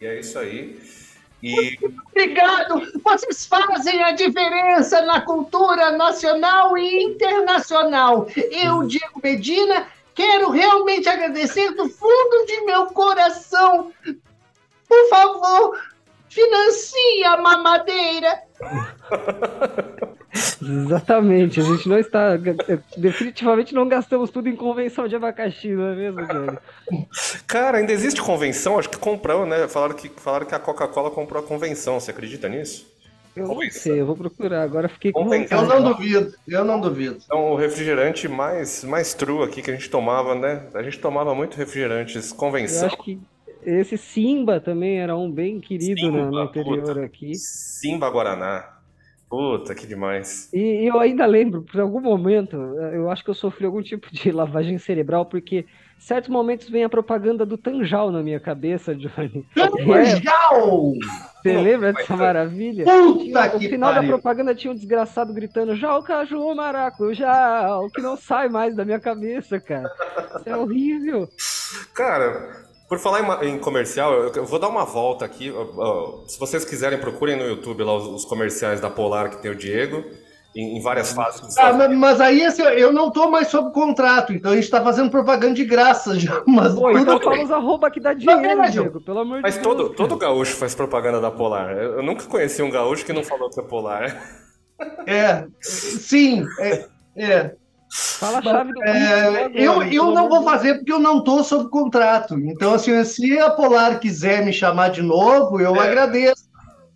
E 0.00 0.06
é 0.06 0.18
isso 0.18 0.38
aí. 0.38 0.80
E 1.42 1.78
Obrigado! 2.10 2.82
Vocês 3.02 3.46
fazem 3.46 4.02
a 4.02 4.12
diferença 4.12 5.02
na 5.02 5.20
cultura 5.20 5.90
nacional 5.90 6.76
e 6.76 7.02
internacional. 7.02 8.26
Eu, 8.50 8.86
Diego 8.86 9.20
Medina, 9.22 9.86
quero 10.14 10.50
realmente 10.50 11.08
agradecer 11.08 11.70
do 11.72 11.88
fundo 11.88 12.46
de 12.46 12.62
meu 12.62 12.86
coração. 12.86 13.92
Por 14.88 15.08
favor, 15.08 15.78
financie 16.28 17.24
a 17.24 17.36
mamadeira. 17.38 18.42
Exatamente, 20.62 21.60
a 21.60 21.62
gente 21.64 21.88
não 21.88 21.98
está. 21.98 22.36
Definitivamente 22.96 23.74
não 23.74 23.88
gastamos 23.88 24.30
tudo 24.30 24.48
em 24.48 24.56
convenção 24.56 25.08
de 25.08 25.16
abacaxi, 25.16 25.68
não 25.68 25.88
é 25.88 25.94
mesmo? 25.96 26.20
Cara, 27.46 27.78
ainda 27.78 27.92
existe 27.92 28.20
convenção? 28.22 28.78
Acho 28.78 28.88
que 28.90 28.98
comprou, 28.98 29.44
né? 29.46 29.66
Falaram 29.68 29.94
que, 29.94 30.08
falaram 30.08 30.46
que 30.46 30.54
a 30.54 30.58
Coca-Cola 30.58 31.10
comprou 31.10 31.42
a 31.42 31.46
convenção. 31.46 31.98
Você 31.98 32.10
acredita 32.10 32.48
nisso? 32.48 32.86
Eu 33.34 33.46
Como 33.46 33.60
não 33.60 33.62
isso? 33.62 33.78
sei, 33.80 34.00
eu 34.00 34.06
vou 34.06 34.16
procurar. 34.16 34.62
Agora 34.62 34.88
fiquei 34.88 35.12
com 35.12 35.24
Convenção. 35.24 35.62
Eu 35.62 35.66
não 35.68 35.82
duvido, 35.82 36.34
eu 36.48 36.64
não 36.64 36.80
duvido. 36.80 37.18
Então, 37.24 37.52
o 37.52 37.56
refrigerante 37.56 38.28
mais, 38.28 38.82
mais 38.84 39.14
true 39.14 39.44
aqui 39.44 39.62
que 39.62 39.70
a 39.70 39.74
gente 39.74 39.88
tomava, 39.88 40.34
né? 40.34 40.68
A 40.74 40.82
gente 40.82 40.98
tomava 40.98 41.34
muito 41.34 41.56
refrigerantes 41.56 42.30
Eu 42.30 42.36
convenção. 42.36 42.86
acho 42.88 42.96
que 42.98 43.20
esse 43.62 43.96
Simba 43.98 44.60
também 44.60 45.00
era 45.00 45.16
um 45.16 45.30
bem 45.30 45.60
querido 45.60 46.00
Simba, 46.00 46.18
no, 46.18 46.30
no 46.30 46.42
interior 46.42 46.82
puta. 46.94 47.04
aqui. 47.04 47.32
Simba 47.34 48.08
Guaraná. 48.10 48.79
Puta, 49.30 49.76
que 49.76 49.86
demais. 49.86 50.50
E, 50.52 50.58
e 50.82 50.86
eu 50.88 50.98
ainda 50.98 51.24
lembro, 51.24 51.62
por 51.62 51.80
algum 51.80 52.00
momento, 52.00 52.56
eu 52.92 53.08
acho 53.08 53.22
que 53.22 53.30
eu 53.30 53.34
sofri 53.34 53.64
algum 53.64 53.80
tipo 53.80 54.12
de 54.12 54.30
lavagem 54.32 54.76
cerebral, 54.76 55.24
porque 55.24 55.64
certos 55.96 56.28
momentos 56.28 56.68
vem 56.68 56.82
a 56.82 56.88
propaganda 56.88 57.46
do 57.46 57.56
Tanjal 57.56 58.10
na 58.10 58.24
minha 58.24 58.40
cabeça, 58.40 58.92
Johnny. 58.96 59.46
Tchau! 60.20 60.94
você 61.40 61.56
lembra 61.62 61.92
dessa 61.92 62.16
maravilha? 62.16 62.84
Puta 62.84 63.46
No 63.54 63.60
que 63.60 63.68
final 63.68 63.90
da 63.90 63.96
pariu! 64.00 64.10
propaganda 64.10 64.52
tinha 64.54 64.72
um 64.72 64.74
desgraçado 64.76 65.32
gritando 65.32 65.76
já 65.76 65.96
o 65.96 66.02
caju, 66.02 66.52
maraco, 66.54 67.14
já, 67.14 67.78
o 67.78 67.88
que 67.88 68.02
não 68.02 68.16
sai 68.16 68.48
mais 68.48 68.74
da 68.74 68.84
minha 68.84 68.98
cabeça, 68.98 69.60
cara. 69.60 69.88
Isso 70.40 70.48
é 70.48 70.56
horrível. 70.56 71.28
Cara, 71.94 72.64
por 72.90 72.98
falar 72.98 73.44
em, 73.44 73.50
em 73.50 73.58
comercial, 73.60 74.12
eu, 74.12 74.32
eu 74.32 74.44
vou 74.44 74.58
dar 74.58 74.68
uma 74.68 74.84
volta 74.84 75.24
aqui. 75.24 75.48
ó, 75.52 75.64
ó, 75.76 76.26
se 76.26 76.36
vocês 76.40 76.64
quiserem, 76.64 76.98
procurem 76.98 77.36
no 77.36 77.44
YouTube 77.44 77.84
lá 77.84 77.96
os, 77.96 78.04
os 78.08 78.24
comerciais 78.24 78.80
da 78.80 78.90
Polar 78.90 79.30
que 79.30 79.40
tem 79.40 79.48
o 79.48 79.54
Diego, 79.54 80.04
em, 80.56 80.76
em 80.76 80.82
várias 80.82 81.12
fases. 81.12 81.40
dos 81.40 81.56
Ah, 81.56 81.72
mas, 81.72 81.96
mas 81.96 82.20
aí 82.20 82.44
assim, 82.44 82.62
eu 82.62 82.92
não 82.92 83.08
tô 83.12 83.30
mais 83.30 83.46
sob 83.46 83.72
contrato, 83.72 84.32
então 84.32 84.50
a 84.50 84.56
gente 84.56 84.68
tá 84.68 84.82
fazendo 84.82 85.08
propaganda 85.08 85.54
de 85.54 85.64
graça 85.64 86.18
já. 86.18 86.42
Mas 86.48 86.74
Pô, 86.74 86.90
tudo 86.90 86.98
então 86.98 87.20
fala 87.20 87.44
os 87.44 87.52
arroba 87.52 87.90
que 87.92 88.00
dá 88.00 88.12
dinheiro, 88.12 88.60
vejo. 88.60 88.82
Diego, 88.82 89.00
pelo 89.00 89.20
amor 89.20 89.40
Mas 89.40 89.54
de 89.54 89.60
todo, 89.60 89.84
Deus. 89.84 89.96
todo 89.96 90.16
gaúcho 90.16 90.56
faz 90.56 90.74
propaganda 90.74 91.20
da 91.20 91.30
Polar. 91.30 91.70
Eu, 91.70 91.98
eu 91.98 92.02
nunca 92.02 92.24
conheci 92.24 92.60
um 92.60 92.70
gaúcho 92.70 93.06
que 93.06 93.12
não 93.12 93.22
falou 93.22 93.48
que 93.50 93.60
é 93.60 93.62
Polar. 93.62 94.20
É, 95.06 95.46
sim, 95.60 96.44
é, 96.58 96.86
é. 97.16 97.54
Fala 97.90 98.38
a 98.38 98.42
chave 98.42 98.72
do 98.72 98.82
É, 98.84 99.48
Pix, 99.48 99.64
eu, 99.64 99.82
eu 99.82 100.10
não 100.12 100.28
vou 100.28 100.44
fazer 100.44 100.76
porque 100.76 100.92
eu 100.92 101.00
não 101.00 101.18
estou 101.18 101.42
sob 101.42 101.68
contrato. 101.70 102.38
Então, 102.38 102.74
assim, 102.74 103.02
se 103.04 103.38
a 103.38 103.50
Polar 103.50 103.98
quiser 103.98 104.44
me 104.44 104.52
chamar 104.52 104.90
de 104.90 105.02
novo, 105.02 105.60
eu 105.60 105.78
agradeço. 105.78 106.49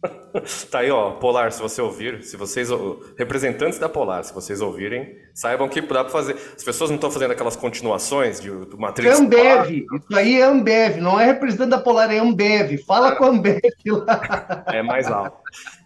Tá 0.70 0.80
aí, 0.80 0.90
ó, 0.90 1.12
Polar, 1.12 1.52
se 1.52 1.62
você 1.62 1.80
ouvir, 1.80 2.24
se 2.24 2.36
vocês, 2.36 2.68
representantes 3.16 3.78
da 3.78 3.88
Polar, 3.88 4.24
se 4.24 4.34
vocês 4.34 4.60
ouvirem, 4.60 5.16
saibam 5.32 5.68
que 5.68 5.80
dá 5.80 6.02
pra 6.02 6.12
fazer. 6.12 6.36
As 6.56 6.64
pessoas 6.64 6.90
não 6.90 6.96
estão 6.96 7.10
fazendo 7.10 7.30
aquelas 7.30 7.54
continuações 7.54 8.40
de, 8.40 8.50
do 8.50 8.76
É 8.76 8.80
Matrix. 8.80 9.20
Ambev, 9.20 9.70
isso 9.70 10.16
aí 10.16 10.40
é 10.40 10.44
Ambev, 10.44 11.00
não 11.00 11.20
é 11.20 11.26
representante 11.26 11.70
da 11.70 11.78
Polar, 11.78 12.10
é 12.12 12.18
Ambev. 12.18 12.78
Fala 12.84 13.14
com 13.14 13.24
a 13.24 13.28
Ambev 13.28 13.60
lá. 13.86 14.64
É 14.66 14.82
mais 14.82 15.06
alto. 15.06 15.36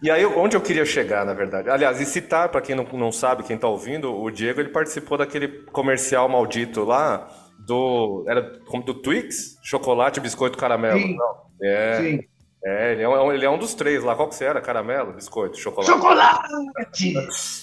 E 0.01 0.09
aí, 0.09 0.25
onde 0.25 0.57
eu 0.57 0.61
queria 0.61 0.85
chegar, 0.85 1.25
na 1.25 1.33
verdade? 1.33 1.69
Aliás, 1.69 2.01
e 2.01 2.05
citar, 2.05 2.49
pra 2.49 2.61
quem 2.61 2.75
não, 2.75 2.85
não 2.93 3.11
sabe, 3.11 3.43
quem 3.43 3.57
tá 3.57 3.67
ouvindo, 3.67 4.13
o 4.13 4.31
Diego, 4.31 4.59
ele 4.59 4.69
participou 4.69 5.17
daquele 5.17 5.47
comercial 5.71 6.27
maldito 6.27 6.83
lá, 6.83 7.27
do, 7.59 8.25
era 8.27 8.59
como 8.65 8.83
do 8.83 8.95
Twix? 8.95 9.59
Chocolate, 9.63 10.19
biscoito, 10.19 10.57
caramelo. 10.57 10.99
Sim. 10.99 11.15
Não. 11.15 11.49
É, 11.61 11.97
Sim. 12.01 12.19
É, 12.63 12.91
ele 12.91 13.01
é, 13.03 13.07
um, 13.09 13.31
ele 13.31 13.45
é 13.45 13.49
um 13.49 13.57
dos 13.57 13.73
três 13.73 14.03
lá. 14.03 14.15
Qual 14.15 14.27
que 14.27 14.35
você 14.35 14.45
era? 14.45 14.59
Caramelo, 14.61 15.13
biscoito, 15.13 15.57
chocolate? 15.57 15.91
Chocolate! 15.91 17.13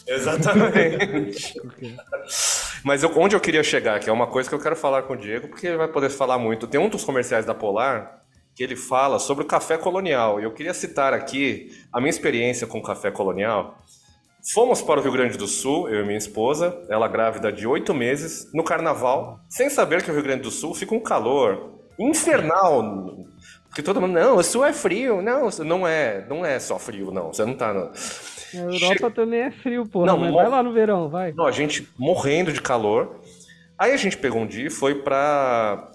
Exatamente. 0.09 1.55
Mas 2.83 3.03
eu- 3.03 3.13
onde 3.17 3.37
eu 3.37 3.41
queria 3.41 3.63
chegar, 3.63 4.01
que 4.01 4.09
é 4.09 4.13
uma 4.13 4.27
coisa 4.27 4.49
que 4.49 4.55
eu 4.55 4.59
quero 4.61 4.77
falar 4.77 5.03
com 5.03 5.13
o 5.15 5.17
Diego, 5.17 5.49
porque 5.49 5.67
ele 5.67 5.77
vai 5.77 5.89
poder 5.89 6.09
falar 6.11 6.39
muito. 6.39 6.67
Tem 6.67 6.81
um 6.81 6.89
dos 6.89 7.05
comerciais 7.05 7.45
da 7.45 7.55
Polar 7.55 8.23
que 8.55 8.63
ele 8.63 8.75
fala 8.77 9.19
sobre 9.19 9.45
o 9.45 9.47
café 9.47 9.77
colonial. 9.77 10.41
E 10.41 10.45
eu 10.45 10.51
queria 10.53 10.73
citar 10.73 11.13
aqui 11.13 11.71
a 11.93 12.01
minha 12.01 12.09
experiência 12.11 12.67
com 12.67 12.79
o 12.79 12.83
café 12.83 13.11
colonial. 13.11 13.77
Fomos 14.55 14.81
para 14.81 14.99
o 14.99 15.03
Rio 15.03 15.13
Grande 15.13 15.37
do 15.37 15.47
Sul, 15.47 15.91
eu 15.91 16.03
e 16.03 16.07
minha 16.07 16.17
esposa, 16.17 16.75
ela 16.89 17.07
grávida 17.09 17.53
de 17.53 17.67
oito 17.67 17.93
meses, 17.93 18.51
no 18.55 18.63
carnaval, 18.65 19.41
sem 19.49 19.69
saber 19.69 20.03
que 20.03 20.11
o 20.11 20.15
Rio 20.15 20.23
Grande 20.23 20.43
do 20.43 20.51
Sul 20.51 20.73
fica 20.75 20.95
um 20.95 21.01
calor 21.01 21.75
infernal. 21.99 23.19
Porque 23.77 23.85
todo 23.85 24.01
mundo, 24.01 24.15
não, 24.15 24.39
o 24.39 24.43
sul 24.43 24.65
é 24.65 24.73
frio. 24.73 25.21
Não, 25.21 25.51
não 25.59 25.87
é, 25.87 26.25
não 26.31 26.47
é 26.47 26.59
só 26.59 26.79
frio, 26.79 27.11
não. 27.13 27.31
Você 27.31 27.45
não 27.45 27.53
tá. 27.53 27.75
No... 27.75 27.91
A 28.55 28.73
Europa 28.73 29.11
também 29.11 29.41
é 29.41 29.51
frio, 29.51 29.85
porra, 29.85 30.07
Não, 30.07 30.17
mas 30.17 30.31
mo- 30.31 30.37
vai 30.39 30.49
lá 30.49 30.63
no 30.63 30.73
verão, 30.73 31.11
vai. 31.11 31.33
Não, 31.33 31.45
a 31.45 31.51
gente 31.51 31.87
morrendo 31.99 32.55
de 32.55 32.63
calor. 32.63 33.21
Aí 33.79 33.93
a 33.93 33.97
gente 33.99 34.17
pegou 34.17 34.41
um 34.41 34.47
dia 34.47 34.69
e 34.69 34.71
foi 34.71 34.95
pra. 34.95 35.89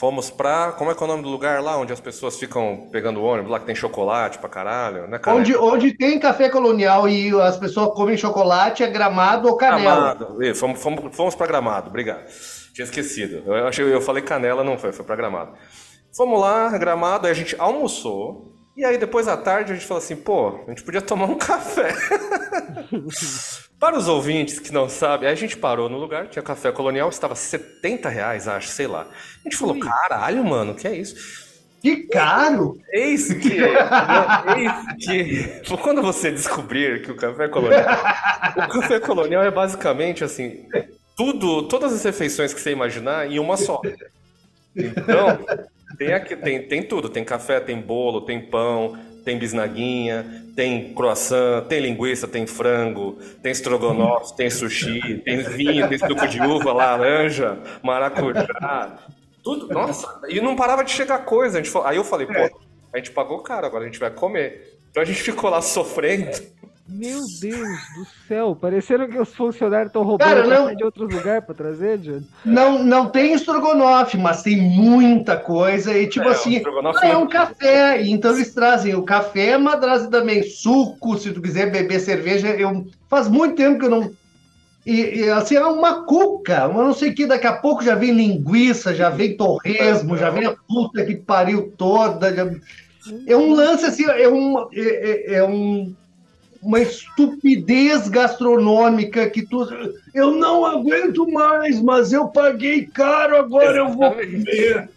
Fomos 0.00 0.30
pra. 0.30 0.72
Como 0.72 0.90
é 0.90 0.96
que 0.96 1.00
é 1.00 1.04
o 1.04 1.08
nome 1.08 1.22
do 1.22 1.28
lugar 1.28 1.62
lá 1.62 1.76
onde 1.78 1.92
as 1.92 2.00
pessoas 2.00 2.36
ficam 2.40 2.88
pegando 2.90 3.22
ônibus, 3.22 3.52
lá 3.52 3.60
que 3.60 3.66
tem 3.66 3.74
chocolate 3.76 4.38
pra 4.40 4.48
caralho, 4.48 5.06
né, 5.06 5.16
cara? 5.20 5.36
Onde, 5.36 5.56
onde 5.56 5.96
tem 5.96 6.18
café 6.18 6.48
colonial 6.48 7.08
e 7.08 7.30
as 7.40 7.56
pessoas 7.56 7.94
comem 7.94 8.16
chocolate, 8.16 8.82
é 8.82 8.88
gramado 8.88 9.46
ou 9.46 9.56
canela. 9.56 10.12
Gramado. 10.16 10.42
Ih, 10.42 10.56
Fomos, 10.56 10.82
fomos, 10.82 11.14
fomos 11.14 11.36
pra 11.36 11.46
Gramado, 11.46 11.88
obrigado. 11.88 12.24
Tinha 12.74 12.84
esquecido. 12.84 13.44
Eu, 13.46 13.68
achei, 13.68 13.84
eu 13.94 14.00
falei 14.00 14.24
canela, 14.24 14.64
não 14.64 14.76
foi, 14.76 14.90
foi 14.90 15.04
pra 15.04 15.14
Gramado. 15.14 15.52
Fomos 16.16 16.40
lá, 16.40 16.76
Gramado, 16.78 17.26
aí 17.26 17.32
a 17.32 17.34
gente 17.34 17.54
almoçou. 17.58 18.54
E 18.74 18.84
aí 18.84 18.96
depois 18.96 19.28
à 19.28 19.36
tarde 19.36 19.72
a 19.72 19.74
gente 19.74 19.86
falou 19.86 20.02
assim, 20.02 20.16
pô, 20.16 20.60
a 20.66 20.70
gente 20.70 20.82
podia 20.82 21.02
tomar 21.02 21.26
um 21.26 21.36
café. 21.38 21.94
Para 23.78 23.98
os 23.98 24.08
ouvintes 24.08 24.58
que 24.58 24.72
não 24.72 24.88
sabem, 24.88 25.28
aí 25.28 25.34
a 25.34 25.36
gente 25.36 25.58
parou 25.58 25.90
no 25.90 25.98
lugar, 25.98 26.28
tinha 26.28 26.42
café 26.42 26.72
colonial, 26.72 27.10
estava 27.10 27.34
70 27.34 28.08
reais, 28.08 28.48
acho, 28.48 28.68
sei 28.68 28.86
lá. 28.86 29.02
A 29.02 29.42
gente 29.44 29.56
falou, 29.56 29.78
caralho, 29.78 30.42
mano, 30.42 30.74
que 30.74 30.88
é 30.88 30.96
isso? 30.96 31.14
Que 31.82 32.04
caro! 32.06 32.78
Eis 32.90 33.32
que, 33.34 33.52
eis 34.56 34.72
que, 35.04 35.76
quando 35.76 36.00
você 36.00 36.30
descobrir 36.30 37.02
que 37.02 37.12
o 37.12 37.16
café 37.16 37.48
colonial, 37.48 37.84
o 38.56 38.68
café 38.68 38.98
colonial 38.98 39.42
é 39.42 39.50
basicamente 39.50 40.24
assim, 40.24 40.66
tudo, 41.14 41.68
todas 41.68 41.92
as 41.92 42.02
refeições 42.02 42.54
que 42.54 42.60
você 42.60 42.72
imaginar 42.72 43.30
em 43.30 43.38
uma 43.38 43.58
só. 43.58 43.80
Então, 44.74 45.38
tem 45.98 46.12
aqui, 46.12 46.36
tem, 46.36 46.62
tem 46.62 46.82
tudo, 46.82 47.08
tem 47.08 47.24
café, 47.24 47.60
tem 47.60 47.80
bolo, 47.80 48.20
tem 48.22 48.40
pão, 48.40 48.98
tem 49.24 49.38
bisnaguinha, 49.38 50.44
tem 50.54 50.94
croissant, 50.94 51.66
tem 51.68 51.80
linguiça, 51.80 52.28
tem 52.28 52.46
frango, 52.46 53.18
tem 53.42 53.52
estrogonofe, 53.52 54.36
tem 54.36 54.48
sushi, 54.48 55.18
tem 55.24 55.42
vinho, 55.42 55.88
tem 55.88 55.98
suco 55.98 56.28
de 56.28 56.40
uva, 56.40 56.72
laranja, 56.72 57.58
maracujá, 57.82 58.98
tudo, 59.42 59.68
nossa, 59.68 60.20
e 60.28 60.40
não 60.40 60.56
parava 60.56 60.82
de 60.82 60.90
chegar 60.90 61.18
coisa. 61.24 61.60
Aí 61.84 61.96
eu 61.96 62.04
falei, 62.04 62.26
pô, 62.26 62.60
a 62.92 62.98
gente 62.98 63.10
pagou 63.10 63.40
caro, 63.40 63.66
agora 63.66 63.84
a 63.84 63.86
gente 63.86 63.98
vai 63.98 64.10
comer. 64.10 64.78
Então 64.90 65.02
a 65.02 65.06
gente 65.06 65.22
ficou 65.22 65.50
lá 65.50 65.60
sofrendo. 65.60 66.30
Meu 66.88 67.20
Deus 67.40 67.68
do 67.96 68.06
céu, 68.28 68.56
parecendo 68.58 69.08
que 69.08 69.18
os 69.18 69.34
funcionários 69.34 69.88
estão 69.88 70.04
roubando 70.04 70.28
Cara, 70.28 70.46
não- 70.46 70.74
de 70.74 70.84
outros 70.84 71.12
lugares 71.12 71.44
pra 71.44 71.54
trazer, 71.54 71.98
Johnny. 71.98 72.24
Não, 72.44 72.82
não 72.84 73.08
tem 73.08 73.32
estrogonofe, 73.34 74.16
mas 74.16 74.42
tem 74.42 74.56
muita 74.56 75.36
coisa. 75.36 75.96
E 75.98 76.06
tipo 76.08 76.28
É, 76.28 76.32
assim, 76.32 76.62
ah, 76.64 77.06
é 77.06 77.12
não- 77.12 77.24
um 77.24 77.28
café. 77.28 78.00
e 78.02 78.10
Então 78.12 78.32
eles 78.34 78.54
trazem 78.54 78.94
o 78.94 79.02
café, 79.02 79.58
mas 79.58 79.80
trazem 79.80 80.10
também 80.10 80.42
suco, 80.44 81.18
se 81.18 81.32
tu 81.32 81.42
quiser 81.42 81.70
beber 81.72 81.98
cerveja. 82.00 82.48
Eu, 82.50 82.86
faz 83.10 83.26
muito 83.28 83.56
tempo 83.56 83.80
que 83.80 83.86
eu 83.86 83.90
não. 83.90 84.10
E, 84.86 85.24
e, 85.24 85.30
assim, 85.30 85.56
é 85.56 85.64
uma 85.66 86.04
cuca, 86.04 86.68
uma 86.68 86.84
não 86.84 86.92
sei 86.94 87.10
o 87.10 87.14
que, 87.16 87.26
daqui 87.26 87.48
a 87.48 87.56
pouco 87.56 87.82
já 87.82 87.96
vem 87.96 88.12
linguiça, 88.12 88.94
já 88.94 89.10
vem 89.10 89.36
torresmo, 89.36 90.16
já 90.16 90.30
vem 90.30 90.46
a 90.46 90.54
puta 90.68 91.04
que 91.04 91.16
pariu 91.16 91.72
toda. 91.76 92.32
já- 92.32 92.48
É 93.26 93.36
um 93.36 93.52
lance 93.52 93.84
assim, 93.84 94.04
é, 94.04 94.28
uma, 94.28 94.68
é, 94.72 94.80
é- 94.80 95.34
é 95.38 95.44
um, 95.44 95.92
uma 96.62 96.80
estupidez 96.80 98.08
gastronômica 98.08 99.28
que 99.30 99.46
tu. 99.46 99.66
Eu 100.14 100.30
não 100.32 100.64
aguento 100.64 101.26
mais, 101.30 101.80
mas 101.80 102.12
eu 102.12 102.28
paguei 102.28 102.86
caro, 102.86 103.36
agora 103.36 103.78
eu 103.78 103.88
vou 103.92 104.10
comer. 104.12 104.88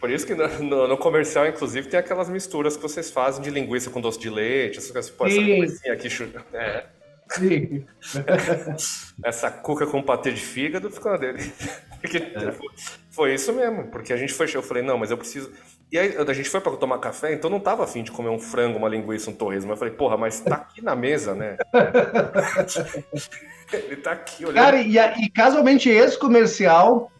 Por 0.00 0.10
isso 0.10 0.24
que 0.26 0.34
no, 0.34 0.46
no- 0.62 0.88
no 0.88 0.96
comercial, 0.96 1.46
inclusive, 1.46 1.88
tem 1.88 1.98
aquelas 1.98 2.28
misturas 2.28 2.76
que 2.76 2.82
vocês 2.82 3.10
fazem 3.10 3.42
de 3.42 3.50
linguiça 3.50 3.90
com 3.90 4.00
doce 4.00 4.18
de 4.20 4.30
leite, 4.30 4.78
essas 4.78 4.92
coisas. 4.92 5.10
Pô, 5.10 5.26
essa 5.26 5.92
aqui, 5.92 6.32
é, 6.54 6.86
Sim. 7.30 7.84
essa 9.24 9.50
cuca 9.50 9.86
com 9.86 10.02
patê 10.02 10.32
de 10.32 10.40
fígado 10.40 10.90
ficou. 10.90 11.12
Porque 12.00 12.20
foi- 12.20 12.68
Foi 13.10 13.34
isso 13.34 13.52
mesmo, 13.52 13.88
porque 13.88 14.12
a 14.12 14.16
gente 14.16 14.32
foi, 14.32 14.46
eu 14.54 14.62
falei, 14.62 14.84
não, 14.84 14.96
mas 14.96 15.10
eu 15.10 15.18
preciso. 15.18 15.50
E 15.90 15.98
aí 15.98 16.14
a 16.16 16.32
gente 16.34 16.50
foi 16.50 16.60
pra 16.60 16.76
tomar 16.76 16.98
café, 16.98 17.32
então 17.32 17.48
não 17.48 17.60
tava 17.60 17.82
afim 17.82 18.02
de 18.02 18.10
comer 18.10 18.28
um 18.28 18.38
frango, 18.38 18.78
uma 18.78 18.88
linguiça, 18.88 19.30
um 19.30 19.34
torresmo. 19.34 19.72
Eu 19.72 19.76
falei, 19.76 19.94
porra, 19.94 20.18
mas 20.18 20.40
tá 20.40 20.56
aqui 20.56 20.84
na 20.84 20.94
mesa, 20.94 21.34
né? 21.34 21.56
Ele 23.72 23.96
tá 23.96 24.12
aqui 24.12 24.44
olhando. 24.44 24.64
Cara, 24.64 24.80
e, 24.80 24.98
e 24.98 25.30
casualmente 25.30 25.88
esse 25.88 26.18
comercial, 26.18 27.10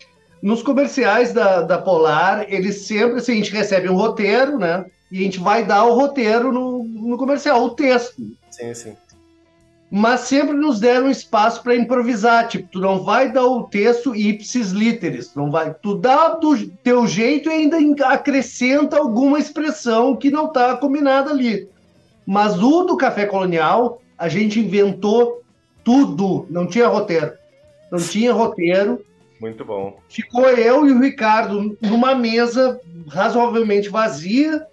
nos 0.43 0.62
comerciais 0.62 1.33
da, 1.33 1.62
da 1.62 1.79
Polar, 1.79 2.45
eles 2.49 2.87
sempre, 2.87 3.19
assim, 3.19 3.33
a 3.33 3.37
gente 3.37 3.53
recebe 3.53 3.89
um 3.89 3.97
roteiro, 3.97 4.59
né? 4.59 4.85
E 5.11 5.21
a 5.21 5.23
gente 5.23 5.41
vai 5.41 5.64
dar 5.64 5.85
o 5.85 5.95
roteiro 5.95 6.53
no, 6.53 6.85
no 6.85 7.16
comercial, 7.16 7.64
o 7.64 7.71
texto. 7.71 8.23
Sim, 8.51 8.75
sim. 8.75 8.97
Mas 9.91 10.20
sempre 10.20 10.55
nos 10.55 10.78
deram 10.78 11.11
espaço 11.11 11.62
para 11.62 11.74
improvisar. 11.74 12.47
Tipo, 12.47 12.68
tu 12.72 12.80
não 12.80 13.03
vai 13.03 13.32
dar 13.32 13.47
o 13.47 13.62
texto 13.64 14.14
ipsis 14.14 14.70
literis. 14.70 15.28
Tu 15.28 15.39
não 15.39 15.51
vai. 15.51 15.72
Tu 15.72 15.95
dá 15.95 16.28
do 16.34 16.68
teu 16.82 17.07
jeito 17.07 17.49
e 17.49 17.53
ainda 17.53 17.80
en- 17.80 17.95
acrescenta 18.03 18.99
alguma 18.99 19.39
expressão 19.39 20.14
que 20.14 20.30
não 20.30 20.49
tá 20.53 20.76
combinada 20.76 21.30
ali. 21.30 21.68
Mas 22.26 22.62
o 22.62 22.84
do 22.84 22.97
café 22.99 23.24
colonial, 23.24 24.03
a 24.18 24.28
gente 24.28 24.61
inventou 24.61 25.41
tudo. 25.82 26.47
Não 26.51 26.66
tinha 26.66 26.86
roteiro. 26.86 27.32
Não 27.91 27.99
tinha 27.99 28.32
roteiro. 28.34 29.03
Muito 29.41 29.64
bom. 29.64 29.99
Ficou 30.09 30.47
eu 30.51 30.86
e 30.86 30.93
o 30.93 31.01
Ricardo 31.01 31.78
numa 31.80 32.14
mesa 32.14 32.78
razoavelmente 33.09 33.89
vazia 33.89 34.66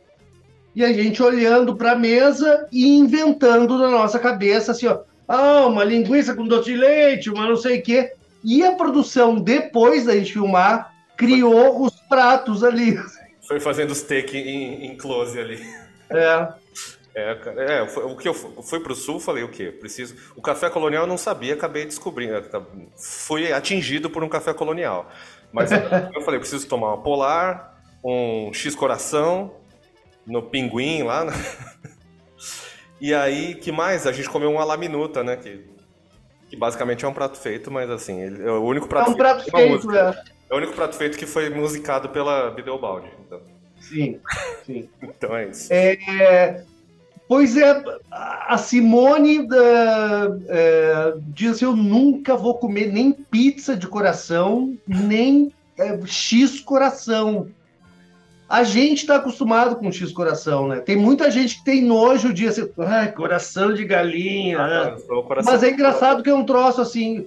e 0.75 0.83
a 0.83 0.91
gente 0.91 1.23
olhando 1.23 1.75
para 1.75 1.93
a 1.93 1.95
mesa 1.95 2.67
e 2.71 2.87
inventando 2.97 3.77
na 3.77 3.89
nossa 3.89 4.19
cabeça 4.19 4.71
assim, 4.73 4.87
ó, 4.87 4.99
ah, 5.27 5.65
uma 5.67 5.83
linguiça 5.83 6.35
com 6.35 6.45
doce 6.45 6.71
de 6.71 6.77
leite, 6.77 7.29
uma 7.29 7.47
não 7.47 7.55
sei 7.55 7.79
o 7.79 7.83
quê. 7.83 8.11
E 8.43 8.63
a 8.63 8.73
produção, 8.73 9.35
depois 9.35 10.05
da 10.05 10.15
gente 10.15 10.33
filmar, 10.33 10.93
criou 11.17 11.83
os 11.83 11.93
pratos 12.09 12.63
ali. 12.63 12.99
Foi 13.47 13.59
fazendo 13.59 13.91
os 13.91 14.01
take 14.01 14.37
em, 14.37 14.85
em 14.85 14.97
close 14.97 15.39
ali. 15.39 15.59
É, 16.09 16.47
É, 17.15 17.37
é, 17.77 17.81
o 17.81 18.15
que 18.17 18.27
eu 18.27 18.33
fu- 18.33 18.61
fui 18.61 18.81
pro 18.81 18.93
sul, 18.93 19.19
falei 19.21 19.41
o 19.43 19.47
quê? 19.47 19.71
Preciso. 19.71 20.15
O 20.35 20.41
café 20.41 20.69
colonial 20.69 21.03
eu 21.03 21.07
não 21.07 21.17
sabia, 21.17 21.53
acabei 21.53 21.85
descobrindo. 21.85 22.43
Fui 22.97 23.53
atingido 23.53 24.09
por 24.09 24.21
um 24.23 24.27
café 24.29 24.53
colonial. 24.53 25.09
Mas 25.51 25.71
eu, 25.71 25.79
eu 26.13 26.21
falei, 26.21 26.39
preciso 26.39 26.67
tomar 26.67 26.89
uma 26.89 27.01
polar, 27.01 27.81
um 28.03 28.53
X 28.53 28.75
coração 28.75 29.53
no 30.25 30.43
pinguim 30.43 31.03
lá. 31.03 31.25
né? 31.25 31.33
E 32.99 33.13
aí, 33.13 33.55
que 33.55 33.71
mais? 33.71 34.07
A 34.07 34.11
gente 34.11 34.29
comeu 34.29 34.51
uma 34.51 34.63
laminuta, 34.63 35.23
né? 35.23 35.35
Que, 35.35 35.65
que 36.49 36.55
basicamente 36.55 37.03
é 37.05 37.07
um 37.07 37.13
prato 37.13 37.37
feito, 37.37 37.69
mas 37.71 37.89
assim, 37.89 38.21
ele- 38.21 38.43
é 38.43 38.51
o 38.51 38.63
único 38.63 38.85
é 38.85 38.89
prato 38.89 39.11
um 39.11 39.15
prato 39.15 39.43
feito, 39.43 39.87
música. 39.87 40.23
é. 40.31 40.35
É 40.49 40.53
o 40.53 40.57
único 40.57 40.73
prato 40.73 40.95
feito 40.95 41.17
que 41.17 41.25
foi 41.25 41.49
musicado 41.49 42.09
pela 42.09 42.51
Bideobaldi. 42.51 43.09
Então, 43.25 43.41
Sim, 43.79 44.19
sim. 44.65 44.89
então 45.01 45.35
é 45.35 45.47
isso. 45.49 45.71
É, 45.73 46.63
pois 47.27 47.57
é, 47.57 47.83
a 48.11 48.57
Simone 48.57 49.47
da- 49.47 50.37
é, 50.49 51.13
diz 51.33 51.51
assim, 51.51 51.65
eu 51.65 51.75
nunca 51.75 52.35
vou 52.35 52.57
comer 52.57 52.91
nem 52.91 53.11
pizza 53.11 53.75
de 53.75 53.87
coração, 53.87 54.75
nem 54.87 55.51
é, 55.77 55.99
X 56.05 56.61
coração. 56.61 57.49
A 58.47 58.63
gente 58.63 58.99
está 58.99 59.15
acostumado 59.15 59.75
com 59.75 59.91
X 59.91 60.11
coração, 60.11 60.67
né? 60.67 60.79
Tem 60.79 60.95
muita 60.95 61.31
gente 61.31 61.57
que 61.57 61.63
tem 61.65 61.81
nojo 61.81 62.31
de 62.31 62.47
assim, 62.47 62.69
ai, 62.79 63.11
coração 63.11 63.73
de 63.73 63.83
galinha. 63.85 64.57
né? 64.67 64.95
O 65.09 65.23
coração- 65.23 65.51
Mas 65.51 65.63
é 65.63 65.71
engraçado 65.71 66.21
que 66.21 66.29
é 66.29 66.35
um 66.35 66.45
troço 66.45 66.79
assim. 66.79 67.25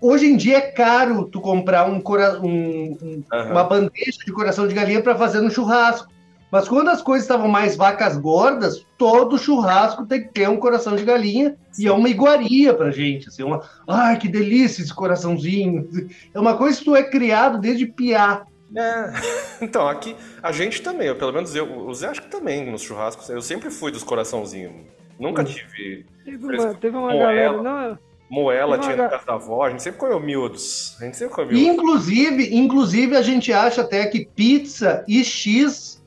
Hoje 0.00 0.26
em 0.26 0.36
dia 0.36 0.58
é 0.58 0.60
caro 0.62 1.24
tu 1.24 1.40
comprar 1.40 1.84
um, 1.90 2.00
cora- 2.00 2.40
um- 2.40 2.96
um- 3.02 3.22
Aham. 3.32 3.50
uma 3.50 3.64
bandeja 3.64 4.18
de 4.24 4.32
coração 4.32 4.66
de 4.68 4.74
galinha 4.74 5.02
para 5.02 5.16
fazer 5.16 5.40
no 5.40 5.50
churrasco. 5.50 6.08
Mas 6.50 6.68
quando 6.68 6.88
as 6.88 7.00
coisas 7.02 7.24
estavam 7.24 7.46
mais 7.48 7.76
vacas 7.76 8.16
gordas, 8.16 8.84
todo 8.98 9.38
churrasco 9.38 10.06
tem 10.06 10.22
que 10.22 10.32
ter 10.32 10.48
um 10.48 10.56
coração 10.56 10.96
de 10.96 11.04
galinha 11.04 11.54
e 11.78 11.86
é 11.86 11.92
uma 11.92 12.08
iguaria 12.08 12.72
pra 12.74 12.90
gente. 12.90 13.28
Assim, 13.28 13.42
uma, 13.42 13.62
ai, 13.86 14.16
que 14.16 14.26
delícia 14.28 14.82
esse 14.82 14.94
coraçãozinho. 14.94 15.88
É 16.34 16.38
uma 16.40 16.56
coisa 16.56 16.78
que 16.78 16.84
tu 16.84 16.94
é 16.96 17.02
criado 17.02 17.58
desde 17.58 17.86
piá. 17.86 18.42
É. 18.74 19.40
Então, 19.62 19.86
aqui, 19.86 20.16
a 20.42 20.52
gente 20.52 20.80
também, 20.80 21.08
eu, 21.08 21.16
pelo 21.16 21.34
menos 21.34 21.54
eu, 21.54 21.70
o 21.70 21.94
Zé 21.94 22.08
acho 22.08 22.22
que 22.22 22.30
também 22.30 22.70
nos 22.70 22.80
churrascos, 22.80 23.28
eu 23.28 23.42
sempre 23.42 23.70
fui 23.70 23.92
dos 23.92 24.02
coraçãozinhos. 24.02 24.72
Nunca 25.18 25.44
tive 25.44 26.06
Teve 26.24 26.46
uma, 26.46 26.74
teve 26.74 26.96
uma 26.96 27.08
Moela. 27.08 27.24
galera. 27.24 27.62
Não, 27.62 27.98
moela, 28.30 28.78
tinha 28.78 28.96
na 28.96 29.08
casa 29.08 29.26
da 29.26 29.34
avó, 29.34 29.64
a 29.64 29.70
gente 29.70 29.82
sempre 29.82 29.98
comeu 29.98 30.18
miúdos. 30.18 30.96
A 31.00 31.04
gente 31.04 31.16
sempre 31.16 31.34
comeu. 31.34 31.52
E, 31.52 31.66
inclusive, 31.66 32.56
inclusive, 32.56 33.16
a 33.16 33.22
gente 33.22 33.52
acha 33.52 33.82
até 33.82 34.06
que 34.06 34.24
pizza 34.24 35.04
e 35.06 35.22
X 35.22 36.00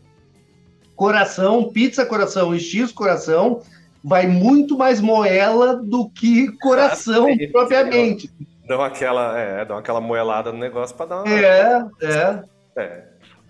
coração, 0.95 1.69
pizza 1.71 2.05
coração 2.05 2.55
e 2.55 2.59
X 2.59 2.91
coração, 2.91 3.61
vai 4.03 4.25
muito 4.25 4.77
mais 4.77 5.01
moela 5.01 5.75
do 5.75 6.09
que 6.09 6.51
coração 6.59 7.27
sim. 7.27 7.51
propriamente. 7.51 8.31
Dão 8.67 8.81
aquela, 8.81 9.37
é, 9.37 9.65
dão 9.65 9.77
aquela 9.77 9.99
moelada 9.99 10.51
no 10.51 10.57
negócio 10.57 10.95
pra 10.95 11.05
dar 11.05 11.23
uma. 11.23 11.29
É, 11.29 11.85
é. 12.01 12.43
É, 12.75 13.03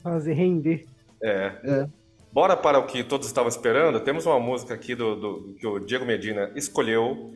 fazer 0.04 0.34
render. 0.34 0.86
é. 1.22 1.52
É. 1.64 1.88
Bora 2.32 2.58
para 2.58 2.80
o 2.80 2.88
que 2.88 3.04
todos 3.04 3.28
estavam 3.28 3.48
esperando. 3.48 4.00
Temos 4.00 4.26
uma 4.26 4.40
música 4.40 4.74
aqui 4.74 4.96
do, 4.96 5.16
do- 5.16 5.54
que 5.60 5.68
o 5.68 5.78
Diego 5.78 6.04
Medina 6.04 6.52
escolheu. 6.56 7.32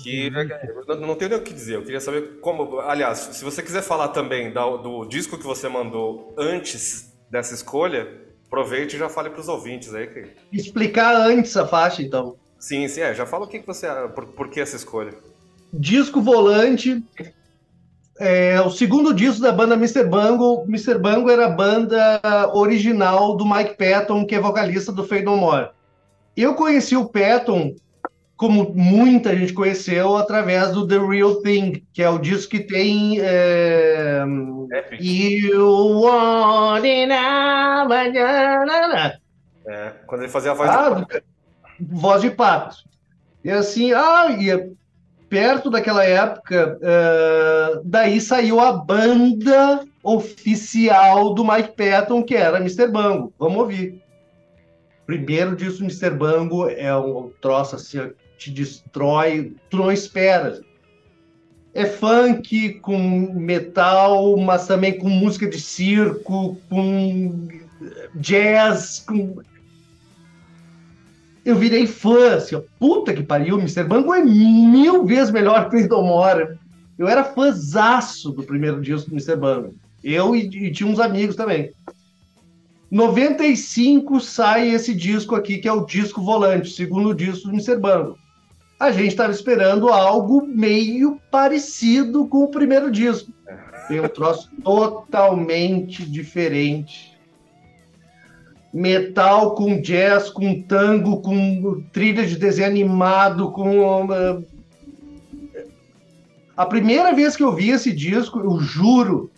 Que 0.00 0.28
eu 0.28 0.84
não, 0.96 1.08
não 1.08 1.14
tenho 1.16 1.30
nem 1.32 1.40
o 1.40 1.42
que 1.42 1.52
dizer. 1.52 1.74
Eu 1.74 1.82
queria 1.82 2.00
saber 2.00 2.38
como. 2.40 2.78
Aliás, 2.78 3.18
se 3.18 3.44
você 3.44 3.60
quiser 3.60 3.82
falar 3.82 4.08
também 4.08 4.52
da- 4.52 4.76
do 4.76 5.04
disco 5.06 5.36
que 5.36 5.42
você 5.44 5.68
mandou 5.68 6.32
antes 6.38 7.12
dessa 7.28 7.52
escolha, 7.52 8.08
aproveite 8.46 8.94
e 8.94 8.98
já 9.00 9.08
fale 9.08 9.28
para 9.30 9.40
os 9.40 9.48
ouvintes 9.48 9.92
aí. 9.92 10.06
Que... 10.06 10.28
Explicar 10.52 11.16
antes 11.16 11.56
a 11.56 11.66
faixa, 11.66 12.00
então. 12.00 12.36
Sim, 12.60 12.86
sim, 12.86 13.00
é. 13.00 13.12
Já 13.12 13.26
fala 13.26 13.44
o 13.44 13.48
que, 13.48 13.58
que 13.58 13.66
você. 13.66 13.88
Por, 14.14 14.26
por 14.28 14.48
que 14.50 14.60
essa 14.60 14.76
escolha? 14.76 15.14
Disco 15.72 16.22
Volante, 16.22 17.02
é 18.18 18.60
o 18.60 18.70
segundo 18.70 19.14
disco 19.14 19.40
da 19.42 19.52
banda 19.52 19.74
Mr. 19.74 20.04
Bungle. 20.04 20.64
Mr. 20.68 20.98
Bungle 20.98 21.30
era 21.30 21.46
a 21.46 21.50
banda 21.50 22.20
original 22.54 23.36
do 23.36 23.44
Mike 23.46 23.76
Patton, 23.76 24.24
que 24.26 24.34
é 24.34 24.40
vocalista 24.40 24.90
do 24.92 25.04
Fade 25.04 25.24
No 25.24 25.36
More. 25.36 25.68
Eu 26.36 26.54
conheci 26.54 26.96
o 26.96 27.08
Patton, 27.08 27.74
como 28.36 28.72
muita 28.74 29.36
gente 29.36 29.52
conheceu, 29.52 30.16
através 30.16 30.70
do 30.72 30.86
The 30.86 30.98
Real 30.98 31.36
Thing, 31.42 31.82
que 31.92 32.02
é 32.02 32.08
o 32.08 32.18
disco 32.18 32.50
que 32.52 32.60
tem. 32.60 33.18
É... 33.20 34.22
You 35.00 36.00
want 36.00 36.84
it 36.84 37.06
now. 37.06 37.88
É, 39.66 39.92
quando 40.06 40.22
ele 40.22 40.30
fazia 40.30 40.52
a 40.52 40.54
voz 40.54 40.70
Ah, 40.70 40.90
do... 40.90 41.00
do- 41.06 41.22
voz 41.80 42.22
de 42.22 42.30
pato. 42.30 42.76
E 43.44 43.50
assim, 43.50 43.92
ah, 43.92 44.26
e 44.30 44.72
perto 45.28 45.70
daquela 45.70 46.04
época, 46.04 46.78
eh, 46.80 47.80
daí 47.84 48.20
saiu 48.20 48.60
a 48.60 48.72
banda 48.72 49.84
oficial 50.02 51.34
do 51.34 51.44
Mike 51.44 51.74
Patton, 51.76 52.22
que 52.22 52.34
era 52.34 52.58
Mr. 52.58 52.88
Bango. 52.88 53.32
Vamos 53.38 53.58
ouvir. 53.58 54.02
Primeiro 55.06 55.56
disco 55.56 55.78
do 55.78 55.84
Mr. 55.84 56.10
Bango 56.10 56.68
é 56.68 56.94
um 56.96 57.30
troço 57.40 57.76
assim, 57.76 58.10
te 58.36 58.50
destrói, 58.50 59.54
tu 59.70 59.76
não 59.78 59.92
espera. 59.92 60.60
É 61.74 61.86
funk 61.86 62.74
com 62.80 62.98
metal, 63.34 64.36
mas 64.38 64.66
também 64.66 64.98
com 64.98 65.08
música 65.08 65.48
de 65.48 65.60
circo, 65.60 66.58
com 66.68 67.48
jazz, 68.14 69.04
com 69.06 69.36
eu 71.48 71.56
virei 71.56 71.86
fã, 71.86 72.34
assim, 72.34 72.56
ó, 72.56 72.62
puta 72.78 73.14
que 73.14 73.22
pariu, 73.22 73.58
Mr. 73.58 73.82
Bango 73.82 74.14
é 74.14 74.22
mil 74.22 75.06
vezes 75.06 75.30
melhor 75.30 75.70
que 75.70 75.76
o 75.76 75.80
Indomora. 75.80 76.58
Eu 76.98 77.08
era 77.08 77.24
fãzaço 77.24 78.30
do 78.30 78.42
primeiro 78.42 78.82
disco 78.82 79.08
do 79.08 79.16
Mr. 79.16 79.34
Bango. 79.34 79.74
Eu 80.04 80.36
e, 80.36 80.40
e 80.40 80.70
tinha 80.70 80.86
uns 80.86 81.00
amigos 81.00 81.34
também. 81.34 81.72
95 82.90 84.20
sai 84.20 84.68
esse 84.68 84.94
disco 84.94 85.34
aqui, 85.34 85.56
que 85.56 85.66
é 85.66 85.72
o 85.72 85.86
disco 85.86 86.20
volante, 86.20 86.70
segundo 86.70 87.14
disco 87.14 87.48
do 87.48 87.54
Mr. 87.54 87.78
Bango. 87.78 88.18
A 88.78 88.90
gente 88.92 89.08
estava 89.08 89.32
esperando 89.32 89.88
algo 89.88 90.46
meio 90.46 91.18
parecido 91.30 92.26
com 92.26 92.44
o 92.44 92.50
primeiro 92.50 92.90
disco. 92.90 93.32
Tem 93.88 94.00
um 94.00 94.08
troço 94.08 94.50
totalmente 94.62 96.04
diferente. 96.04 97.07
Metal 98.72 99.54
com 99.54 99.80
jazz, 99.80 100.30
com 100.30 100.60
tango, 100.62 101.20
com 101.20 101.82
trilha 101.92 102.26
de 102.26 102.36
desenho 102.36 102.68
animado, 102.68 103.50
com. 103.52 104.10
ah, 104.12 104.42
A 106.56 106.66
primeira 106.66 107.14
vez 107.14 107.36
que 107.36 107.42
eu 107.42 107.54
vi 107.54 107.70
esse 107.70 107.92
disco, 107.92 108.38
eu 108.40 108.60
juro, 108.60 109.30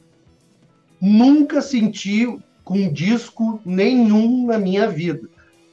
nunca 1.00 1.60
senti 1.60 2.26
com 2.64 2.92
disco 2.92 3.60
nenhum 3.64 4.46
na 4.46 4.58
minha 4.58 4.88
vida. 4.88 5.28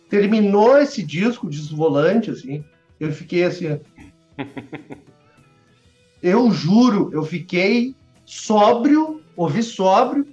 Terminou 0.10 0.78
esse 0.78 1.04
disco 1.04 1.50
volante, 1.72 2.32
assim, 2.32 2.64
eu 3.00 3.12
fiquei 3.12 3.44
assim. 3.44 3.80
Eu 6.22 6.52
juro, 6.52 7.12
eu 7.14 7.24
fiquei 7.24 7.96
sóbrio, 8.26 9.22
ouvi 9.36 9.62
sóbrio. 9.62 10.28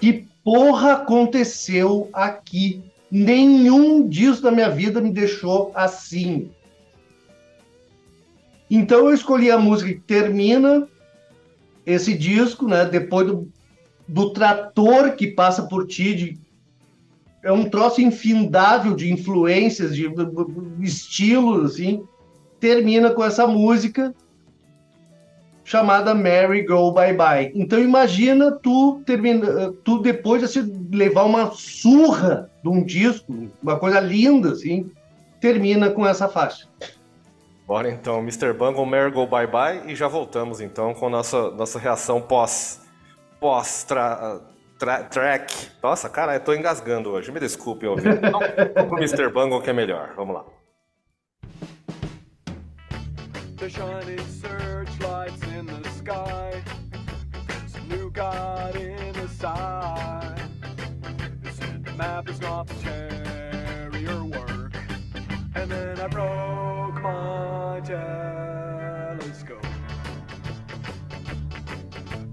Que 0.00 0.26
porra 0.44 0.92
aconteceu 0.94 2.08
aqui? 2.12 2.82
Nenhum 3.10 4.08
disso 4.08 4.42
da 4.42 4.50
minha 4.50 4.70
vida 4.70 5.00
me 5.00 5.10
deixou 5.10 5.72
assim. 5.74 6.50
Então 8.70 9.08
eu 9.08 9.14
escolhi 9.14 9.50
a 9.50 9.58
música 9.58 9.92
que 9.92 10.00
termina 10.00 10.86
esse 11.84 12.16
disco, 12.16 12.68
né? 12.68 12.84
Depois 12.84 13.26
do, 13.26 13.48
do 14.06 14.32
trator 14.32 15.16
que 15.16 15.26
passa 15.26 15.64
por 15.64 15.86
ti, 15.86 16.14
de- 16.14 16.38
é 17.42 17.50
um 17.50 17.68
troço 17.68 18.00
infindável 18.00 18.94
de 18.94 19.12
influências, 19.12 19.96
de 19.96 20.06
estilos, 20.80 21.72
assim. 21.72 22.04
Termina 22.60 23.10
com 23.10 23.24
essa 23.24 23.46
música 23.46 24.14
chamada 25.70 26.12
Mary 26.16 26.62
Go 26.66 26.90
Bye 26.90 27.12
Bye. 27.14 27.52
Então 27.54 27.78
imagina 27.78 28.50
tu 28.50 29.00
termina, 29.06 29.72
tu 29.84 30.00
depois 30.00 30.40
de 30.40 30.46
assim, 30.46 30.88
levar 30.92 31.22
uma 31.22 31.52
surra 31.52 32.50
de 32.60 32.68
um 32.68 32.82
disco, 32.82 33.32
uma 33.62 33.78
coisa 33.78 34.00
linda 34.00 34.50
assim, 34.50 34.90
termina 35.40 35.88
com 35.90 36.04
essa 36.04 36.28
faixa. 36.28 36.66
Bora 37.68 37.88
então, 37.88 38.18
Mr. 38.18 38.52
Bungle, 38.52 38.84
Mary 38.84 39.12
Go 39.12 39.28
Bye 39.28 39.46
Bye 39.46 39.82
e 39.86 39.94
já 39.94 40.08
voltamos 40.08 40.60
então 40.60 40.92
com 40.92 41.08
nossa 41.08 41.52
nossa 41.52 41.78
reação 41.78 42.20
pós 42.20 42.80
pós 43.38 43.84
tra, 43.84 44.40
tra- 44.76 45.04
track. 45.04 45.68
Nossa, 45.80 46.08
cara, 46.08 46.34
eu 46.34 46.40
tô 46.40 46.52
engasgando 46.52 47.10
hoje. 47.10 47.30
Me 47.30 47.38
desculpe, 47.38 47.86
ouvir. 47.86 48.18
Vamos 48.74 48.88
pro 48.88 48.98
Mr. 48.98 49.28
Bungle 49.32 49.62
que 49.62 49.70
é 49.70 49.72
melhor. 49.72 50.14
Vamos 50.16 50.34
lá. 50.34 50.44
The 53.60 53.68
shining 53.68 54.18
searchlights 54.26 55.42
in 55.42 55.66
the 55.66 55.86
sky. 55.90 56.62
There's 57.46 57.74
a 57.74 57.80
new 57.94 58.10
god 58.10 58.74
in 58.74 59.12
the 59.12 59.28
side. 59.28 60.40
They 61.42 61.50
said 61.50 61.84
the 61.84 61.92
map 61.92 62.30
is 62.30 62.40
not 62.40 62.68
the 62.68 62.74
terrier 62.76 64.24
work. 64.24 64.72
And 65.54 65.70
then 65.70 66.00
I 66.00 66.06
broke 66.06 67.02
my 67.02 67.82
telescope. 67.84 69.66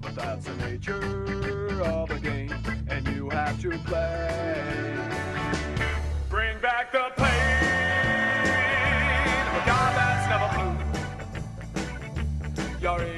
But 0.00 0.14
that's 0.14 0.46
the 0.46 0.54
nature 0.66 1.82
of 1.82 2.10
a 2.10 2.18
game, 2.20 2.54
and 2.88 3.06
you 3.08 3.28
have 3.28 3.60
to 3.60 3.78
play. 3.80 4.96
Bring 6.30 6.58
back 6.60 6.90
the 6.90 7.12
pain 7.18 7.77
victory. 12.96 13.17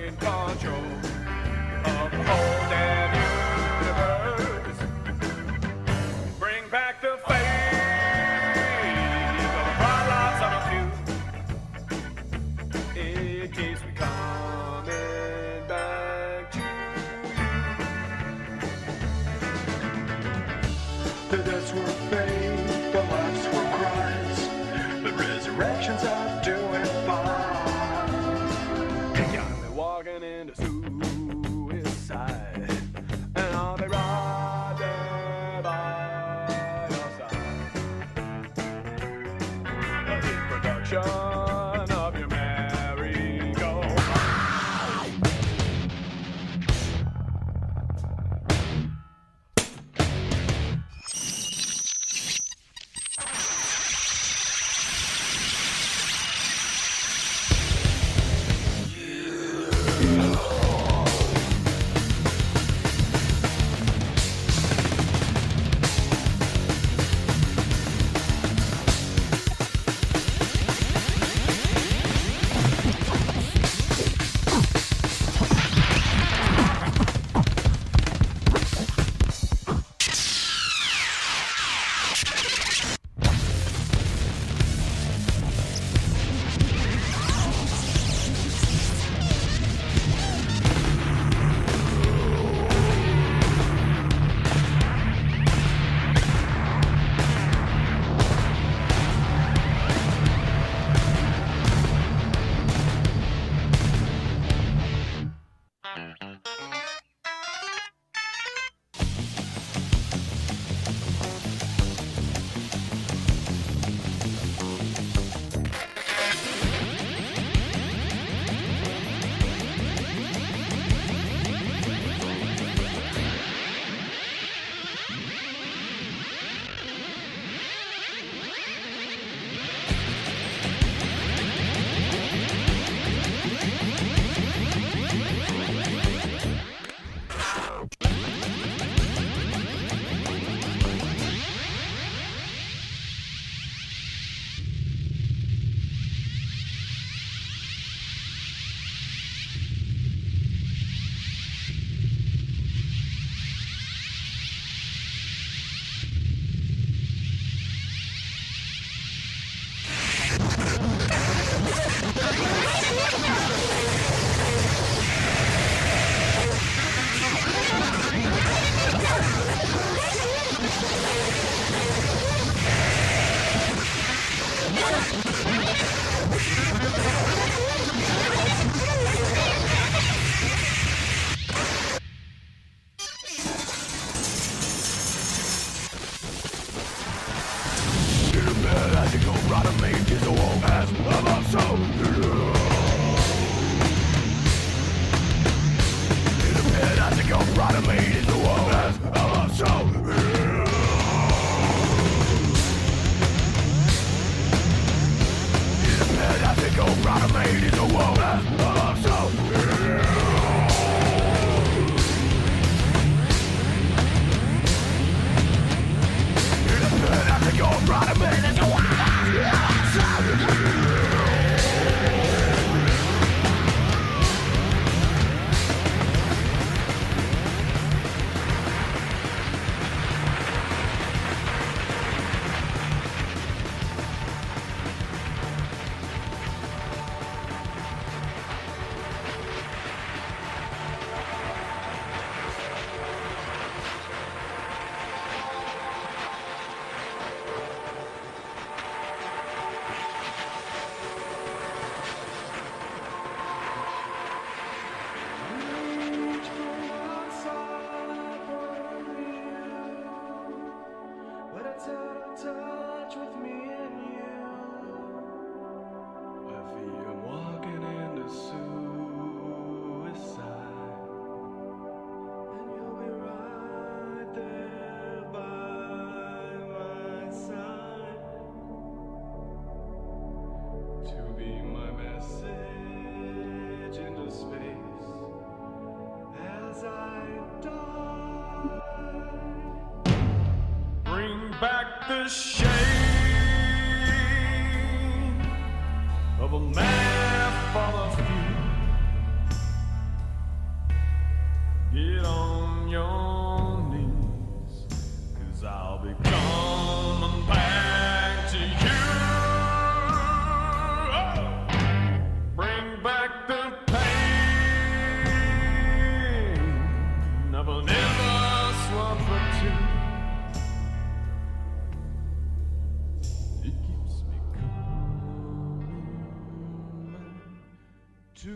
É 328.42 328.52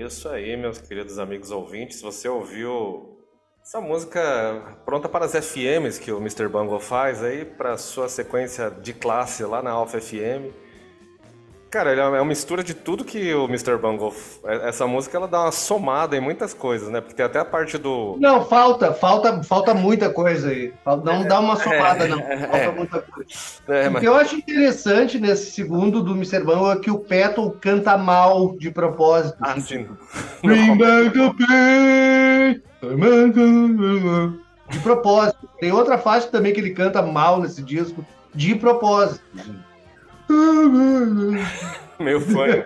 isso 0.00 0.28
aí, 0.28 0.56
meus 0.56 0.78
queridos 0.78 1.20
amigos 1.20 1.52
ouvintes. 1.52 2.02
Você 2.02 2.28
ouviu 2.28 3.16
essa 3.62 3.80
música 3.80 4.80
pronta 4.84 5.08
para 5.08 5.24
as 5.24 5.32
FMs 5.32 6.00
que 6.00 6.10
o 6.10 6.18
Mr. 6.18 6.48
Bungle 6.48 6.80
faz 6.80 7.22
aí 7.22 7.44
para 7.44 7.78
sua 7.78 8.08
sequência 8.08 8.68
de 8.72 8.92
classe 8.92 9.44
lá 9.44 9.62
na 9.62 9.70
Alpha 9.70 10.00
FM. 10.00 10.71
Cara, 11.72 11.90
ele 11.92 12.00
é 12.02 12.04
uma 12.06 12.24
mistura 12.26 12.62
de 12.62 12.74
tudo 12.74 13.02
que 13.02 13.32
o 13.34 13.46
Mr. 13.46 13.78
Bungle. 13.78 14.10
f- 14.10 14.40
Essa 14.44 14.86
música 14.86 15.16
ela 15.16 15.26
dá 15.26 15.40
uma 15.44 15.50
somada 15.52 16.14
em 16.14 16.20
muitas 16.20 16.52
coisas, 16.52 16.90
né? 16.90 17.00
Porque 17.00 17.14
tem 17.14 17.24
até 17.24 17.38
a 17.38 17.44
parte 17.46 17.78
do. 17.78 18.18
Não, 18.20 18.44
falta, 18.44 18.92
falta, 18.92 19.42
falta 19.42 19.72
muita 19.72 20.10
coisa 20.10 20.50
aí. 20.50 20.70
Não 21.02 21.26
dá 21.26 21.40
uma 21.40 21.56
somada, 21.56 22.06
não. 22.06 22.18
Falta 22.42 22.56
é. 22.58 22.70
muita 22.72 23.00
coisa. 23.00 23.30
É, 23.68 23.88
O 23.88 23.92
mas- 23.92 24.00
que 24.02 24.06
eu 24.08 24.14
acho 24.14 24.36
interessante 24.36 25.18
nesse 25.18 25.50
segundo 25.52 26.02
do 26.02 26.12
Mr. 26.14 26.40
Bungle 26.44 26.72
é 26.72 26.76
que 26.76 26.90
o 26.90 26.98
Petal 26.98 27.50
canta 27.58 27.96
mal 27.96 28.54
de 28.58 28.70
propósito. 28.70 29.38
Ah, 29.40 29.58
sim. 29.58 29.86
Bring 30.44 30.76
back 30.76 31.10
the 31.10 31.32
pain. 31.46 32.62
De 34.70 34.78
propósito. 34.80 35.48
Tem 35.58 35.72
outra 35.72 35.96
faixa 35.96 36.26
também 36.28 36.52
que 36.52 36.60
ele 36.60 36.70
canta 36.74 37.00
mal 37.00 37.40
nesse 37.40 37.62
disco, 37.62 38.04
de 38.34 38.54
propósito. 38.56 39.22
Meu 41.98 42.20
fã. 42.20 42.64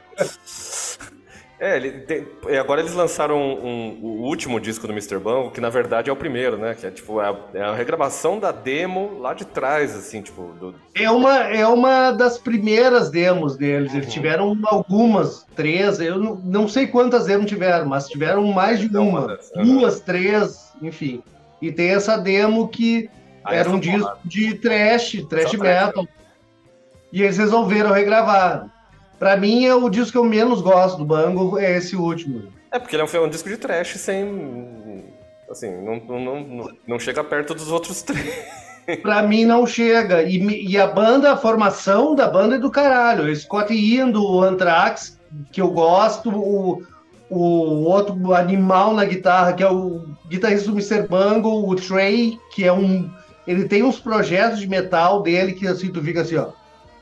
É, 1.58 1.76
ele 1.76 1.90
tem- 2.00 2.26
e 2.50 2.56
agora 2.58 2.82
eles 2.82 2.92
lançaram 2.92 3.38
um- 3.38 3.66
um- 3.66 3.98
o 4.02 4.08
último 4.24 4.60
disco 4.60 4.86
do 4.86 4.92
Mr. 4.92 5.18
Bungle, 5.18 5.50
que 5.50 5.60
na 5.60 5.70
verdade 5.70 6.10
é 6.10 6.12
o 6.12 6.16
primeiro, 6.16 6.58
né? 6.58 6.74
Que 6.78 6.86
é 6.86 6.90
tipo, 6.90 7.18
é 7.18 7.28
a, 7.30 7.36
é 7.54 7.62
a 7.62 7.74
regravação 7.74 8.38
da 8.38 8.52
demo 8.52 9.18
lá 9.20 9.32
de 9.32 9.46
trás, 9.46 9.96
assim, 9.96 10.20
tipo, 10.20 10.52
do, 10.60 10.74
É 10.94 11.10
uma, 11.10 11.34
é 11.44 11.66
uma 11.66 12.10
das 12.12 12.36
primeiras 12.36 13.08
demos 13.10 13.56
deles. 13.56 13.94
Eles 13.94 14.12
tiveram 14.12 14.54
algumas, 14.66 15.46
três, 15.56 15.98
eu 15.98 16.18
não, 16.18 16.34
não 16.44 16.68
sei 16.68 16.86
quantas 16.88 17.24
demos 17.24 17.46
tiveram, 17.46 17.86
mas 17.86 18.06
tiveram 18.06 18.44
mais 18.48 18.78
de 18.78 18.86
Então, 18.86 19.08
uma. 19.08 19.38
Duas, 19.54 20.00
três, 20.00 20.72
enfim. 20.82 21.22
E 21.62 21.72
tem 21.72 21.88
essa 21.88 22.18
demo 22.18 22.68
que 22.68 23.08
Ah, 23.42 23.54
era 23.54 23.70
um 23.70 23.78
disco 23.80 24.12
de 24.26 24.54
trash, 24.56 25.24
trash, 25.30 25.54
metal. 25.54 26.06
E 27.16 27.22
eles 27.22 27.38
resolveram 27.38 27.92
regravar. 27.92 28.68
Pra 29.18 29.38
mim, 29.38 29.64
é 29.64 29.74
o 29.74 29.88
disco 29.88 30.12
que 30.12 30.18
eu 30.18 30.24
menos 30.24 30.60
gosto 30.60 30.98
do 30.98 31.04
Bango, 31.06 31.58
é 31.58 31.78
esse 31.78 31.96
último. 31.96 32.52
É, 32.70 32.78
porque 32.78 32.94
ele 32.94 33.02
é 33.02 33.06
um, 33.06 33.24
um 33.24 33.28
disco 33.30 33.48
de 33.48 33.56
trash 33.56 33.96
sem. 33.96 35.02
Assim, 35.50 35.70
não, 35.80 35.96
não, 35.96 36.40
não, 36.42 36.70
não 36.86 36.98
chega 36.98 37.24
perto 37.24 37.54
dos 37.54 37.72
outros 37.72 38.02
três. 38.02 38.44
Pra 39.00 39.22
mim 39.22 39.46
não 39.46 39.66
chega. 39.66 40.24
E, 40.24 40.68
e 40.68 40.78
a 40.78 40.86
banda, 40.86 41.32
a 41.32 41.38
formação 41.38 42.14
da 42.14 42.28
banda 42.28 42.56
é 42.56 42.58
do 42.58 42.70
caralho. 42.70 43.24
O 43.24 43.34
Scott 43.34 43.72
Ian 43.72 44.10
do 44.10 44.42
Anthrax, 44.42 45.18
que 45.50 45.62
eu 45.62 45.70
gosto, 45.70 46.28
o, 46.28 46.82
o 47.30 47.84
outro 47.84 48.34
animal 48.34 48.92
na 48.92 49.06
guitarra, 49.06 49.54
que 49.54 49.62
é 49.62 49.70
o 49.70 50.04
guitarrista 50.28 50.70
do 50.70 50.78
Mr. 50.78 51.08
Bungle, 51.08 51.66
o 51.66 51.74
Trey, 51.76 52.38
que 52.54 52.62
é 52.62 52.72
um. 52.74 53.10
Ele 53.46 53.66
tem 53.66 53.82
uns 53.82 53.98
projetos 53.98 54.60
de 54.60 54.68
metal 54.68 55.22
dele 55.22 55.54
que 55.54 55.66
assim, 55.66 55.90
tu 55.90 56.02
fica 56.02 56.20
assim, 56.20 56.36
ó. 56.36 56.50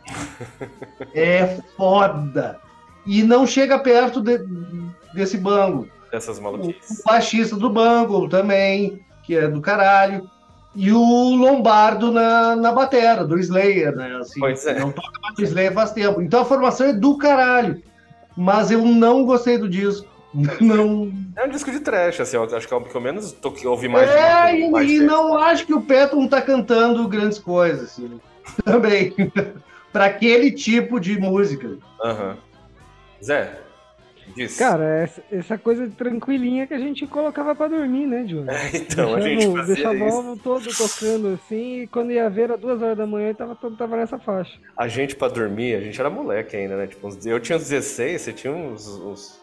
É 1.15 1.59
foda. 1.77 2.59
E 3.07 3.23
não 3.23 3.47
chega 3.47 3.79
perto 3.79 4.21
de- 4.21 4.41
desse 5.15 5.37
bango. 5.37 5.89
Dessas 6.11 6.39
maluquices. 6.39 7.01
O 7.01 7.05
baixista 7.05 7.57
do 7.57 7.69
Bungle 7.71 8.29
também, 8.29 9.01
que 9.25 9.37
é 9.37 9.49
do 9.49 9.61
caralho. 9.61 10.29
E 10.75 10.91
o 10.91 11.35
Lombardo 11.37 12.11
na, 12.11 12.57
na 12.57 12.73
batera, 12.73 13.25
do 13.25 13.39
Slayer, 13.39 13.95
né? 13.95 14.17
Assim, 14.21 14.41
Pois 14.41 14.67
é. 14.67 14.81
Não 14.81 14.91
toca 14.91 15.21
mais 15.23 15.39
Slayer 15.39 15.73
faz 15.73 15.93
tempo. 15.93 16.21
Então 16.21 16.41
a 16.41 16.45
formação 16.45 16.89
é 16.89 16.93
do 16.93 17.17
caralho. 17.17 17.81
Mas 18.37 18.71
eu 18.73 18.83
não 18.85 19.25
gostei 19.25 19.57
do 19.59 19.69
disco. 19.69 20.09
Não. 20.61 21.13
É 21.37 21.45
um 21.45 21.49
disco 21.49 21.71
de 21.71 21.79
trash, 21.79 22.19
assim, 22.19 22.37
eu 22.37 22.43
acho 22.43 22.67
que 22.67 22.75
é 22.75 22.77
o 22.77 22.81
que 22.81 22.93
eu 22.93 23.01
menos 23.01 23.31
tô, 23.31 23.53
que 23.53 23.65
ouvi 23.69 23.87
mais. 23.89 24.11
é, 24.11 24.59
e, 24.59 24.69
mais 24.69 24.91
e 24.91 24.99
tempo. 24.99 25.07
não 25.07 25.39
acho 25.39 25.65
que 25.65 25.73
o 25.73 25.81
Peton 25.81 26.27
tá 26.27 26.43
cantando 26.43 27.07
grandes 27.07 27.39
coisas, 27.39 27.93
assim. 27.93 28.21
Também. 28.65 29.15
pra 29.95 30.07
aquele 30.07 30.51
tipo 30.51 30.99
de 30.99 31.17
música. 31.21 31.79
Aham. 32.03 32.37
Zé, 33.23 33.59
diz. 34.35 34.59
Cara, 34.59 34.85
essa, 34.85 35.23
essa 35.31 35.57
coisa 35.57 35.89
tranquilinha 35.97 36.67
que 36.67 36.75
a 36.75 36.79
gente 36.79 37.07
colocava 37.07 37.55
pra 37.55 37.69
dormir, 37.69 38.05
né, 38.05 38.27
Júlio? 38.27 38.49
então, 38.75 39.15
a 39.15 39.21
gente 39.21 39.37
Deixava, 39.47 39.57
fazia 39.59 39.75
deixava 39.77 39.95
o 39.95 40.09
isso. 40.09 40.17
álbum 40.17 40.37
todo 40.37 40.77
tocando 40.77 41.29
assim, 41.29 41.83
e 41.83 41.87
quando 41.87 42.11
ia 42.11 42.29
ver 42.29 42.43
era 42.43 42.59
duas 42.59 42.83
horas 42.83 42.99
da 42.99 43.07
manhã 43.07 43.31
e 43.31 43.35
tava, 43.35 43.55
tava 43.55 43.97
nessa 43.97 44.19
faixa. 44.19 44.59
A 44.77 44.89
gente, 44.89 45.15
pra 45.15 45.29
dormir, 45.29 45.77
a 45.77 45.81
gente 45.81 45.99
era 45.99 46.11
moleque 46.11 46.57
ainda, 46.57 46.77
né? 46.77 46.89
Tipo, 46.89 47.09
eu 47.25 47.39
tinha 47.39 47.57
uns 47.57 47.69
16, 47.69 48.21
você 48.21 48.33
tinha 48.33 48.53
uns. 48.53 48.89
uns 48.89 49.41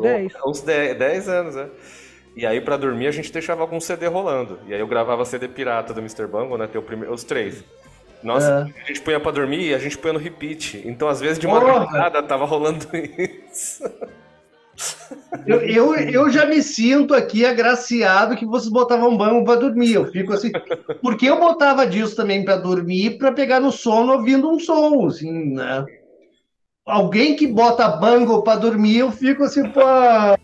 10. 0.00 0.32
Uns 0.46 0.62
10, 0.62 0.98
10 0.98 1.28
anos, 1.28 1.54
né? 1.56 1.68
E 2.34 2.46
aí, 2.46 2.58
pra 2.58 2.78
dormir, 2.78 3.06
a 3.06 3.12
gente 3.12 3.30
deixava 3.30 3.60
algum 3.60 3.78
CD 3.78 4.06
rolando. 4.06 4.58
E 4.66 4.72
aí 4.72 4.80
eu 4.80 4.88
gravava 4.88 5.26
CD 5.26 5.46
pirata 5.46 5.92
do 5.92 6.00
Mr. 6.00 6.26
Bungle, 6.26 6.56
né? 6.56 6.66
Tem 6.66 6.80
o 6.80 6.82
primeiro, 6.82 7.14
os 7.14 7.22
três. 7.22 7.62
Nossa, 8.24 8.72
a 8.82 8.86
gente 8.88 9.02
punha 9.02 9.20
pra 9.20 9.30
dormir 9.30 9.68
e 9.68 9.74
a 9.74 9.78
gente 9.78 9.98
punha 9.98 10.14
no 10.14 10.18
repeat. 10.18 10.82
Então, 10.84 11.06
às 11.06 11.20
vezes, 11.20 11.38
de 11.38 11.46
madrugada, 11.46 12.22
tava 12.22 12.46
rolando 12.46 12.86
isso. 12.96 13.84
Eu, 15.46 15.60
eu, 15.60 15.94
eu 15.94 16.30
já 16.30 16.46
me 16.46 16.62
sinto 16.62 17.14
aqui 17.14 17.44
agraciado 17.44 18.34
que 18.34 18.46
vocês 18.46 18.72
botavam 18.72 19.16
banco 19.16 19.44
para 19.44 19.60
dormir. 19.60 19.94
Eu 19.94 20.06
fico 20.10 20.32
assim. 20.32 20.50
Porque 21.02 21.26
eu 21.26 21.38
botava 21.38 21.86
disso 21.86 22.16
também 22.16 22.44
para 22.44 22.56
dormir, 22.56 23.18
para 23.18 23.30
pegar 23.30 23.60
no 23.60 23.70
sono 23.70 24.14
ouvindo 24.14 24.50
um 24.50 24.58
som, 24.58 25.06
assim, 25.06 25.54
né? 25.54 25.84
Alguém 26.86 27.34
que 27.34 27.46
bota 27.46 27.88
bango 27.88 28.42
para 28.42 28.60
dormir, 28.60 28.98
eu 28.98 29.10
fico 29.10 29.42
assim, 29.42 29.66
pô, 29.70 29.80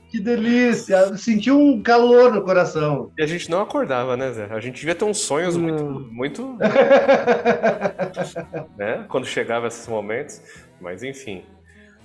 que 0.09 0.19
delícia. 0.19 1.15
Senti 1.19 1.51
um 1.51 1.83
calor 1.83 2.33
no 2.33 2.43
coração. 2.43 3.13
E 3.19 3.23
a 3.23 3.27
gente 3.27 3.51
não 3.51 3.61
acordava, 3.61 4.17
né, 4.17 4.33
Zé? 4.33 4.47
A 4.51 4.59
gente 4.59 4.77
devia 4.77 4.95
ter 4.95 5.05
uns 5.05 5.19
sonhos 5.19 5.55
muito, 5.55 5.85
Não. 5.85 6.01
muito. 6.11 6.57
né? 8.79 9.05
Quando 9.09 9.27
chegava 9.27 9.67
esses 9.67 9.87
momentos. 9.87 10.41
Mas 10.81 11.03
enfim. 11.03 11.45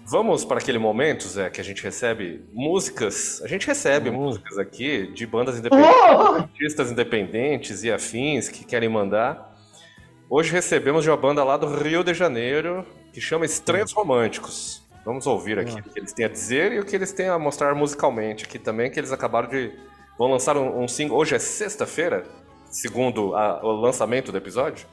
Vamos 0.08 0.44
para 0.44 0.60
aquele 0.60 0.78
momento, 0.78 1.26
Zé, 1.28 1.50
que 1.50 1.62
a 1.62 1.64
gente 1.64 1.82
recebe 1.82 2.44
músicas. 2.54 3.42
A 3.42 3.48
gente 3.48 3.66
recebe 3.66 4.12
músicas 4.12 4.58
aqui 4.58 5.08
de 5.14 5.26
bandas 5.26 5.58
independentes, 5.58 5.96
Oh! 6.12 6.36
artistas 6.36 6.92
independentes 6.92 7.84
e 7.86 7.92
afins 7.92 8.50
que 8.50 8.66
querem 8.66 8.90
mandar. 8.90 9.56
Hoje 10.30 10.52
recebemos 10.52 11.06
de 11.06 11.10
uma 11.10 11.18
banda 11.18 11.42
lá 11.44 11.56
do 11.56 11.68
Rio 11.68 12.04
de 12.04 12.14
Janeiro 12.14 12.86
que 13.16 13.22
chama 13.22 13.46
Estranhos 13.46 13.94
Românticos. 13.94 14.84
Vamos 15.06 15.26
ouvir 15.26 15.58
aqui 15.58 15.80
o 15.80 15.84
que 15.84 15.98
eles 15.98 16.12
têm 16.12 16.26
a 16.26 16.28
dizer 16.28 16.74
e 16.74 16.80
o 16.82 16.86
que 16.86 16.94
eles 16.94 17.14
têm 17.14 17.30
a 17.30 17.40
mostrar 17.40 17.74
musicalmente 17.74 18.44
aqui 18.44 18.60
também, 18.60 18.92
que 18.92 19.00
eles 19.00 19.14
acabaram 19.14 19.48
de. 19.48 19.72
Vão 20.20 20.30
lançar 20.30 20.58
um, 20.58 20.84
um 20.84 20.88
single. 20.88 21.18
Hoje 21.18 21.34
é 21.34 21.40
sexta-feira, 21.40 22.26
segundo 22.70 23.34
a- 23.34 23.62
o 23.64 23.72
lançamento 23.72 24.34
do 24.34 24.38
episódio. 24.38 24.86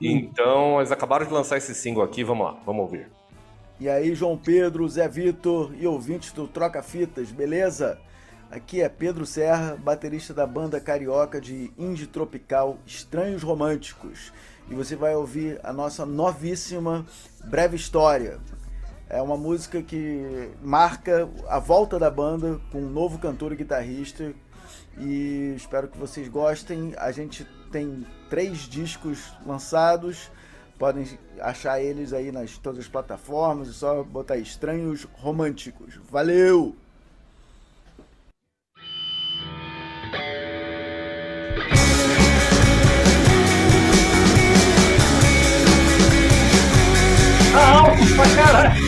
Então, 0.00 0.78
eles 0.78 0.90
acabaram 0.90 1.26
de 1.26 1.32
lançar 1.32 1.58
esse 1.58 1.74
single 1.74 2.02
aqui, 2.02 2.24
vamos 2.24 2.46
lá, 2.46 2.58
vamos 2.64 2.80
ouvir. 2.82 3.10
E 3.78 3.86
aí, 3.86 4.14
João 4.14 4.38
Pedro, 4.38 4.88
Zé 4.88 5.06
Vitor 5.06 5.74
e 5.78 5.86
ouvintes 5.86 6.32
do 6.32 6.48
Troca 6.48 6.82
Fitas, 6.82 7.30
beleza? 7.30 7.98
Aqui 8.50 8.80
é 8.80 8.88
Pedro 8.88 9.26
Serra, 9.26 9.76
baterista 9.78 10.32
da 10.32 10.46
banda 10.46 10.80
carioca 10.80 11.38
de 11.38 11.70
indie 11.76 12.06
tropical 12.06 12.78
Estranhos 12.86 13.42
Românticos. 13.42 14.32
E 14.70 14.74
você 14.74 14.94
vai 14.94 15.14
ouvir 15.14 15.58
a 15.62 15.72
nossa 15.72 16.04
novíssima 16.04 17.06
Breve 17.44 17.76
História. 17.76 18.38
É 19.08 19.22
uma 19.22 19.36
música 19.36 19.82
que 19.82 20.50
marca 20.62 21.28
a 21.48 21.58
volta 21.58 21.98
da 21.98 22.10
banda 22.10 22.60
com 22.70 22.78
um 22.78 22.90
novo 22.90 23.18
cantor 23.18 23.52
e 23.52 23.56
guitarrista. 23.56 24.34
E 24.98 25.54
espero 25.56 25.88
que 25.88 25.96
vocês 25.96 26.28
gostem. 26.28 26.92
A 26.98 27.10
gente 27.10 27.46
tem 27.72 28.06
três 28.28 28.58
discos 28.68 29.32
lançados. 29.46 30.30
Podem 30.78 31.18
achar 31.40 31.80
eles 31.80 32.12
aí 32.12 32.30
nas 32.30 32.58
todas 32.58 32.80
as 32.80 32.88
plataformas. 32.88 33.68
É 33.70 33.72
só 33.72 34.02
botar 34.02 34.36
Estranhos 34.36 35.08
Românticos. 35.14 35.98
Valeu! 36.10 36.76
Alto 47.54 48.14
pra 48.14 48.28
caralho. 48.36 48.87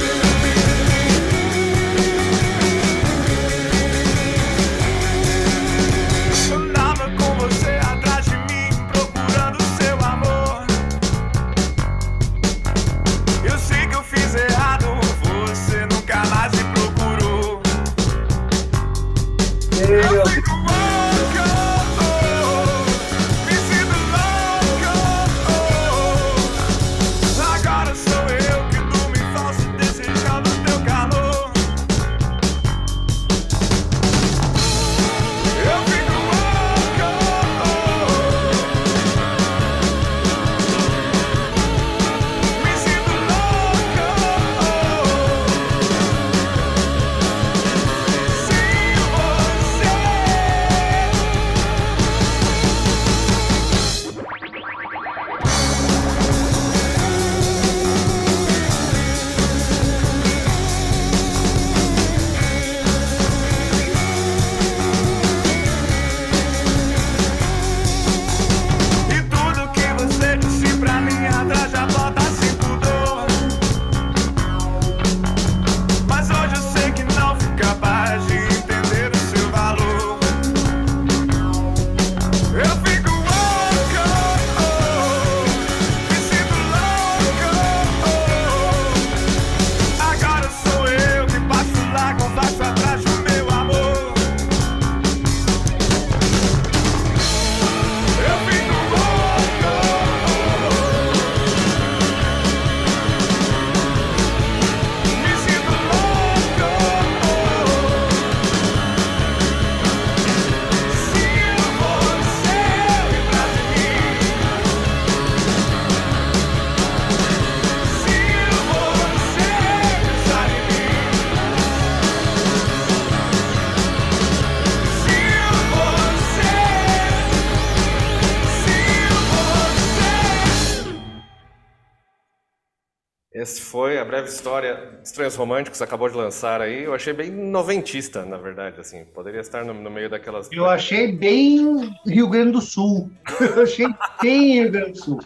Estranhos 135.21 135.37
Românticos, 135.37 135.83
acabou 135.83 136.09
de 136.09 136.17
lançar 136.17 136.63
aí. 136.63 136.85
Eu 136.85 136.95
achei 136.95 137.13
bem 137.13 137.31
noventista, 137.31 138.25
na 138.25 138.39
verdade, 138.39 138.81
assim. 138.81 139.05
Poderia 139.05 139.41
estar 139.41 139.63
no, 139.67 139.75
no 139.75 139.91
meio 139.91 140.09
daquelas. 140.09 140.49
Eu 140.51 140.65
achei 140.65 141.13
bem 141.13 141.95
Rio 142.07 142.27
Grande 142.27 142.53
do 142.53 142.61
Sul. 142.63 143.11
Eu 143.39 143.63
achei 143.63 143.87
bem 144.23 144.63
Rio 144.63 144.73
Grande 144.73 144.93
do 144.93 144.99
Sul. 144.99 145.21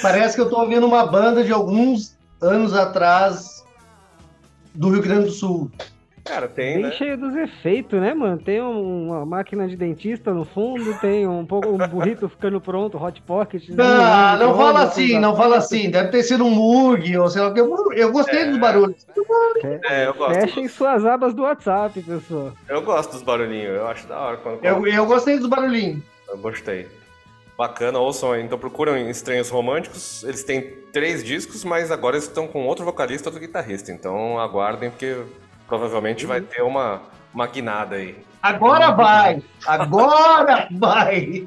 Parece 0.00 0.34
que 0.34 0.40
eu 0.40 0.48
tô 0.48 0.60
ouvindo 0.60 0.86
uma 0.86 1.06
banda 1.06 1.44
de 1.44 1.52
alguns 1.52 2.16
anos 2.40 2.72
atrás 2.72 3.64
do 4.74 4.90
Rio 4.90 5.02
Grande 5.02 5.26
do 5.26 5.32
Sul. 5.32 5.70
Cara, 6.28 6.46
tem, 6.46 6.74
Bem 6.74 6.82
né? 6.84 6.90
cheio 6.92 7.16
dos 7.16 7.34
efeitos, 7.34 7.98
né, 8.00 8.12
mano? 8.14 8.38
Tem 8.38 8.60
um- 8.62 9.08
uma 9.08 9.24
máquina 9.26 9.66
de 9.66 9.76
dentista 9.76 10.32
no 10.32 10.44
fundo, 10.44 10.92
tem 11.00 11.26
um 11.26 11.44
pouco 11.46 11.68
um 11.68 11.78
burrito 11.78 12.28
ficando 12.30 12.60
pronto, 12.60 13.02
hot 13.02 13.20
pocket. 13.22 13.64
Ah, 13.78 14.36
não 14.38 14.54
fala 14.56 14.82
assim, 14.82 15.18
não 15.18 15.34
fala 15.36 15.56
assim. 15.56 15.90
Deve 15.90 16.08
ter 16.10 16.22
sido 16.22 16.44
um 16.44 16.50
Mug 16.50 17.16
ou 17.16 17.28
sei 17.28 17.40
lá 17.42 17.48
o 17.48 17.54
que. 17.54 17.60
Eu, 17.60 17.92
eu 17.94 18.12
gostei 18.12 18.44
dos 18.44 18.58
barulhos. 18.58 19.06
É, 19.88 20.06
eu 20.06 20.14
gosto. 20.14 20.34
Fechem 20.34 20.68
suas 20.68 21.04
abas 21.06 21.32
do 21.34 21.42
WhatsApp, 21.42 22.00
pessoal. 22.02 22.52
Eu 22.68 22.82
gosto 22.82 23.12
dos 23.12 23.22
barulhinhos, 23.22 23.74
eu 23.76 23.86
acho 23.88 24.06
da 24.06 24.18
hora 24.20 24.36
quando. 24.36 24.64
Eu, 24.64 24.86
eu 24.86 25.06
gostei 25.06 25.38
dos 25.38 25.48
barulhinhos. 25.48 26.02
Eu 26.28 26.36
gostei. 26.38 26.86
Bacana, 27.56 27.98
ouçam 27.98 28.32
aí. 28.32 28.42
Então 28.44 28.56
procuram 28.58 28.96
Estranhos 29.08 29.48
Românticos. 29.50 30.22
Eles 30.22 30.44
têm 30.44 30.74
três 30.92 31.24
discos, 31.24 31.64
mas 31.64 31.90
agora 31.90 32.16
eles 32.16 32.26
estão 32.28 32.46
com 32.46 32.64
outro 32.66 32.84
vocalista, 32.84 33.28
outro 33.30 33.40
guitarrista. 33.40 33.90
Então 33.90 34.38
aguardem, 34.38 34.90
porque 34.90 35.16
provavelmente 35.68 36.26
vai 36.26 36.40
ter 36.40 36.62
uma, 36.62 37.02
uma 37.32 37.46
guinada 37.46 37.96
aí. 37.96 38.16
Agora 38.42 38.90
vai! 38.92 39.42
Agora 39.66 40.68
vai! 40.72 41.46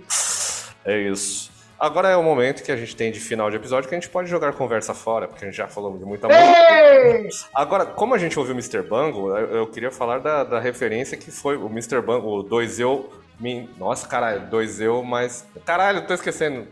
É 0.86 1.00
isso. 1.00 1.50
Agora 1.80 2.10
é 2.10 2.16
o 2.16 2.22
momento 2.22 2.62
que 2.62 2.72
a 2.72 2.78
gente 2.78 2.96
tem 2.96 3.12
de 3.12 3.20
final 3.20 3.50
de 3.50 3.56
episódio 3.56 3.90
que 3.90 3.96
a 3.96 4.00
gente 4.00 4.10
pode 4.10 4.30
jogar 4.30 4.54
conversa 4.54 4.94
fora, 4.94 5.28
porque 5.28 5.44
a 5.44 5.48
gente 5.48 5.58
já 5.58 5.68
falou 5.68 5.98
de 5.98 6.06
muita 6.06 6.28
música. 6.28 6.46
Ei! 6.46 7.28
Agora, 7.56 7.88
como 7.88 8.14
a 8.14 8.20
gente 8.20 8.38
ouviu 8.38 8.54
o 8.54 8.58
Mr. 8.58 8.84
Bango, 8.84 9.36
eu, 9.36 9.66
queria 9.66 9.90
falar 9.90 10.20
da, 10.20 10.44
da 10.44 10.60
referência 10.60 11.18
que 11.18 11.32
foi 11.32 11.58
o 11.58 11.66
Mr. 11.66 12.00
Bango, 12.02 12.30
o 12.30 12.44
dois 12.44 12.80
eu. 12.80 13.12
Min... 13.40 13.68
Nossa, 13.80 14.08
caralho, 14.08 14.48
dois 14.48 14.80
eu, 14.80 15.04
mas. 15.04 15.44
Caralho, 15.66 16.06
tô 16.06 16.14
esquecendo. 16.14 16.68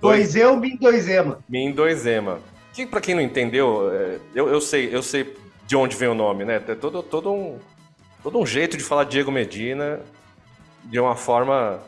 Dois 0.00 0.34
eu, 0.34 0.56
Min 0.56 0.76
dois 0.76 1.08
Ema. 1.08 1.38
Min 1.48 1.72
2 1.72 2.06
Ema. 2.06 2.40
Que 2.72 2.86
pra 2.86 3.00
quem 3.00 3.14
não 3.14 3.22
entendeu, 3.22 3.90
é, 3.92 4.18
eu, 4.34 4.48
eu 4.48 4.60
sei, 4.60 4.94
eu 4.94 5.02
sei 5.02 5.36
de 5.68 5.76
onde 5.76 5.94
vem 5.94 6.08
o 6.08 6.14
nome, 6.14 6.44
né? 6.44 6.56
É 6.66 6.74
todo, 6.74 7.02
todo 7.02 7.30
um 7.32 7.58
todo 8.22 8.38
um 8.40 8.46
jeito 8.46 8.76
de 8.76 8.82
falar 8.82 9.04
Diego 9.04 9.30
Medina 9.30 10.00
de 10.84 10.98
uma 10.98 11.14
forma 11.14 11.78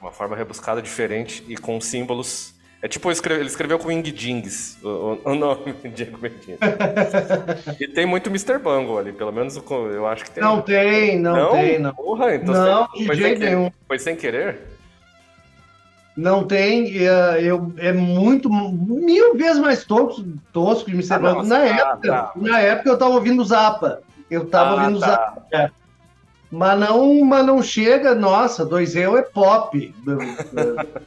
uma 0.00 0.12
forma 0.12 0.36
rebuscada 0.36 0.82
diferente 0.82 1.42
e 1.48 1.56
com 1.56 1.80
símbolos. 1.80 2.52
É 2.82 2.88
tipo 2.88 3.08
ele 3.08 3.46
escreveu, 3.46 3.78
com 3.78 3.90
Ing 3.90 4.02
Dings 4.10 4.76
o, 4.82 5.18
o- 5.24 5.34
nome 5.34 5.72
Diego 5.94 6.18
Medina. 6.20 6.58
e 7.80 7.88
tem 7.88 8.04
muito 8.04 8.28
Mr. 8.28 8.58
Bungle 8.58 8.98
ali, 8.98 9.12
pelo 9.12 9.32
menos 9.32 9.56
eu 9.56 10.06
acho 10.06 10.24
que 10.24 10.32
tem. 10.32 10.42
Não 10.42 10.60
tem, 10.60 11.18
não, 11.18 11.52
tem, 11.52 11.78
não. 11.78 11.94
Porra, 11.94 12.34
então 12.34 12.52
Não, 12.52 12.88
de 12.92 13.06
foi 13.06 13.16
sem 13.16 13.38
nenhum. 13.38 13.70
Foi 13.88 13.98
sem 13.98 14.16
querer? 14.16 14.58
Não 16.16 16.44
tem, 16.44 17.06
é, 17.06 17.40
eu, 17.42 17.72
é 17.78 17.92
muito, 17.92 18.50
mil 18.50 19.34
vezes 19.34 19.58
mais 19.58 19.84
tosco, 19.84 20.24
tosco 20.52 20.90
de 20.90 20.96
me 20.96 21.02
ser 21.02 21.14
Ah, 21.14 21.42
Na 21.42 21.58
tá, 21.58 21.66
época, 21.66 22.08
tá. 22.08 22.32
na 22.36 22.60
época 22.60 22.88
eu 22.90 22.98
tava 22.98 23.14
ouvindo 23.14 23.44
Zapa. 23.44 24.00
Eu 24.30 24.46
tava 24.46 24.70
Ah, 24.70 24.82
ouvindo 24.82 25.00
tá. 25.00 25.06
Zapa. 25.06 25.46
é. 25.52 25.70
Mas 26.50 26.78
não, 26.78 27.24
mas 27.24 27.46
não 27.46 27.62
chega, 27.62 28.14
nossa, 28.14 28.64
dois 28.66 28.94
eu 28.94 29.16
é 29.16 29.22
pop. 29.22 29.94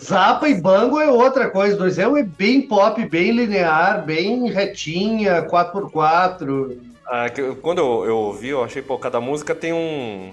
Zapa 0.00 0.48
e 0.48 0.54
Bango 0.60 1.00
é 1.00 1.10
outra 1.10 1.50
coisa. 1.50 1.76
2 1.76 1.98
é 1.98 2.22
bem 2.22 2.62
pop, 2.62 3.04
bem 3.08 3.30
linear, 3.32 4.04
bem 4.04 4.50
retinha, 4.50 5.42
4x4. 5.42 6.78
Ah, 7.06 7.26
quando 7.60 7.78
eu, 7.78 8.04
eu 8.06 8.16
ouvi, 8.16 8.48
eu 8.48 8.64
achei, 8.64 8.80
pô, 8.80 8.98
cada 8.98 9.20
música 9.20 9.54
tem 9.54 9.72
um. 9.72 10.32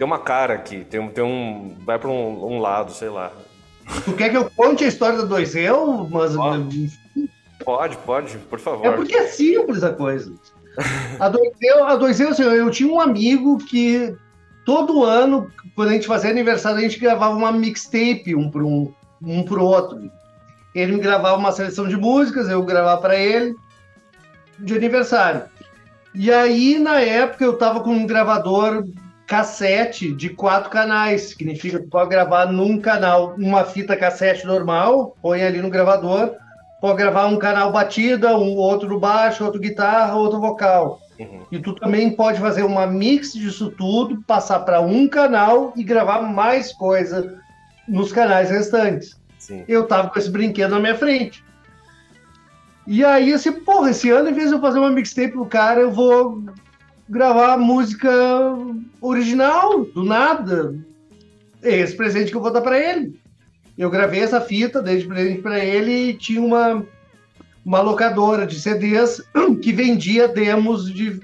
Tem 0.00 0.06
uma 0.06 0.18
cara 0.18 0.54
aqui, 0.54 0.82
tem, 0.88 0.98
um- 0.98 1.10
tem 1.10 1.22
um. 1.22 1.76
Vai 1.84 1.98
pra 1.98 2.08
um, 2.08 2.54
um 2.54 2.58
lado, 2.58 2.90
sei 2.90 3.10
lá. 3.10 3.30
Tu 4.06 4.14
quer 4.14 4.30
que 4.30 4.36
eu 4.38 4.50
conte 4.56 4.82
a 4.82 4.88
história 4.88 5.18
da 5.18 5.24
2 5.26 5.52
Mas 6.10 6.34
Pode, 7.62 7.98
pode, 7.98 8.38
por 8.38 8.58
favor. 8.58 8.86
É 8.86 8.92
porque 8.92 9.14
é 9.14 9.26
simples 9.26 9.84
a 9.84 9.92
coisa. 9.92 10.32
A 11.18 11.28
2 11.28 11.50
a 11.86 11.96
2 11.96 12.18
assim, 12.18 12.42
eu 12.44 12.70
tinha 12.70 12.90
um 12.90 12.98
amigo 12.98 13.58
que 13.58 14.16
todo 14.64 15.04
ano, 15.04 15.52
quando 15.76 15.90
a 15.90 15.92
gente 15.92 16.06
fazia 16.06 16.30
aniversário, 16.30 16.78
a 16.78 16.80
gente 16.80 16.98
gravava 16.98 17.36
uma 17.36 17.52
mixtape 17.52 18.34
um 18.34 18.50
pro, 18.50 18.66
um, 18.66 18.94
um 19.20 19.42
pro 19.42 19.62
outro. 19.62 20.10
Ele 20.74 20.92
me 20.92 21.00
gravava 21.00 21.36
uma 21.36 21.52
seleção 21.52 21.86
de 21.86 21.98
músicas, 21.98 22.48
eu 22.48 22.62
gravava 22.62 23.02
para 23.02 23.16
ele 23.16 23.54
de 24.58 24.74
aniversário. 24.74 25.42
E 26.14 26.32
aí, 26.32 26.78
na 26.78 27.00
época, 27.02 27.44
eu 27.44 27.52
tava 27.58 27.80
com 27.80 27.90
um 27.90 28.06
gravador 28.06 28.82
cassete 29.30 30.12
de 30.12 30.28
quatro 30.28 30.68
canais. 30.70 31.28
Significa 31.28 31.78
que 31.78 31.84
tu 31.84 31.90
pode 31.90 32.10
gravar 32.10 32.46
num 32.46 32.80
canal 32.80 33.36
uma 33.38 33.62
fita 33.62 33.96
cassete 33.96 34.44
normal, 34.44 35.16
põe 35.22 35.44
ali 35.44 35.62
no 35.62 35.70
gravador, 35.70 36.34
pode 36.80 36.98
gravar 36.98 37.26
um 37.26 37.38
canal 37.38 37.70
batida, 37.70 38.36
um 38.36 38.56
outro 38.56 38.98
baixo, 38.98 39.44
outro 39.44 39.60
guitarra, 39.60 40.16
outro 40.16 40.40
vocal. 40.40 41.00
Uhum. 41.16 41.42
E 41.52 41.60
tu 41.60 41.74
também 41.76 42.10
pode 42.10 42.40
fazer 42.40 42.64
uma 42.64 42.88
mix 42.88 43.32
disso 43.32 43.70
tudo, 43.70 44.20
passar 44.22 44.60
para 44.60 44.80
um 44.80 45.06
canal 45.06 45.72
e 45.76 45.84
gravar 45.84 46.22
mais 46.22 46.72
coisa 46.72 47.38
nos 47.86 48.10
canais 48.10 48.50
restantes. 48.50 49.16
Sim. 49.38 49.62
Eu 49.68 49.86
tava 49.86 50.10
com 50.10 50.18
esse 50.18 50.28
brinquedo 50.28 50.72
na 50.72 50.80
minha 50.80 50.96
frente. 50.96 51.44
E 52.84 53.04
aí, 53.04 53.32
assim, 53.32 53.52
porra, 53.52 53.90
esse 53.90 54.10
ano, 54.10 54.30
em 54.30 54.34
vez 54.34 54.48
de 54.48 54.56
eu 54.56 54.60
fazer 54.60 54.80
uma 54.80 54.90
mixtape 54.90 55.30
pro 55.30 55.46
cara, 55.46 55.80
eu 55.80 55.92
vou 55.92 56.42
gravar 57.10 57.58
música 57.58 58.08
original, 59.00 59.84
do 59.84 60.04
nada. 60.04 60.74
É 61.60 61.76
esse 61.76 61.96
presente 61.96 62.30
que 62.30 62.36
eu 62.36 62.40
vou 62.40 62.52
dar 62.52 62.60
para 62.60 62.78
ele. 62.78 63.18
Eu 63.76 63.90
gravei 63.90 64.20
essa 64.20 64.40
fita, 64.40 64.80
dei 64.80 64.98
de 64.98 65.08
presente 65.08 65.42
para 65.42 65.62
ele 65.62 66.10
e 66.10 66.14
tinha 66.14 66.40
uma, 66.40 66.86
uma 67.64 67.80
locadora 67.80 68.46
de 68.46 68.60
CDs 68.60 69.20
que 69.60 69.72
vendia 69.72 70.28
demos 70.28 70.92
de, 70.92 71.20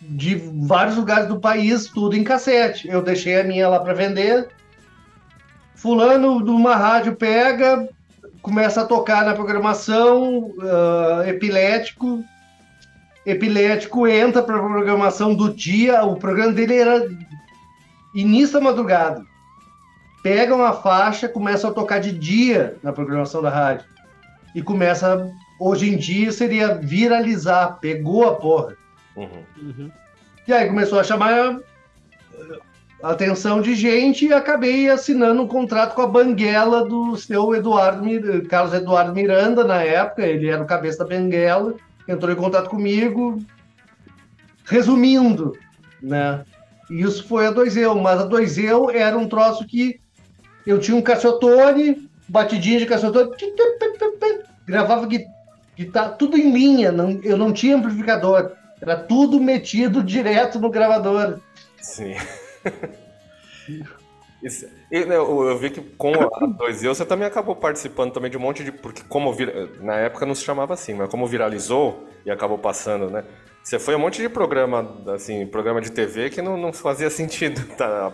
de 0.00 0.34
vários 0.66 0.96
lugares 0.96 1.28
do 1.28 1.38
país, 1.38 1.86
tudo 1.86 2.16
em 2.16 2.24
cassete. 2.24 2.88
Eu 2.88 3.02
deixei 3.02 3.40
a 3.40 3.44
minha 3.44 3.68
lá 3.68 3.78
para 3.78 3.94
vender. 3.94 4.48
Fulano 5.76 6.42
de 6.42 6.50
uma 6.50 6.74
rádio 6.74 7.14
pega, 7.14 7.88
começa 8.42 8.80
a 8.80 8.86
tocar 8.86 9.24
na 9.24 9.34
programação, 9.34 10.52
ah, 10.60 11.22
epilético. 11.26 12.24
Epilético 13.26 14.06
entra 14.06 14.42
para 14.42 14.56
a 14.56 14.62
programação 14.62 15.34
do 15.34 15.52
dia. 15.52 16.04
O 16.04 16.16
programa 16.16 16.52
dele 16.52 16.76
era 16.76 17.08
início 18.14 18.54
da 18.54 18.60
madrugada. 18.60 19.24
Pega 20.22 20.54
uma 20.54 20.72
faixa, 20.72 21.28
começa 21.28 21.68
a 21.68 21.72
tocar 21.72 22.00
de 22.00 22.12
dia 22.12 22.76
na 22.82 22.92
programação 22.92 23.42
da 23.42 23.50
rádio. 23.50 23.86
E 24.54 24.62
começa, 24.62 25.30
hoje 25.58 25.92
em 25.92 25.96
dia, 25.96 26.30
seria 26.32 26.74
viralizar. 26.74 27.78
Pegou 27.80 28.28
a 28.28 28.34
porra. 28.34 28.76
Uhum. 29.16 29.90
E 30.46 30.52
aí 30.52 30.68
começou 30.68 31.00
a 31.00 31.04
chamar 31.04 31.32
eh, 31.32 32.58
a 33.02 33.10
atenção 33.10 33.60
de 33.60 33.74
gente 33.74 34.26
e 34.26 34.32
acabei 34.32 34.88
assinando 34.88 35.42
um 35.42 35.48
contrato 35.48 35.94
com 35.94 36.02
a 36.02 36.06
Banguela 36.06 36.86
do 36.86 37.16
seu 37.16 37.54
Eduardo, 37.54 38.06
Carlos 38.48 38.74
Eduardo 38.74 39.14
Miranda, 39.14 39.64
na 39.64 39.82
época, 39.82 40.22
ele 40.22 40.48
era 40.48 40.62
o 40.62 40.66
cabeça 40.66 40.98
da 40.98 41.04
Banguela, 41.04 41.74
entrou 42.08 42.32
em 42.32 42.36
contato 42.36 42.68
comigo. 42.70 43.38
Resumindo, 44.64 45.56
né? 46.02 46.44
Isso 46.90 47.26
foi 47.26 47.46
a 47.46 47.52
2Eu, 47.52 48.00
mas 48.00 48.20
a 48.20 48.28
2Eu 48.28 48.90
era 48.94 49.16
um 49.16 49.28
troço 49.28 49.66
que 49.66 50.00
eu 50.66 50.78
tinha 50.78 50.96
um 50.96 51.02
cassiotone, 51.02 52.08
batidinha 52.28 52.78
de 52.78 52.86
cassiotone, 52.86 53.30
gravava 54.66 55.06
gui- 55.06 55.26
guitarra, 55.76 56.10
tudo 56.10 56.36
em 56.38 56.50
linha, 56.50 56.90
não, 56.92 57.20
eu 57.22 57.36
não 57.36 57.52
tinha 57.52 57.76
amplificador, 57.76 58.52
era 58.80 58.96
tudo 58.96 59.40
metido 59.40 60.02
direto 60.04 60.58
no 60.58 60.70
gravador. 60.70 61.38
Sim. 61.80 62.14
Isso- 64.44 64.66
né, 64.66 65.16
eu, 65.16 65.48
eu 65.48 65.58
vi 65.58 65.70
que 65.70 65.80
com 65.80 66.12
a 66.12 66.46
2 66.46 66.84
eu 66.84 66.94
você 66.94 67.04
também 67.04 67.26
acabou 67.26 67.56
participando 67.56 68.12
também 68.12 68.30
de 68.30 68.36
um 68.36 68.40
monte 68.40 68.62
de. 68.62 68.70
Porque 68.70 69.02
como 69.08 69.34
na 69.80 69.96
época 69.96 70.26
não 70.26 70.34
se 70.34 70.44
chamava 70.44 70.74
assim, 70.74 70.92
mas 70.92 71.08
como 71.08 71.26
viralizou 71.26 72.06
e 72.26 72.30
acabou 72.30 72.58
passando, 72.58 73.10
né? 73.10 73.24
Você 73.62 73.78
foi 73.78 73.96
um 73.96 73.98
monte 73.98 74.20
de 74.20 74.28
programa, 74.28 75.02
assim, 75.14 75.46
programa 75.46 75.80
de 75.80 75.90
TV 75.90 76.28
que 76.28 76.42
não, 76.42 76.58
não 76.58 76.72
fazia 76.72 77.08
sentido, 77.08 77.64
tá? 77.74 78.12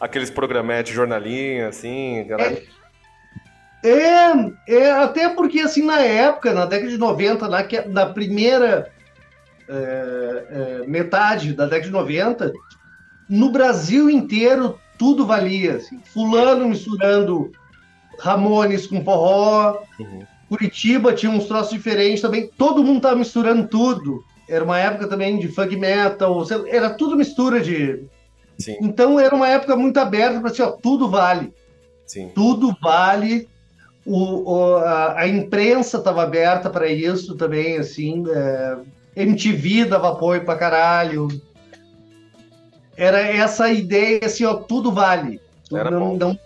Aqueles 0.00 0.30
programetes, 0.30 0.92
jornalinho, 0.92 1.68
assim, 1.68 2.26
galera. 2.26 2.60
É, 3.84 4.74
é, 4.74 4.90
até 4.90 5.28
porque 5.28 5.60
assim, 5.60 5.84
na 5.84 6.00
época, 6.00 6.52
na 6.52 6.66
década 6.66 6.90
de 6.90 6.98
90, 6.98 7.46
na, 7.48 7.62
que- 7.62 7.82
na 7.82 8.06
primeira 8.06 8.90
é, 9.68 10.46
é, 10.82 10.86
metade 10.88 11.52
da 11.52 11.64
década 11.64 11.84
de 11.86 11.92
90, 11.92 12.52
no 13.28 13.52
Brasil 13.52 14.10
inteiro 14.10 14.80
tudo 14.98 15.24
valia. 15.26 15.76
assim. 15.76 15.98
Fulano 16.12 16.68
misturando 16.68 17.50
Ramones 18.18 18.86
com 18.86 19.04
forró, 19.04 19.78
Uhum. 20.00 20.22
Curitiba 20.48 21.12
tinha 21.12 21.30
uns 21.30 21.44
troços 21.46 21.72
diferentes 21.72 22.22
também, 22.22 22.48
todo 22.56 22.82
mundo 22.82 23.02
tava 23.02 23.16
misturando 23.16 23.68
tudo. 23.68 24.24
Era 24.48 24.64
uma 24.64 24.78
época 24.78 25.06
também 25.06 25.38
de 25.38 25.46
funk 25.48 25.76
metal, 25.76 26.42
era 26.68 26.88
tudo 26.90 27.16
mistura 27.16 27.60
de. 27.60 28.02
Sim, 28.58 28.76
Então 28.80 29.20
era 29.20 29.34
uma 29.34 29.46
época 29.46 29.76
muito 29.76 29.98
aberta 29.98 30.40
para 30.40 30.50
assim, 30.50 30.62
ó, 30.62 30.70
tudo 30.72 31.08
vale 31.08 31.52
sim. 32.06 32.30
tudo 32.34 32.74
vale. 32.82 33.46
O, 34.06 34.50
o- 34.52 34.76
a, 34.76 35.20
a 35.20 35.28
imprensa 35.28 35.98
estava 35.98 36.22
aberta 36.22 36.70
para 36.70 36.88
isso 36.88 37.36
também, 37.36 37.76
assim. 37.76 38.24
é, 38.28 38.78
MTV 39.16 39.84
dava 39.84 40.08
apoio 40.12 40.44
pra 40.44 40.56
caralho. 40.56 41.28
Era 42.98 43.20
essa 43.20 43.70
ideia, 43.70 44.20
assim, 44.24 44.44
ó, 44.44 44.54
tudo 44.54 44.90
vale. 44.92 45.40
Era 45.72 45.90
não, 45.90 46.00
bom. 46.00 46.16
não- 46.18 46.38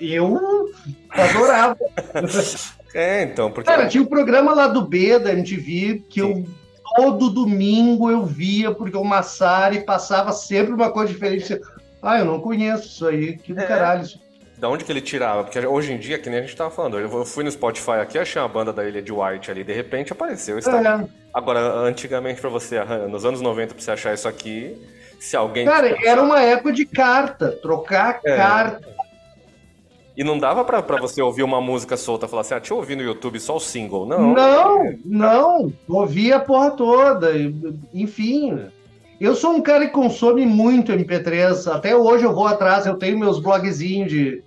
Eu 0.00 0.70
adorava. 1.10 1.76
É, 2.94 3.22
então, 3.24 3.50
porque. 3.50 3.70
Cara, 3.70 3.86
tinha 3.88 4.02
o 4.02 4.06
programa 4.06 4.54
lá 4.54 4.66
do 4.66 4.82
B 4.82 5.18
da 5.18 5.32
MTV 5.32 6.04
que 6.08 6.20
eu 6.20 6.46
todo 6.96 7.30
domingo 7.30 8.10
eu 8.10 8.24
via, 8.24 8.72
porque 8.72 8.96
o 8.96 9.04
Massari 9.04 9.80
passava 9.84 10.32
sempre 10.32 10.72
uma 10.72 10.90
coisa 10.90 11.12
diferente. 11.12 11.60
Ah, 12.02 12.18
eu 12.18 12.24
não 12.24 12.40
conheço 12.40 12.86
isso 12.86 13.06
aí, 13.06 13.36
que 13.36 13.52
do 13.52 13.60
É. 13.60 13.66
caralho. 13.66 14.06
Da 14.58 14.68
onde 14.68 14.84
que 14.84 14.92
ele 14.92 15.00
tirava? 15.00 15.44
Porque 15.44 15.58
hoje 15.66 15.92
em 15.92 15.98
dia, 15.98 16.18
que 16.18 16.28
nem 16.28 16.38
a 16.40 16.42
gente 16.42 16.56
tava 16.56 16.70
falando, 16.70 16.98
eu 16.98 17.24
fui 17.24 17.44
no 17.44 17.50
Spotify 17.50 17.92
aqui, 17.92 18.18
achei 18.18 18.40
uma 18.42 18.48
banda 18.48 18.72
da 18.72 18.84
Ilha 18.86 19.00
de 19.00 19.12
White 19.12 19.50
ali, 19.50 19.64
de 19.64 19.72
repente 19.72 20.12
apareceu. 20.12 20.58
Está... 20.58 21.00
É. 21.02 21.06
Agora, 21.32 21.60
antigamente, 21.60 22.40
pra 22.40 22.50
você, 22.50 22.82
nos 23.08 23.24
anos 23.24 23.40
90, 23.40 23.74
pra 23.74 23.82
você 23.82 23.90
achar 23.92 24.12
isso 24.12 24.26
aqui, 24.28 24.76
se 25.20 25.36
alguém. 25.36 25.66
Cara, 25.66 25.96
era 26.04 26.22
uma 26.22 26.40
época 26.40 26.72
de 26.72 26.84
carta, 26.84 27.52
trocar 27.62 28.20
É. 28.24 28.36
carta. 28.36 28.88
E 30.16 30.24
não 30.24 30.38
dava 30.38 30.64
pra, 30.64 30.82
pra 30.82 31.00
você 31.00 31.22
ouvir 31.22 31.42
uma 31.42 31.60
música 31.60 31.96
solta 31.96 32.26
e 32.26 32.28
falar 32.28 32.40
assim, 32.42 32.54
ah, 32.54 32.58
deixa 32.58 32.74
eu 32.74 32.78
ouvir 32.78 32.96
no 32.96 33.02
YouTube 33.02 33.38
só 33.38 33.56
o 33.56 33.60
single. 33.60 34.04
Não. 34.06 34.34
Não, 34.34 34.92
não, 35.04 35.72
ouvi 35.88 36.32
a 36.32 36.40
porra 36.40 36.72
toda. 36.72 37.30
Enfim, 37.94 38.60
eu 39.20 39.34
sou 39.34 39.52
um 39.52 39.62
cara 39.62 39.86
que 39.86 39.92
consome 39.92 40.44
muito 40.44 40.92
MP3. 40.92 41.72
Até 41.72 41.94
hoje 41.94 42.24
eu 42.24 42.34
vou 42.34 42.46
atrás, 42.46 42.86
eu 42.86 42.96
tenho 42.96 43.18
meus 43.18 43.38
blogzinhos 43.38 44.10
de 44.10 44.42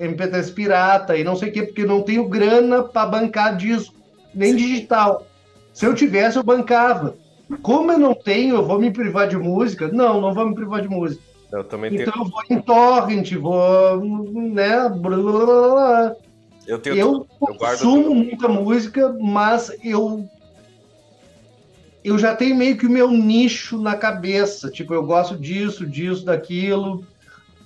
MP3 0.00 0.54
pirata 0.54 1.16
e 1.16 1.24
não 1.24 1.34
sei 1.36 1.48
o 1.48 1.52
quê, 1.52 1.62
porque 1.64 1.84
não 1.84 2.02
tenho 2.02 2.28
grana 2.28 2.84
para 2.84 3.06
bancar 3.06 3.56
disco, 3.56 3.94
nem 4.34 4.54
digital. 4.54 5.26
Se 5.74 5.84
eu 5.84 5.94
tivesse, 5.94 6.36
eu 6.38 6.42
bancava. 6.42 7.16
Como 7.62 7.90
eu 7.90 7.98
não 7.98 8.14
tenho, 8.14 8.56
eu 8.56 8.66
vou 8.66 8.78
me 8.78 8.90
privar 8.90 9.28
de 9.28 9.36
música? 9.36 9.88
Não, 9.88 10.20
não 10.20 10.34
vou 10.34 10.46
me 10.46 10.54
privar 10.54 10.82
de 10.82 10.88
música. 10.88 11.22
Eu 11.50 11.64
também 11.64 11.90
tenho. 11.90 12.02
Então 12.02 12.14
eu 12.22 12.30
vou 12.30 12.42
em 12.50 12.60
torrent, 12.60 13.32
vou, 13.34 14.24
né, 14.52 14.88
blá, 14.88 15.16
blá, 15.16 15.16
blá, 15.16 15.70
blá. 15.70 16.16
Eu 16.66 16.78
tenho. 16.78 16.96
Eu 16.96 17.26
eu 17.40 17.54
consumo 17.54 18.14
muita 18.14 18.48
música, 18.48 19.16
mas 19.18 19.74
eu 19.82 20.28
eu 22.04 22.18
já 22.18 22.34
tenho 22.34 22.54
meio 22.54 22.76
que 22.76 22.86
o 22.86 22.90
meu 22.90 23.10
nicho 23.10 23.80
na 23.80 23.96
cabeça. 23.96 24.70
Tipo, 24.70 24.94
eu 24.94 25.02
gosto 25.02 25.36
disso, 25.36 25.86
disso, 25.86 26.24
daquilo. 26.24 27.04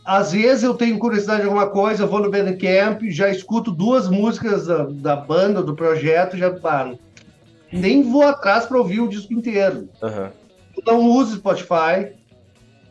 Às 0.04 0.32
vezes 0.32 0.64
eu 0.64 0.74
tenho 0.74 0.98
curiosidade 0.98 1.42
de 1.42 1.46
alguma 1.46 1.68
coisa, 1.68 2.02
eu 2.02 2.08
vou 2.08 2.20
no 2.20 2.30
Bandcamp, 2.30 3.02
já 3.04 3.28
escuto 3.28 3.70
duas 3.70 4.08
músicas 4.08 4.66
da, 4.66 4.84
da 4.84 5.14
banda, 5.14 5.62
do 5.62 5.76
projeto, 5.76 6.36
já 6.36 6.50
paro. 6.50 6.98
Nem 7.72 8.02
vou 8.02 8.22
atrás 8.22 8.66
para 8.66 8.78
ouvir 8.78 9.00
o 9.00 9.08
disco 9.08 9.32
inteiro. 9.32 9.88
Aham. 10.02 10.30
Eu 10.76 10.82
não 10.94 11.00
uso 11.10 11.36
Spotify. 11.36 12.12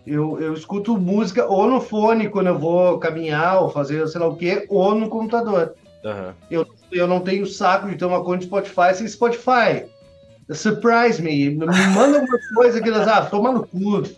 Eu, 0.06 0.40
eu 0.42 0.54
escuto 0.54 0.98
música 0.98 1.46
ou 1.46 1.68
no 1.68 1.80
fone 1.80 2.28
quando 2.30 2.48
eu 2.48 2.58
vou 2.58 2.98
caminhar 2.98 3.62
ou 3.62 3.70
fazer 3.70 4.08
sei 4.08 4.20
lá 4.20 4.28
o 4.28 4.36
quê, 4.36 4.66
ou 4.70 4.96
no 4.96 5.10
computador. 5.10 5.76
Aham. 6.04 6.34
Eu, 6.50 6.66
eu 6.92 7.08
não 7.08 7.20
tenho 7.20 7.46
saco 7.46 7.88
de 7.88 7.96
ter 7.96 8.06
uma 8.06 8.24
conta 8.24 8.40
de 8.40 8.46
Spotify 8.46 8.96
sem 8.96 9.08
Spotify. 9.08 9.86
Surprise 10.52 11.22
me. 11.22 11.52
Me 11.52 11.66
manda 11.66 12.20
alguma 12.20 12.40
coisa 12.56 12.82
que 12.82 12.90
eles. 12.90 13.08
Ah, 13.08 13.26
toma 13.26 13.52
no 13.52 13.66
cu. 13.68 14.02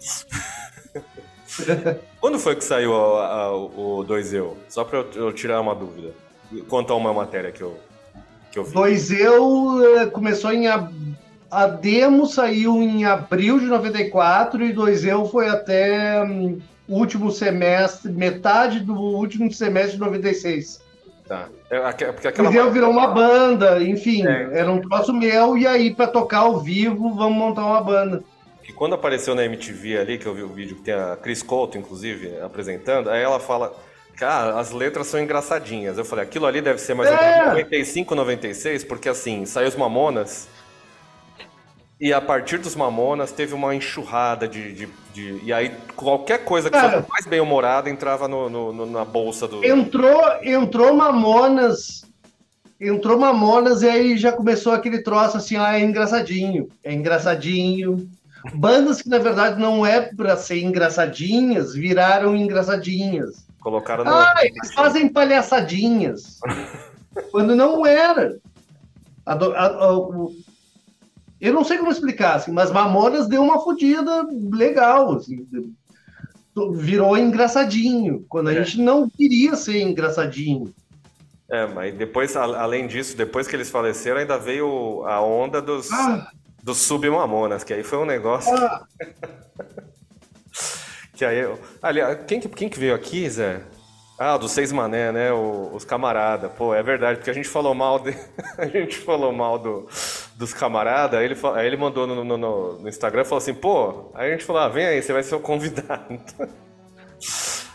Quando 2.20 2.39
foi 2.39 2.55
que 2.55 2.64
saiu 2.64 2.95
a- 2.95 3.28
a- 3.28 3.55
o 3.55 4.03
2Eu? 4.07 4.53
Só 4.70 4.84
pra 4.84 4.99
eu, 4.99 5.11
eu 5.16 5.34
tirar 5.34 5.59
uma 5.61 5.76
dúvida. 5.76 6.11
Quanto 6.70 6.93
a 6.93 6.95
uma 6.95 7.14
matéria 7.14 7.51
que 7.51 7.61
eu, 7.61 7.78
que 8.54 8.60
eu 8.60 8.64
vi. 8.64 8.74
Dois 8.74 9.12
eu 9.12 9.97
eh, 9.99 10.06
começou 10.06 10.51
em. 10.54 10.68
ab- 10.68 10.93
A 11.51 11.68
demo 11.68 12.26
saiu 12.26 12.82
em 12.82 13.06
abril 13.06 13.60
de 13.60 13.66
94 13.66 14.64
e 14.64 14.72
dois 14.74 15.04
eu 15.06 15.26
foi 15.26 15.47
até 15.49 16.24
o 16.88 16.95
último 16.95 17.32
semestre, 17.32 18.12
metade 18.12 18.80
do 18.80 18.93
último 18.95 19.51
semestre 19.51 19.93
de 19.93 19.99
96. 19.99 20.82
Tá. 21.28 21.47
É, 21.70 21.80
porque 22.12 22.28
aquela 22.28 22.49
Dois 22.51 22.56
eu 22.66 22.72
virou 22.72 22.89
uma 22.91 23.08
banda, 23.08 23.82
enfim, 23.82 24.26
É. 24.28 24.60
era 24.60 24.72
um 24.72 24.82
troço 24.82 25.14
meu, 25.14 25.58
e 25.58 25.66
aí 25.66 25.93
pra 25.93 26.06
tocar 26.08 26.39
ao 26.39 26.60
vivo, 26.60 27.14
vamos 27.16 27.38
montar 27.38 27.66
uma 27.66 27.82
banda. 27.82 28.24
que 28.64 28.72
quando 28.74 28.93
apareceu 28.95 29.36
na 29.36 29.43
MTV 29.45 29.97
ali, 29.97 30.18
que 30.18 30.26
eu 30.26 30.34
vi 30.34 30.41
o 30.41 30.47
vídeo 30.47 30.76
que 30.78 30.84
tem 30.84 30.93
a 30.93 31.16
Chris 31.22 31.43
Couto, 31.43 31.78
inclusive, 31.78 32.39
apresentando, 32.41 33.10
aí 33.10 33.22
ela 33.22 33.39
fala. 33.39 33.74
Cara, 34.16 34.59
as 34.59 34.72
letras 34.72 35.07
são 35.07 35.20
engraçadinhas. 35.20 35.97
Eu 35.97 36.05
falei, 36.05 36.24
aquilo 36.26 36.45
ali 36.45 36.61
deve 36.61 36.80
ser 36.80 36.93
mais 36.93 37.09
ou 37.09 37.16
É. 37.18 37.32
menos 37.39 37.47
95, 37.49 38.14
96, 38.16 38.84
porque 38.84 39.09
assim, 39.09 39.45
saiu 39.45 39.68
os 39.68 39.76
Mamonas. 39.76 40.47
E 41.99 42.11
a 42.11 42.20
partir 42.20 42.57
dos 42.57 42.76
Mamonas 42.76 43.32
teve 43.32 43.53
uma 43.53 43.74
enxurrada 43.74 44.47
de. 44.47 44.74
de- 44.74 44.89
de- 45.14 45.39
e 45.43 45.53
aí 45.53 45.72
qualquer 45.95 46.43
coisa 46.43 46.70
que 46.70 46.76
Cara. 46.78 46.97
fosse 47.01 47.09
mais 47.09 47.26
bem 47.26 47.39
humorada 47.39 47.89
entrava 47.89 48.28
no, 48.28 48.49
no- 48.49 48.74
no- 48.74 48.86
na 48.86 49.05
bolsa 49.05 49.47
do. 49.47 49.64
Entrou, 49.64 50.22
entrou 50.43 50.93
Mamonas, 50.95 52.03
entrou 52.82 53.18
Mamonas 53.18 53.84
e 53.84 53.89
aí 53.89 54.18
já 54.18 54.32
começou 54.32 54.73
aquele 54.73 55.02
troço 55.02 55.38
assim, 55.38 55.56
ah, 55.56 55.80
é 55.80 55.81
engraçadinho, 55.84 56.68
é 56.84 56.91
engraçadinho. 56.91 58.10
Bandas 58.53 59.02
que 59.02 59.07
na 59.07 59.19
verdade 59.19 59.57
não 59.61 59.85
é 59.85 60.02
pra 60.02 60.35
ser 60.35 60.61
engraçadinhas, 60.61 61.73
viraram 61.73 62.35
engraçadinhas. 62.35 63.45
Colocaram 63.64 64.03
no. 64.03 64.11
Ah, 64.11 64.34
eles 64.41 64.73
fazem 64.73 65.07
palhaçadinhas. 65.07 66.40
Quando 67.31 67.56
não 67.56 67.85
era. 67.85 68.38
A 69.26 69.34
a- 69.34 69.68
a- 69.85 69.98
o- 69.98 70.35
eu 71.40 71.53
não 71.53 71.64
sei 71.64 71.77
como 71.77 71.91
explicar, 71.91 72.35
assim, 72.35 72.52
mas 72.52 72.72
Mamonas 72.72 73.27
deu 73.27 73.41
uma 73.41 73.60
fodida 73.64 74.27
legal. 74.52 75.15
assim. 75.15 75.48
Virou 76.73 77.18
engraçadinho, 77.18 78.26
quando 78.30 78.49
a 78.49 78.53
É. 78.53 78.64
gente 78.64 78.80
não 78.81 79.10
queria 79.10 79.56
ser 79.56 79.81
engraçadinho. 79.81 80.73
É, 81.49 81.65
mas 81.68 81.94
depois, 81.95 82.35
além 82.35 82.88
disso, 82.88 83.15
depois 83.18 83.48
que 83.48 83.56
eles 83.56 83.69
faleceram, 83.69 84.19
ainda 84.19 84.38
veio 84.38 85.03
a 85.06 85.22
onda 85.22 85.61
dos, 85.61 85.91
Ah. 85.91 86.27
dos 86.64 86.77
submamonas, 86.77 87.64
que 87.64 87.73
aí 87.73 87.84
foi 87.84 87.98
um 87.99 88.06
negócio. 88.06 88.53
Ah. 88.56 88.84
que 91.14 91.23
aí. 91.26 91.40
eu- 91.40 91.60
Aliás, 91.81 92.19
quem, 92.27 92.40
que- 92.40 92.49
quem 92.49 92.69
que 92.69 92.80
veio 92.80 92.95
aqui, 92.95 93.30
Zé? 93.30 93.61
Ah, 94.19 94.38
dos 94.38 94.52
seis 94.52 94.72
mané, 94.72 95.11
né? 95.11 95.31
o- 95.31 95.72
os 95.73 95.84
camarada. 95.84 96.48
Pô, 96.48 96.73
é 96.73 96.84
verdade, 96.84 97.18
porque 97.18 97.31
a 97.31 97.34
gente 97.34 97.49
falou 97.49 97.73
mal 97.73 97.99
de, 97.99 98.15
a 98.57 98.65
gente 98.68 98.98
falou 98.99 99.31
mal 99.34 99.57
do, 99.57 99.88
dos 100.35 100.53
camarada, 100.53 101.18
aí 101.18 101.26
ele, 101.26 101.35
aí 101.56 101.65
ele 101.68 101.77
mandou 101.77 102.06
no, 102.06 102.23
no, 102.23 102.38
no- 102.38 102.73
no 102.80 102.90
Instagram 102.90 103.23
falou 103.26 103.40
assim, 103.40 103.53
pô, 103.56 104.11
aí 104.14 104.30
a 104.30 104.31
gente 104.31 104.45
falou, 104.45 104.61
ah, 104.61 104.69
vem 104.69 104.85
aí, 104.85 105.02
você 105.02 105.11
vai 105.14 105.23
ser 105.23 105.35
o 105.35 105.40
convidado. 105.40 106.19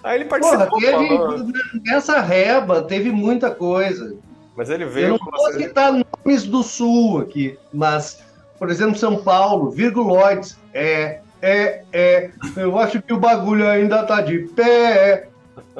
Aí 0.04 0.20
ele 0.20 0.26
Porra, 0.26 0.68
participou, 0.68 0.80
falou, 0.80 1.44
teve, 1.44 1.52
nessa 1.84 2.20
reba 2.20 2.82
teve 2.82 3.10
muita 3.10 3.50
coisa. 3.50 4.16
mas 4.56 4.70
ele 4.70 4.84
Eu 4.84 4.90
veio 4.90 5.08
não 5.10 5.18
com 5.18 5.24
vou 5.30 5.40
você. 5.52 5.64
citar 5.64 5.92
nomes 5.92 6.44
do 6.44 6.62
Sul 6.62 7.18
aqui, 7.20 7.58
mas, 7.72 8.20
por 8.60 8.70
exemplo, 8.70 8.96
São 8.96 9.16
Paulo, 9.22 9.70
virguloides, 9.70 10.56
é, 10.72 11.20
é, 11.40 11.84
é, 11.92 12.30
eu 12.56 12.78
acho 12.78 13.00
que 13.02 13.12
o 13.12 13.18
bagulho 13.18 13.68
ainda 13.68 14.04
tá 14.04 14.20
de 14.20 14.38
pé. 14.38 15.28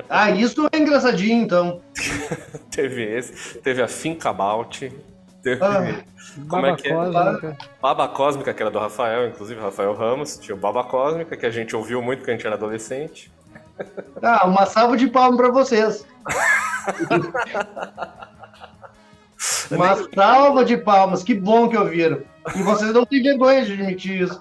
Ah, 0.09 0.31
isso 0.31 0.69
é 0.73 0.79
engraçadinho, 0.79 1.43
então. 1.43 1.81
Teve 2.71 3.03
esse, 3.03 3.59
teve 3.59 3.83
a 3.83 3.89
Finca 3.89 4.31
About, 4.31 4.93
teve. 5.43 5.65
Ah, 5.65 6.05
como 6.49 6.67
é 6.67 6.71
Baba 6.71 6.77
que 6.77 6.89
é? 6.89 6.93
Cósmica. 6.93 7.57
Baba 7.83 8.09
Cósmica, 8.09 8.55
que 8.55 8.63
era 8.63 8.71
do 8.71 8.79
Rafael, 8.79 9.29
inclusive 9.29 9.61
Rafael 9.61 9.95
Ramos, 9.95 10.39
tinha 10.39 10.55
o 10.55 10.59
Baba 10.59 10.85
Cósmica, 10.85 11.37
que 11.37 11.45
a 11.45 11.51
gente 11.51 11.75
ouviu 11.75 12.01
muito 12.01 12.21
quando 12.21 12.29
a 12.29 12.33
gente 12.33 12.47
era 12.47 12.55
adolescente. 12.55 13.33
Ah, 14.23 14.47
uma 14.47 14.67
salva 14.67 14.97
de 14.97 15.09
palmas 15.09 15.37
pra 15.37 15.51
vocês. 15.51 16.07
Uma 19.71 19.97
salva 20.15 20.65
de 20.65 20.77
palmas, 20.77 21.23
que 21.23 21.35
bom 21.35 21.69
que 21.69 21.77
ouviram. 21.77 22.23
E 22.57 22.63
vocês 22.63 22.93
não 22.93 23.05
têm 23.05 23.23
vergonha 23.23 23.65
de 23.65 23.75
admitir 23.75 24.23
isso. 24.23 24.41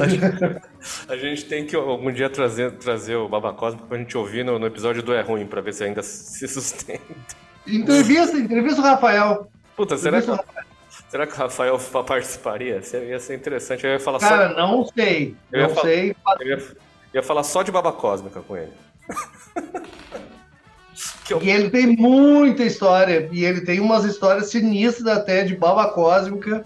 A 0.00 0.06
gente, 0.08 0.24
a 1.08 1.16
gente 1.16 1.44
tem 1.46 1.66
que 1.66 1.74
algum 1.76 2.12
dia 2.12 2.30
trazer, 2.30 2.72
trazer 2.72 3.16
o 3.16 3.28
Baba 3.28 3.52
Cósmica 3.52 3.86
pra 3.86 3.98
gente 3.98 4.16
ouvir 4.16 4.44
no, 4.44 4.58
no 4.58 4.66
episódio 4.66 5.02
do 5.02 5.12
É 5.12 5.20
Ruim, 5.22 5.46
pra 5.46 5.60
ver 5.60 5.74
se 5.74 5.84
ainda 5.84 6.02
se 6.02 6.46
sustenta. 6.48 7.02
Entrevista, 7.66 8.36
entrevista 8.36 8.80
o 8.80 8.84
Rafael. 8.84 9.50
Puta, 9.76 9.96
será 9.98 10.22
que, 10.22 10.28
será 11.10 11.26
que 11.26 11.32
o 11.34 11.36
Rafael 11.36 11.78
fa- 11.78 12.04
participaria? 12.04 12.80
Ia 13.08 13.18
ser 13.20 13.34
interessante. 13.34 13.84
Eu 13.84 13.90
ia 13.92 14.00
falar 14.00 14.20
Cara, 14.20 14.48
só. 14.50 14.54
não 14.56 14.84
sei. 14.96 15.34
Eu 15.52 15.62
Não 15.62 15.68
falar- 15.70 15.82
sei. 15.82 16.16
Eu 16.40 16.46
ia, 16.46 16.66
ia 17.14 17.22
falar 17.22 17.42
só 17.42 17.62
de 17.62 17.70
Baba 17.72 17.92
Cósmica 17.92 18.40
com 18.40 18.56
ele. 18.56 18.72
Que 21.26 21.34
eu- 21.34 21.42
E 21.42 21.50
ele 21.50 21.68
tem 21.70 21.86
muita 21.88 22.62
história. 22.62 23.28
E 23.32 23.44
ele 23.44 23.60
tem 23.62 23.80
umas 23.80 24.04
histórias 24.04 24.48
sinistras 24.50 25.06
até 25.08 25.44
de 25.44 25.54
baba 25.56 25.88
cósmica 25.90 26.64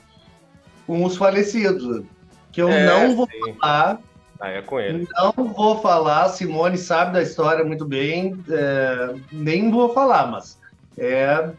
com 0.87 1.03
os 1.05 1.17
falecidos. 1.17 2.05
Que 2.53 2.63
eu 2.63 2.69
É, 2.71 2.85
não 2.87 3.17
vou 3.17 3.27
sim. 3.31 3.55
falar. 3.55 3.99
Ah, 4.41 4.49
é 4.49 4.63
com 4.63 4.81
ele. 4.81 5.07
Não 5.17 5.33
vou 5.53 5.81
falar. 5.83 6.29
Simone 6.31 6.79
sabe 6.79 7.13
da 7.13 7.23
história 7.23 7.65
muito 7.65 7.85
bem. 7.85 8.43
é, 8.49 9.15
nem 9.31 9.71
vou 9.71 9.93
falar, 9.93 10.27
mas. 10.27 10.59
É, 10.99 11.51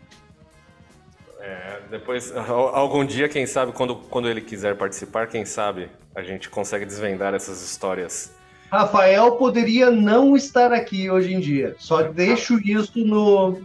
É, 1.40 1.80
depois, 1.90 2.32
al- 2.36 2.76
algum 2.76 3.04
dia, 3.04 3.28
quem 3.28 3.46
sabe, 3.48 3.72
quando, 3.72 3.96
quando 3.96 4.30
ele 4.30 4.42
quiser 4.42 4.76
participar, 4.76 5.28
quem 5.28 5.44
sabe 5.44 5.90
a 6.16 6.22
gente 6.22 6.50
consegue 6.50 6.86
desvendar 6.86 7.34
essas 7.34 7.64
histórias. 7.64 8.32
Rafael 8.72 9.34
poderia 9.38 9.90
não 9.90 10.36
estar 10.36 10.72
aqui 10.72 11.10
hoje 11.10 11.34
em 11.34 11.40
dia. 11.40 11.76
Só 11.80 12.04
deixo 12.04 12.60
isso 12.60 13.04
no, 13.06 13.62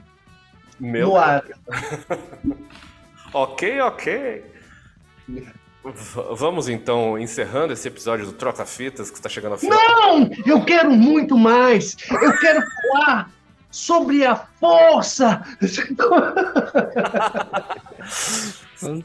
Meu. 0.81 1.09
no 1.09 1.17
ar. 1.17 1.45
Ok, 3.35 3.81
ok. 3.81 4.45
Vamos 6.37 6.69
então 6.69 7.19
encerrando 7.19 7.73
esse 7.73 7.87
episódio 7.87 8.27
do 8.27 8.33
Troca 8.33 8.67
Fitas 8.67 9.11
que 9.11 9.17
está 9.17 9.29
chegando 9.29 9.53
ao 9.53 9.59
final. 9.59 9.79
Não! 9.79 10.31
Eu 10.45 10.65
quero 10.65 10.91
muito 10.91 11.39
mais! 11.39 11.97
Eu 12.11 12.37
quero 12.39 12.61
falar 12.61 13.31
sobre 13.71 14.25
a 14.25 14.35
força! 14.37 15.43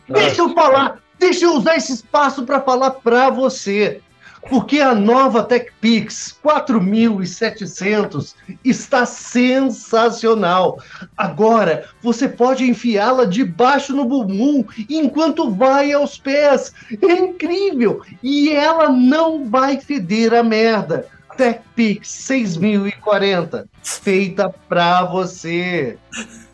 Deixa 0.09 0.41
eu 0.41 0.53
falar, 0.53 0.99
deixa 1.17 1.45
eu 1.45 1.55
usar 1.55 1.77
esse 1.77 1.93
espaço 1.93 2.45
para 2.45 2.59
falar 2.59 2.91
para 2.91 3.29
você. 3.29 4.01
Porque 4.49 4.79
a 4.79 4.95
nova 4.95 5.43
TechPix 5.43 6.37
4700 6.41 8.35
está 8.65 9.05
sensacional. 9.05 10.79
Agora 11.15 11.89
você 12.01 12.27
pode 12.27 12.67
enfiá-la 12.67 13.25
debaixo 13.25 13.95
no 13.95 14.05
bumbum 14.05 14.65
enquanto 14.89 15.51
vai 15.51 15.93
aos 15.93 16.17
pés. 16.17 16.73
É 17.01 17.13
incrível! 17.13 18.01
E 18.23 18.51
ela 18.51 18.89
não 18.89 19.49
vai 19.49 19.79
feder 19.79 20.33
a 20.33 20.43
merda. 20.43 21.07
TechPix 21.37 22.07
6040, 22.07 23.67
feita 23.83 24.53
pra 24.67 25.05
você. 25.05 25.97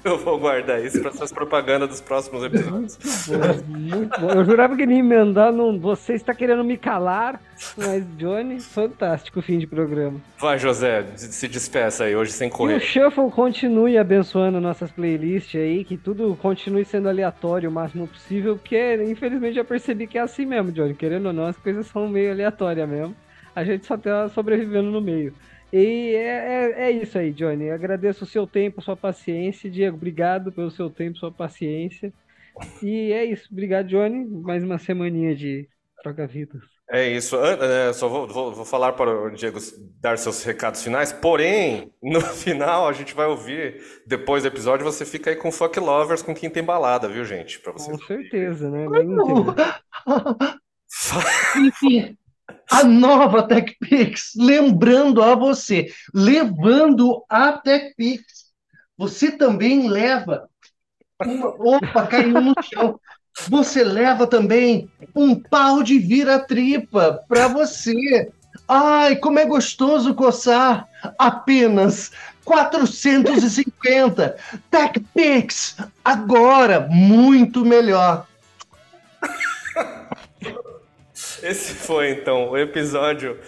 Eu 0.07 0.17
vou 0.17 0.39
guardar 0.39 0.83
isso 0.83 1.01
para 1.01 1.09
essas 1.09 1.33
propagandas 1.33 1.89
dos 1.89 1.99
próximos 1.99 2.41
episódios. 2.41 2.97
Muito 3.67 4.21
bom. 4.21 4.31
Eu 4.31 4.45
jurava 4.45 4.75
que 4.75 4.83
ele 4.83 4.93
ia 4.93 4.99
emendar 4.99 5.51
num. 5.51 5.77
Você 5.79 6.13
está 6.13 6.33
querendo 6.33 6.63
me 6.63 6.77
calar, 6.77 7.41
mas 7.75 8.05
Johnny, 8.17 8.61
fantástico 8.61 9.41
fim 9.41 9.59
de 9.59 9.67
programa. 9.67 10.21
Vai, 10.39 10.57
José, 10.57 11.05
se 11.17 11.47
despeça 11.49 12.05
aí 12.05 12.15
hoje 12.15 12.31
sem 12.31 12.47
E 12.47 12.51
o 12.51 12.53
correr. 12.53 12.79
Shuffle 12.79 13.29
continue 13.29 13.97
abençoando 13.97 14.61
nossas 14.61 14.91
playlists 14.91 15.59
aí, 15.59 15.83
que 15.83 15.97
tudo 15.97 16.37
continue 16.41 16.85
sendo 16.85 17.09
aleatório 17.09 17.69
o 17.69 17.73
máximo 17.73 18.07
possível, 18.07 18.55
porque 18.55 18.95
infelizmente 19.03 19.55
já 19.55 19.63
percebi 19.65 20.07
que 20.07 20.17
é 20.17 20.21
assim 20.21 20.45
mesmo, 20.45 20.71
Johnny. 20.71 20.93
Querendo 20.93 21.25
ou 21.25 21.33
não, 21.33 21.47
as 21.47 21.57
coisas 21.57 21.85
são 21.87 22.07
meio 22.07 22.31
aleatórias 22.31 22.87
mesmo. 22.87 23.13
A 23.53 23.63
gente 23.65 23.85
só 23.85 23.97
tá 23.97 24.29
sobrevivendo 24.29 24.89
no 24.89 25.01
meio. 25.01 25.33
E 25.71 26.15
é, 26.15 26.71
é, 26.71 26.89
é 26.89 26.91
isso 26.91 27.17
aí, 27.17 27.33
Johnny. 27.33 27.69
Agradeço 27.69 28.23
o 28.23 28.27
seu 28.27 28.47
tempo, 28.47 28.79
a 28.79 28.83
sua 28.83 28.95
paciência. 28.97 29.69
Diego, 29.69 29.97
obrigado 29.97 30.51
pelo 30.51 30.71
seu 30.71 30.89
tempo, 30.89 31.17
sua 31.17 31.31
paciência. 31.31 32.13
E 32.81 33.11
é 33.11 33.25
isso. 33.25 33.49
Obrigado, 33.51 33.87
Johnny. 33.87 34.25
Mais 34.25 34.63
uma 34.63 34.79
semaninha 34.79 35.35
de 35.35 35.69
troca-vidas. 36.01 36.63
É 36.89 37.09
isso. 37.09 37.35
É, 37.37 37.91
só 37.93 38.07
vou, 38.07 38.27
vou- 38.27 38.53
vou 38.53 38.65
falar 38.65 38.93
para 38.93 39.09
o 39.11 39.29
Diego 39.31 39.59
dar 39.99 40.17
seus 40.17 40.43
recados 40.43 40.81
finais. 40.81 41.11
Porém, 41.11 41.91
no 42.01 42.21
final 42.35 42.87
a 42.87 42.93
gente 42.93 43.13
vai 43.13 43.27
ouvir 43.27 43.81
depois 44.05 44.43
do 44.43 44.47
episódio. 44.47 44.85
Você 44.85 45.05
fica 45.05 45.29
aí 45.29 45.35
com 45.35 45.51
Fuck 45.51 45.77
Lovers 45.79 46.21
com 46.21 46.33
quem 46.33 46.49
tem 46.49 46.63
balada, 46.63 47.09
viu, 47.09 47.25
gente? 47.25 47.59
Para 47.59 47.73
você. 47.73 47.91
Com 47.91 47.97
certeza, 47.99 48.69
né? 48.69 48.85
Enfim, 51.55 52.17
a 52.71 52.83
nova 52.83 53.43
TechPix, 53.43 54.33
lembrando 54.35 55.21
a 55.23 55.35
você, 55.35 55.87
levando 56.13 57.23
a 57.29 57.53
TechPix, 57.53 58.23
você 58.97 59.31
também 59.31 59.87
leva. 59.89 60.49
uma- 61.23 61.47
Opa, 61.77 62.05
caiu 62.07 62.41
no 62.41 62.53
chão. 62.63 62.99
Você 63.49 63.83
leva 63.83 64.27
também 64.27 64.89
um 65.15 65.35
pau 65.35 65.81
de 65.83 65.97
vira-tripa 65.99 67.23
para 67.27 67.47
você. 67.47 68.31
Ai, 68.67 69.15
como 69.15 69.39
é 69.39 69.45
gostoso 69.45 70.13
coçar! 70.13 70.87
Apenas 71.17 72.11
450. 72.43 74.35
TechPix, 74.69 75.77
agora 76.03 76.87
muito 76.89 77.63
melhor. 77.65 78.25
Esse 81.41 81.73
foi 81.73 82.11
então 82.11 82.49
o 82.49 82.57
episódio 82.57 83.39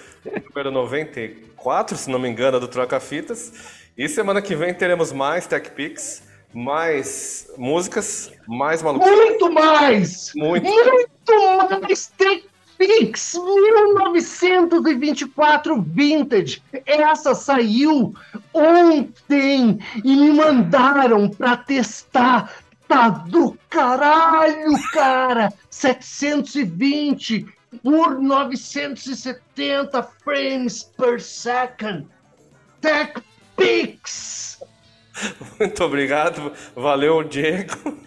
número 0.47 0.71
94, 0.71 1.97
se 1.97 2.09
não 2.09 2.19
me 2.19 2.29
engano, 2.29 2.57
do 2.59 2.67
Troca 2.67 2.99
Fitas. 2.99 3.79
E 3.97 4.07
semana 4.07 4.41
que 4.41 4.55
vem 4.55 4.73
teremos 4.73 5.11
mais 5.11 5.45
Tech 5.47 5.71
Pix, 5.71 6.23
mais 6.53 7.49
músicas, 7.57 8.31
mais 8.47 8.81
maluquice. 8.81 9.11
Muito 9.11 9.51
mais! 9.51 10.31
Muito. 10.35 10.69
Muito 10.69 11.81
mais 11.81 12.11
TechPix 12.17 13.33
1924 13.33 15.81
Vintage. 15.81 16.63
Essa 16.85 17.33
saiu 17.33 18.13
ontem 18.53 19.79
e 20.03 20.15
me 20.15 20.31
mandaram 20.31 21.27
pra 21.29 21.57
testar. 21.57 22.53
Tá 22.87 23.09
do 23.09 23.57
caralho, 23.69 24.71
cara! 24.93 25.51
720 25.69 27.45
por 27.83 28.21
970 28.21 30.03
frames 30.03 30.83
per 30.83 31.19
second. 31.21 32.07
TechPix! 32.81 34.61
Muito 35.59 35.83
obrigado. 35.83 36.53
Valeu, 36.75 37.23
Diego. 37.23 37.97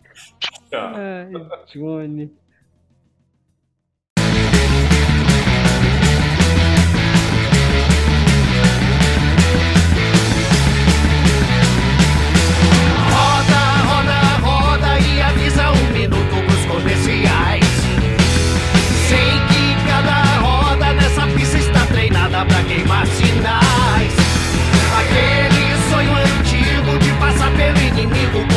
Tchau. 0.69 0.93
Ai, 0.95 1.27
Johnny. 1.73 2.31
Roda, 13.09 13.63
roda, 13.89 14.19
roda 14.41 14.99
e 14.99 15.21
avisa 15.21 15.71
um 15.71 15.91
minuto 15.91 16.35
pros 16.45 16.65
comerciais. 16.65 17.65
Sei 19.09 19.31
que 19.49 19.63
cada 19.87 20.39
roda 20.39 20.93
nessa 20.93 21.27
pista 21.35 21.57
está 21.57 21.85
treinada 21.87 22.45
pra 22.45 22.63
queimar 22.63 23.05
sinais. 23.07 24.13
Aquele 24.99 25.75
sonho 25.89 26.15
antigo 26.15 26.97
de 26.99 27.11
passar 27.19 27.51
pelo 27.55 27.77
inimigo 27.79 28.50